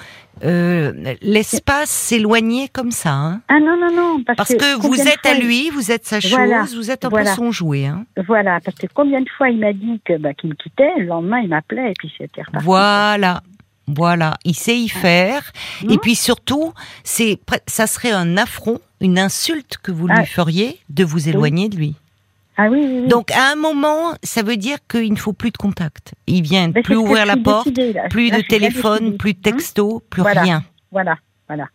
euh, 0.43 1.15
laisse 1.21 1.59
pas 1.61 1.85
s'éloigner 1.85 2.67
comme 2.69 2.91
ça. 2.91 3.11
hein. 3.13 3.41
Ah 3.47 3.59
non, 3.59 3.77
non, 3.79 3.95
non. 3.95 4.23
Parce, 4.25 4.37
Parce 4.37 4.55
que 4.55 4.81
vous 4.87 4.99
êtes 4.99 5.25
à 5.25 5.33
lui, 5.35 5.69
vous 5.69 5.91
êtes 5.91 6.05
sa 6.05 6.19
chose, 6.19 6.31
Voilà, 6.31 6.63
vous 6.63 6.91
êtes 6.91 7.05
un 7.05 7.09
voilà. 7.09 7.29
peu 7.31 7.35
son 7.37 7.51
jouet. 7.51 7.85
Hein. 7.85 8.05
il- 8.17 8.23
Voilà, 8.23 8.59
parce 8.63 8.77
que 8.77 8.87
combien 8.93 9.21
de 9.21 9.29
fois 9.37 9.49
il 9.49 9.59
m'a 9.59 9.71
dit 9.73 10.01
que 10.03 10.17
bah, 10.17 10.33
qu'il 10.33 10.49
me 10.49 10.55
quittait, 10.55 10.91
le 10.97 11.05
lendemain 11.05 11.39
il 11.39 11.47
m'appelait 11.49 11.91
et 11.91 11.93
puis 11.97 12.11
c'était 12.17 12.41
reparti. 12.41 12.65
Voilà. 12.65 13.41
Voilà, 13.87 14.33
il 14.45 14.55
sait 14.55 14.77
y 14.79 14.89
faire. 14.89 15.51
Et 15.83 15.87
Mhm. 15.89 15.97
puis 15.99 16.15
surtout, 16.15 16.73
c'est, 17.03 17.39
ça 17.67 17.85
serait 17.85 18.09
un 18.11 18.35
affront, 18.35 18.79
une 18.99 19.19
insulte 19.19 19.77
que 19.83 19.91
vous 19.91 20.07
lui 20.07 20.15
Ah. 20.17 20.25
feriez 20.25 20.79
de 20.89 21.03
vous 21.03 21.29
éloigner 21.29 21.69
de 21.69 21.77
lui. 21.77 21.95
Ah 22.57 22.69
oui, 22.69 22.79
oui, 22.83 22.99
oui. 23.03 23.07
Donc 23.07 23.31
à 23.31 23.51
un 23.51 23.55
moment, 23.55 24.13
ça 24.23 24.41
veut 24.43 24.57
dire 24.57 24.77
qu'il 24.89 25.11
ne 25.11 25.17
faut 25.17 25.33
plus 25.33 25.51
de 25.51 25.57
contact. 25.57 26.13
Il 26.27 26.41
vient 26.41 26.71
plus 26.71 26.81
Ben, 26.81 26.83
ce 26.83 26.89
que 26.89 26.93
ouvrir 26.95 27.25
la 27.25 27.37
porte, 27.37 27.67
décidée, 27.67 27.93
là. 27.93 28.07
plus 28.09 28.29
Là, 28.29 28.37
de 28.37 28.43
téléphone, 28.43 28.99
décidée. 28.99 29.17
plus 29.17 29.33
de 29.33 29.39
texto, 29.41 30.03
plus 30.09 30.21
Voilà. 30.21 30.41
rien. 30.41 30.63
Voilà, 30.91 31.17
voilà. 31.47 31.67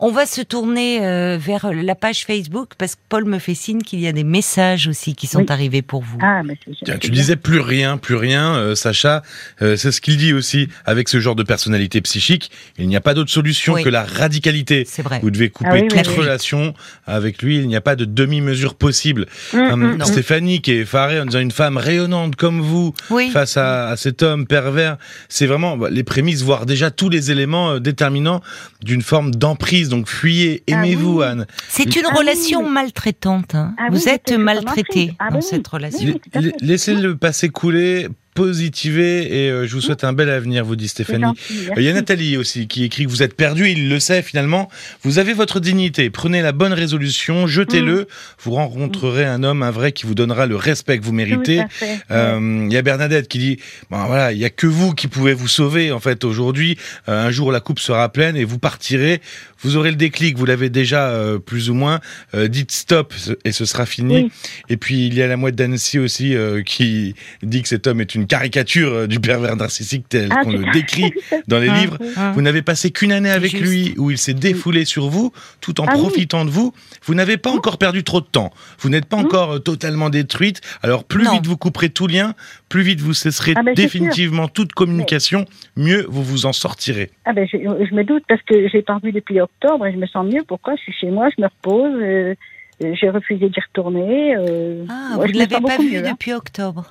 On 0.00 0.10
va 0.10 0.26
se 0.26 0.40
tourner 0.40 1.04
euh, 1.06 1.38
vers 1.40 1.72
la 1.72 1.94
page 1.94 2.24
Facebook 2.26 2.70
parce 2.78 2.94
que 2.96 3.00
Paul 3.08 3.24
me 3.24 3.38
fait 3.38 3.54
signe 3.54 3.82
qu'il 3.82 4.00
y 4.00 4.06
a 4.08 4.12
des 4.12 4.24
messages 4.24 4.88
aussi 4.88 5.14
qui 5.14 5.26
sont 5.26 5.38
Oui. 5.40 5.46
arrivés 5.48 5.82
pour 5.82 6.02
vous. 6.02 6.18
Ah, 6.22 6.42
mais 6.44 6.58
Tiens, 6.84 6.98
tu 6.98 7.10
bien. 7.10 7.20
disais 7.20 7.36
plus 7.36 7.60
rien, 7.60 7.96
plus 7.98 8.16
rien, 8.16 8.54
euh, 8.54 8.74
Sacha. 8.74 9.22
Euh, 9.62 9.76
c'est 9.76 9.92
ce 9.92 10.00
qu'il 10.00 10.16
dit 10.16 10.32
aussi. 10.32 10.68
Avec 10.84 11.08
ce 11.08 11.20
genre 11.20 11.34
de 11.36 11.42
personnalité 11.42 12.00
psychique, 12.00 12.50
il 12.78 12.88
n'y 12.88 12.96
a 12.96 13.00
pas 13.00 13.14
d'autre 13.14 13.30
solution 13.30 13.74
Oui. 13.74 13.82
que 13.84 13.88
la 13.88 14.04
radicalité. 14.04 14.84
C'est 14.88 15.02
vrai. 15.02 15.20
Vous 15.22 15.30
devez 15.30 15.50
couper 15.50 15.70
Ah 15.72 15.74
oui, 15.74 15.88
toute 15.88 16.08
oui. 16.08 16.16
relation 16.16 16.74
avec 17.06 17.42
lui. 17.42 17.58
Il 17.58 17.68
n'y 17.68 17.76
a 17.76 17.80
pas 17.80 17.96
de 17.96 18.04
demi-mesure 18.04 18.74
possible. 18.74 19.26
Hum, 19.54 19.60
hum, 19.72 19.96
Non. 19.98 20.04
Stéphanie, 20.04 20.60
qui 20.62 20.72
est 20.72 20.78
effarée 20.80 21.20
en 21.20 21.26
disant 21.26 21.40
une 21.40 21.50
femme 21.50 21.76
rayonnante 21.76 22.36
comme 22.36 22.60
vous 22.60 22.94
Oui. 23.10 23.30
face 23.30 23.56
à, 23.56 23.88
à 23.88 23.96
cet 23.96 24.22
homme 24.22 24.46
pervers, 24.46 24.96
c'est 25.28 25.46
vraiment 25.46 25.76
bah, 25.76 25.88
les 25.90 26.02
prémices, 26.02 26.42
voire 26.42 26.66
déjà 26.66 26.90
tous 26.90 27.08
les 27.08 27.30
éléments 27.30 27.72
euh, 27.72 27.78
déterminants 27.80 28.40
d'une 28.82 29.02
forme 29.02 29.30
d'emprise. 29.42 29.88
Donc 29.88 30.08
fuyez, 30.08 30.62
Ah 30.68 30.72
aimez-vous, 30.72 31.18
oui. 31.18 31.24
Anne. 31.26 31.46
C'est 31.68 31.96
une 31.96 32.06
Ah 32.10 32.14
relation 32.14 32.62
oui. 32.64 32.70
maltraitante. 32.70 33.54
hein. 33.54 33.74
Ah 33.78 33.88
oui, 33.90 33.98
vous 33.98 34.08
êtes 34.08 34.32
maltraité 34.32 35.14
Ah 35.18 35.30
dans 35.30 35.40
cette 35.40 35.66
oui. 35.66 35.74
relation. 35.74 36.20
Laissez 36.60 36.94
le 36.94 37.16
passé 37.16 37.48
couler, 37.50 38.08
positiver 38.34 39.44
et 39.44 39.50
euh, 39.50 39.66
je 39.66 39.74
vous 39.74 39.80
souhaite 39.80 40.04
un 40.04 40.12
bel 40.12 40.30
avenir, 40.30 40.64
vous 40.64 40.76
dit 40.76 40.88
Stéphanie. 40.88 41.22
gentil, 41.22 41.68
Euh, 41.70 41.74
Il 41.76 41.82
y 41.82 41.88
a. 41.88 41.92
Nathalie 41.92 42.36
aussi 42.36 42.66
qui 42.66 42.84
écrit 42.84 43.04
que 43.04 43.10
vous 43.10 43.22
êtes 43.22 43.34
perdu, 43.34 43.68
il 43.68 43.88
le 43.88 44.00
sait 44.00 44.22
finalement. 44.22 44.70
Vous 45.02 45.18
avez 45.18 45.34
votre 45.34 45.60
dignité, 45.60 46.08
prenez 46.10 46.40
la 46.40 46.52
bonne 46.52 46.72
résolution, 46.72 47.46
jetez-le. 47.46 48.08
Vous 48.42 48.52
rencontrerez 48.52 49.24
un 49.24 49.42
homme, 49.42 49.62
un 49.62 49.70
vrai, 49.70 49.92
qui 49.92 50.06
vous 50.06 50.14
donnera 50.14 50.46
le 50.46 50.56
respect 50.56 50.98
que 50.98 51.04
vous 51.04 51.12
méritez. 51.12 51.62
Euh, 52.10 52.66
Il 52.68 52.72
y 52.72 52.76
a 52.76 52.82
Bernadette 52.82 53.28
qui 53.28 53.38
dit, 53.38 53.58
bon 53.90 54.04
voilà, 54.06 54.32
il 54.32 54.38
y 54.38 54.44
a 54.44 54.50
que 54.50 54.66
vous 54.66 54.94
qui 54.94 55.06
pouvez 55.08 55.34
vous 55.34 55.48
sauver 55.48 55.92
en 55.92 56.00
fait 56.00 56.24
aujourd'hui. 56.24 56.78
Euh, 57.08 57.26
un 57.26 57.30
jour 57.30 57.52
la 57.52 57.60
coupe 57.60 57.78
sera 57.78 58.08
pleine 58.10 58.36
et 58.36 58.44
vous 58.44 58.58
partirez. 58.58 59.20
Vous 59.62 59.76
aurez 59.76 59.90
le 59.90 59.96
déclic, 59.96 60.36
vous 60.36 60.46
l'avez 60.46 60.70
déjà 60.70 61.14
plus 61.46 61.70
ou 61.70 61.74
moins. 61.74 62.00
Dites 62.34 62.72
stop 62.72 63.14
et 63.44 63.52
ce 63.52 63.64
sera 63.64 63.86
fini. 63.86 64.14
Oui. 64.24 64.30
Et 64.68 64.76
puis 64.76 65.06
il 65.06 65.14
y 65.14 65.22
a 65.22 65.28
la 65.28 65.36
mouette 65.36 65.54
d'Annecy 65.54 66.00
aussi 66.00 66.34
qui 66.66 67.14
dit 67.44 67.62
que 67.62 67.68
cet 67.68 67.86
homme 67.86 68.00
est 68.00 68.16
une 68.16 68.21
caricature 68.26 68.92
euh, 68.92 69.06
du 69.06 69.20
pervers 69.20 69.56
narcissique 69.56 70.08
tel 70.08 70.28
Ah, 70.30 70.42
qu'on 70.44 70.52
le 70.52 70.70
décrit 70.72 71.12
dans 71.48 71.58
les 71.58 71.68
Ah. 71.68 71.78
livres. 71.80 71.98
Hein. 72.16 72.32
Vous 72.32 72.42
n'avez 72.42 72.62
passé 72.62 72.90
qu'une 72.90 73.12
année 73.12 73.30
avec 73.30 73.50
juste. 73.52 73.62
lui 73.64 73.94
où 73.98 74.10
il 74.10 74.18
s'est 74.18 74.34
défoulé 74.34 74.84
sur 74.84 75.08
vous 75.08 75.32
tout 75.60 75.80
en 75.80 75.84
Ah 75.86 75.92
oui. 75.94 76.00
profitant 76.00 76.44
de 76.44 76.50
vous. 76.50 76.72
Vous 77.04 77.14
n'avez 77.14 77.36
pas 77.36 77.50
encore 77.50 77.78
perdu 77.78 78.04
trop 78.04 78.20
de 78.20 78.26
temps. 78.26 78.52
Vous 78.80 78.88
n'êtes 78.88 79.06
pas 79.06 79.16
encore 79.16 79.52
euh, 79.54 79.58
totalement 79.58 80.10
détruite. 80.10 80.60
Alors 80.82 81.04
plus 81.04 81.24
Non. 81.24 81.32
vite 81.32 81.46
vous 81.46 81.56
couperez 81.56 81.90
tout 81.90 82.06
lien, 82.06 82.34
plus 82.68 82.82
vite 82.82 83.00
vous 83.00 83.14
cesserez 83.14 83.52
Ah 83.56 83.62
ben, 83.62 83.74
définitivement 83.74 84.48
toute 84.48 84.72
communication, 84.72 85.44
mieux 85.76 86.06
vous 86.08 86.22
vous 86.22 86.46
en 86.46 86.52
sortirez. 86.52 87.10
Ah 87.24 87.32
ben, 87.32 87.46
je, 87.50 87.56
je 87.58 87.94
me 87.94 88.04
doute 88.04 88.24
parce 88.28 88.42
que 88.42 88.68
j'ai 88.68 88.82
pas 88.82 88.98
vu 89.02 89.12
depuis 89.12 89.40
octobre 89.40 89.86
et 89.86 89.92
je 89.92 89.98
me 89.98 90.06
sens 90.06 90.26
mieux. 90.26 90.42
Pourquoi? 90.46 90.74
Je 90.76 90.82
suis 90.82 90.92
chez 90.92 91.10
moi, 91.10 91.28
je 91.36 91.42
me 91.42 91.46
repose. 91.48 91.92
euh, 92.02 92.34
j'ai 92.80 93.10
refusé 93.10 93.48
d'y 93.48 93.60
retourner. 93.60 94.34
euh, 94.36 94.84
Ah, 94.88 95.16
ouais, 95.18 95.26
vous 95.26 95.32
ne 95.32 95.38
l'avez 95.38 95.60
pas 95.60 95.76
vu 95.78 95.90
mieux, 95.92 95.98
hein. 96.04 96.10
depuis 96.12 96.32
octobre 96.32 96.84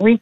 Oui. 0.00 0.20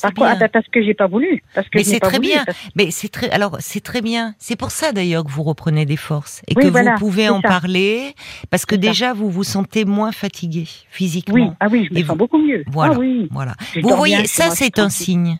Pourquoi 0.00 0.30
bien. 0.30 0.38
Ben, 0.40 0.48
Parce 0.48 0.66
que 0.68 0.82
j'ai 0.82 0.94
pas 0.94 1.06
voulu. 1.06 1.42
Parce 1.54 1.68
que 1.68 1.78
Mais 1.78 1.84
c'est 1.84 2.00
très 2.00 2.16
voulu, 2.16 2.28
bien. 2.28 2.44
parce- 2.44 2.58
Mais 2.76 2.90
c'est 2.90 3.08
très, 3.08 3.30
alors 3.30 3.56
c'est 3.60 3.80
très 3.82 4.00
bien. 4.00 4.34
C'est 4.38 4.56
pour 4.56 4.70
ça 4.70 4.92
d'ailleurs 4.92 5.24
que 5.24 5.30
vous 5.30 5.42
reprenez 5.42 5.84
des 5.86 5.96
forces 5.96 6.42
et 6.48 6.54
Oui, 6.56 6.64
que 6.64 6.68
voilà, 6.68 6.92
vous 6.94 6.98
pouvez 6.98 7.28
en 7.28 7.40
ça. 7.42 7.48
parler 7.48 8.14
parce 8.50 8.64
que 8.66 8.74
ça. 8.76 8.80
déjà 8.80 9.12
vous 9.12 9.30
vous 9.30 9.44
sentez 9.44 9.84
moins 9.84 10.12
fatigué 10.12 10.66
physiquement. 10.90 11.34
Oui, 11.34 11.50
ah 11.60 11.66
oui, 11.70 11.86
je 11.88 11.94
me 11.94 11.98
Et 11.98 12.02
sens 12.02 12.10
vous- 12.10 12.16
beaucoup 12.16 12.38
mieux. 12.38 12.64
Voilà. 12.68 12.94
Ah 12.94 12.98
oui. 12.98 13.28
Voilà. 13.30 13.54
Je 13.74 13.80
Vous 13.80 13.94
voyez, 13.96 14.16
bien, 14.16 14.24
ça 14.26 14.50
c'est 14.50 14.78
un 14.78 14.88
signe. 14.88 15.38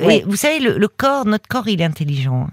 Et 0.00 0.22
vous 0.26 0.36
savez, 0.36 0.58
le, 0.60 0.78
le 0.78 0.88
corps, 0.88 1.26
notre 1.26 1.46
corps, 1.48 1.68
il 1.68 1.80
est 1.80 1.84
intelligent. 1.84 2.48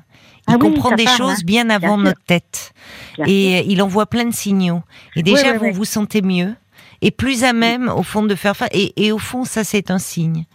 Il 0.47 0.55
Ah 0.55 0.57
oui, 0.59 0.59
comprend 0.59 0.95
des 0.95 1.05
choses 1.05 1.39
hein. 1.39 1.43
bien 1.45 1.69
avant 1.69 1.97
notre 1.97 2.21
tête. 2.25 2.73
Bien 3.15 3.25
Et 3.27 3.65
il 3.71 3.81
envoie 3.81 4.07
plein 4.07 4.25
de 4.25 4.33
signaux. 4.33 4.81
Et 5.15 5.23
déjà, 5.23 5.53
vous 5.57 5.71
vous 5.71 5.85
sentez 5.85 6.21
mieux 6.21 6.55
et 7.01 7.11
plus 7.11 7.43
à 7.45 7.53
même, 7.53 7.87
au 7.87 8.03
fond, 8.03 8.23
de 8.23 8.35
faire 8.35 8.57
face. 8.57 8.69
Et, 8.73 9.05
et 9.05 9.11
au 9.13 9.19
fond, 9.19 9.45
ça, 9.45 9.63
c'est 9.63 9.89
un 9.91 9.99
signe. 9.99 10.45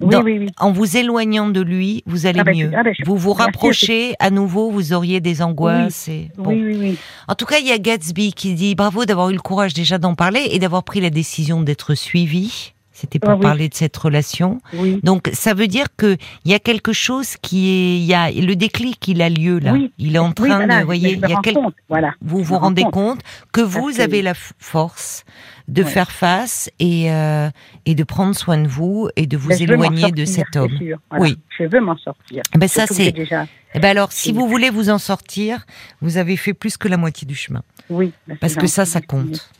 Oui, 0.00 0.08
Dans- 0.10 0.22
oui, 0.22 0.38
oui. 0.40 0.50
En 0.58 0.72
vous 0.72 0.96
éloignant 0.96 1.48
de 1.48 1.60
lui, 1.60 2.02
vous 2.06 2.26
allez 2.26 2.40
Ah 2.40 2.44
ben, 2.44 2.56
mieux. 2.56 2.70
ah 2.76 2.82
ben, 2.82 2.92
je- 2.98 3.04
vous 3.04 3.16
vous 3.16 3.32
rapprochez 3.32 4.14
à 4.18 4.30
nouveau, 4.30 4.70
vous 4.70 4.92
auriez 4.92 5.20
des 5.20 5.40
angoisses. 5.40 6.08
Et... 6.08 6.30
bon. 6.36 6.50
Oui, 6.50 6.62
oui, 6.64 6.76
oui. 6.80 6.98
En 7.28 7.34
tout 7.36 7.46
cas, 7.46 7.58
il 7.60 7.66
y 7.66 7.72
a 7.72 7.78
Gatsby 7.78 8.32
qui 8.32 8.54
dit 8.54 8.74
bravo 8.74 9.04
d'avoir 9.04 9.30
eu 9.30 9.34
le 9.34 9.40
courage 9.40 9.72
déjà 9.72 9.98
d'en 9.98 10.14
parler 10.14 10.48
et 10.50 10.58
d'avoir 10.58 10.82
pris 10.82 11.00
la 11.00 11.10
décision 11.10 11.60
d'être 11.62 11.94
suivi. 11.94 12.72
C'était 12.96 13.18
pour 13.18 13.30
Ah 13.30 13.36
parler 13.36 13.68
de 13.68 13.74
cette 13.74 13.96
relation. 13.96 14.60
oui. 14.72 15.00
Donc, 15.02 15.28
ça 15.32 15.52
veut 15.52 15.66
dire 15.66 15.86
que 15.96 16.16
il 16.44 16.52
y 16.52 16.54
a 16.54 16.60
quelque 16.60 16.92
chose 16.92 17.34
qui 17.42 17.68
est, 17.68 17.96
il 17.98 18.04
y 18.04 18.14
a 18.14 18.30
le 18.30 18.54
déclic, 18.54 19.08
il 19.08 19.20
a 19.20 19.28
lieu 19.28 19.58
là. 19.58 19.72
Oui. 19.72 19.90
Il 19.98 20.14
est 20.14 20.18
en 20.20 20.30
train 20.32 20.46
voilà, 20.58 20.76
de, 20.76 20.80
je 20.80 20.84
voyez, 20.86 21.12
il 21.14 21.18
y 21.18 21.24
a 21.32 21.34
rends 21.34 21.40
quel- 21.42 21.54
compte, 21.54 21.74
Voilà. 21.88 22.14
vous 22.22 22.42
vous 22.44 22.56
rendez 22.56 22.82
compte. 22.82 22.92
compte 22.92 23.20
que 23.52 23.60
vous 23.60 23.88
Absolument. 23.88 24.04
avez 24.04 24.22
la 24.22 24.34
force 24.60 25.24
de 25.68 25.82
Ouais. 25.82 25.88
faire 25.90 26.10
face 26.10 26.70
et 26.78 27.10
euh, 27.10 27.48
et 27.86 27.94
de 27.94 28.04
prendre 28.04 28.34
soin 28.34 28.58
de 28.58 28.68
vous 28.68 29.08
et 29.16 29.26
de 29.26 29.36
vous 29.36 29.48
Ben, 29.48 29.62
éloigner 29.62 30.10
de 30.12 30.24
cet 30.24 30.56
homme. 30.56 30.70
c'est 30.78 30.84
sûr, 30.84 30.98
voilà. 31.10 31.24
Oui. 31.24 31.38
Je 31.58 31.64
veux 31.64 31.80
m'en 31.80 31.96
sortir. 31.96 32.42
Eh 32.54 32.58
Ben 32.58 32.68
ça 32.68 32.86
c'est. 32.86 33.12
déjà. 33.12 33.46
Eh 33.74 33.78
ben 33.80 33.88
alors, 33.88 34.12
si 34.12 34.32
vous 34.32 34.46
voulez 34.46 34.70
vous 34.70 34.90
en 34.90 34.98
sortir, 34.98 35.64
vous 36.00 36.16
avez 36.18 36.36
fait 36.36 36.54
plus 36.54 36.76
que 36.76 36.86
la 36.88 36.96
moitié 36.96 37.26
du 37.26 37.34
chemin, 37.34 37.62
Oui. 37.90 38.12
ben, 38.28 38.36
parce 38.38 38.54
que 38.54 38.66
ça, 38.66 38.84
ça 38.84 39.00
compte. 39.00 39.50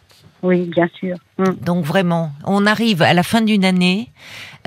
Oui, 0.43 0.67
bien 0.67 0.89
sûr. 1.01 1.17
Hum. 1.39 1.57
Donc 1.63 1.85
vraiment, 1.87 2.31
on 2.45 2.67
arrive 2.67 3.01
à 3.01 3.15
la 3.15 3.23
fin 3.23 3.41
d'une 3.41 3.65
année. 3.65 4.11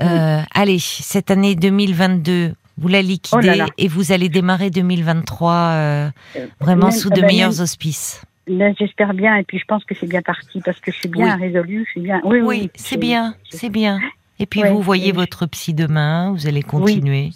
Euh, 0.00 0.40
Allez, 0.52 0.78
cette 0.80 1.30
année 1.30 1.54
2022, 1.54 2.54
vous 2.78 2.88
la 2.88 3.00
liquidez 3.00 3.36
Oh 3.38 3.46
là 3.46 3.54
là. 3.56 3.66
et 3.78 3.86
vous 3.88 4.10
allez 4.12 4.28
démarrer 4.28 4.70
2023 4.70 5.52
euh, 5.52 6.10
Euh, 6.36 6.46
vraiment 6.60 6.88
même- 6.88 6.96
sous 6.96 7.10
eh 7.12 7.14
de 7.16 7.20
ben, 7.20 7.26
meilleurs 7.28 7.60
auspices. 7.60 8.22
Là, 8.48 8.72
j'espère 8.78 9.14
bien, 9.14 9.36
et 9.36 9.44
puis 9.44 9.58
je 9.58 9.64
pense 9.64 9.84
que 9.84 9.94
c'est 9.94 10.06
bien 10.08 10.22
parti 10.22 10.60
parce 10.60 10.80
que 10.80 10.90
je 10.90 10.96
suis 10.96 11.08
bien 11.08 11.36
résolue, 11.36 11.84
je 11.86 11.90
suis 11.92 12.00
bien. 12.00 12.20
Oui, 12.24 12.38
oui, 12.40 12.46
Oui, 12.46 12.60
oui, 12.62 12.70
c'est 12.74 12.96
bien, 12.96 13.34
c'est 13.50 13.70
bien. 13.70 14.00
Et 14.38 14.46
puis 14.46 14.62
Ouais, 14.62 14.70
vous 14.70 14.80
voyez 14.82 15.12
votre 15.12 15.46
psy 15.46 15.74
demain, 15.74 16.32
vous 16.32 16.46
allez 16.46 16.62
continuer. 16.62 17.30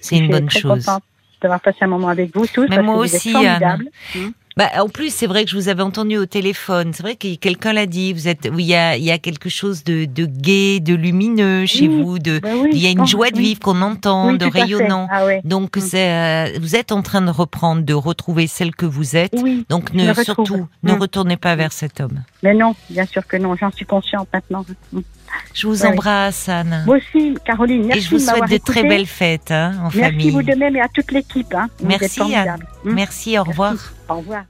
C'est 0.00 0.18
une 0.18 0.30
bonne 0.30 0.46
très 0.46 0.60
chose. 0.60 0.84
contente 0.84 1.02
d'avoir 1.40 1.60
passé 1.60 1.78
un 1.82 1.86
moment 1.86 2.08
avec 2.08 2.34
vous 2.34 2.46
tous. 2.46 2.66
Mais 2.68 2.76
parce 2.76 2.86
moi 2.86 2.94
que 2.96 3.00
vous 3.00 3.06
êtes 3.06 3.14
aussi, 3.14 3.30
formidables. 3.30 3.88
Bah, 4.58 4.68
en 4.82 4.88
plus, 4.88 5.14
c'est 5.14 5.28
vrai 5.28 5.44
que 5.44 5.50
je 5.52 5.56
vous 5.56 5.68
avais 5.68 5.82
entendu 5.84 6.16
au 6.18 6.26
téléphone. 6.26 6.92
C'est 6.92 7.04
vrai 7.04 7.14
que 7.14 7.36
quelqu'un 7.36 7.72
l'a 7.72 7.86
dit. 7.86 8.12
Vous 8.12 8.26
êtes, 8.26 8.48
il 8.52 8.60
y 8.66 8.74
a, 8.74 8.96
il 8.96 9.04
y 9.04 9.12
a 9.12 9.18
quelque 9.18 9.48
chose 9.48 9.84
de, 9.84 10.04
de 10.04 10.26
gai, 10.26 10.80
de 10.80 10.94
lumineux 10.96 11.64
chez 11.64 11.86
Oui, 11.86 12.02
vous. 12.02 12.18
De, 12.18 12.40
bah 12.40 12.48
oui, 12.60 12.70
il 12.72 12.78
y 12.78 12.88
a 12.88 12.90
une 12.90 13.06
joie 13.06 13.30
de 13.30 13.38
vivre 13.38 13.60
qu'on 13.60 13.80
entend, 13.82 14.32
Oui, 14.32 14.38
de 14.38 14.46
rayonnant. 14.46 15.06
Ah 15.12 15.24
ouais. 15.26 15.40
Donc, 15.44 15.76
Mm. 15.76 15.80
c'est, 15.80 16.10
euh, 16.12 16.58
vous 16.60 16.74
êtes 16.74 16.90
en 16.90 17.02
train 17.02 17.22
de 17.22 17.30
reprendre, 17.30 17.82
de 17.82 17.94
retrouver 17.94 18.48
celle 18.48 18.74
que 18.74 18.84
vous 18.84 19.14
êtes. 19.16 19.32
Oui, 19.40 19.64
Donc, 19.68 19.94
ne, 19.94 20.12
surtout, 20.12 20.66
ne 20.82 20.92
Mm. 20.92 20.98
retournez 21.00 21.36
pas 21.36 21.54
vers 21.54 21.72
cet 21.72 22.00
homme. 22.00 22.24
mais 22.42 22.52
non, 22.52 22.74
bien 22.90 23.06
sûr 23.06 23.24
que 23.28 23.36
non, 23.36 23.54
j'en 23.54 23.70
suis 23.70 23.86
consciente 23.86 24.26
maintenant. 24.34 24.64
Mm. 24.92 24.98
Je 25.54 25.66
vous 25.68 25.82
oui. 25.82 25.88
embrasse, 25.88 26.48
Anne. 26.48 26.82
Moi 26.86 26.96
aussi, 26.96 27.36
Caroline, 27.44 27.84
merci 27.86 27.98
Et 27.98 28.00
je 28.02 28.10
vous 28.10 28.18
souhaite 28.18 28.50
de 28.50 28.56
très 28.56 28.82
belles 28.82 29.06
fêtes 29.06 29.50
hein, 29.52 29.72
en 29.78 29.82
Merci 29.84 30.00
famille. 30.00 30.30
vous 30.30 30.42
de 30.42 30.54
même 30.54 30.74
et 30.74 30.80
à 30.80 30.88
toute 30.88 31.12
l'équipe. 31.12 31.54
Hein. 31.54 31.68
Merci, 31.84 32.34
Anne. 32.34 32.56
Merci, 32.82 33.38
au 33.38 33.44
revoir. 33.44 33.74
Au 34.08 34.16
revoir. 34.16 34.42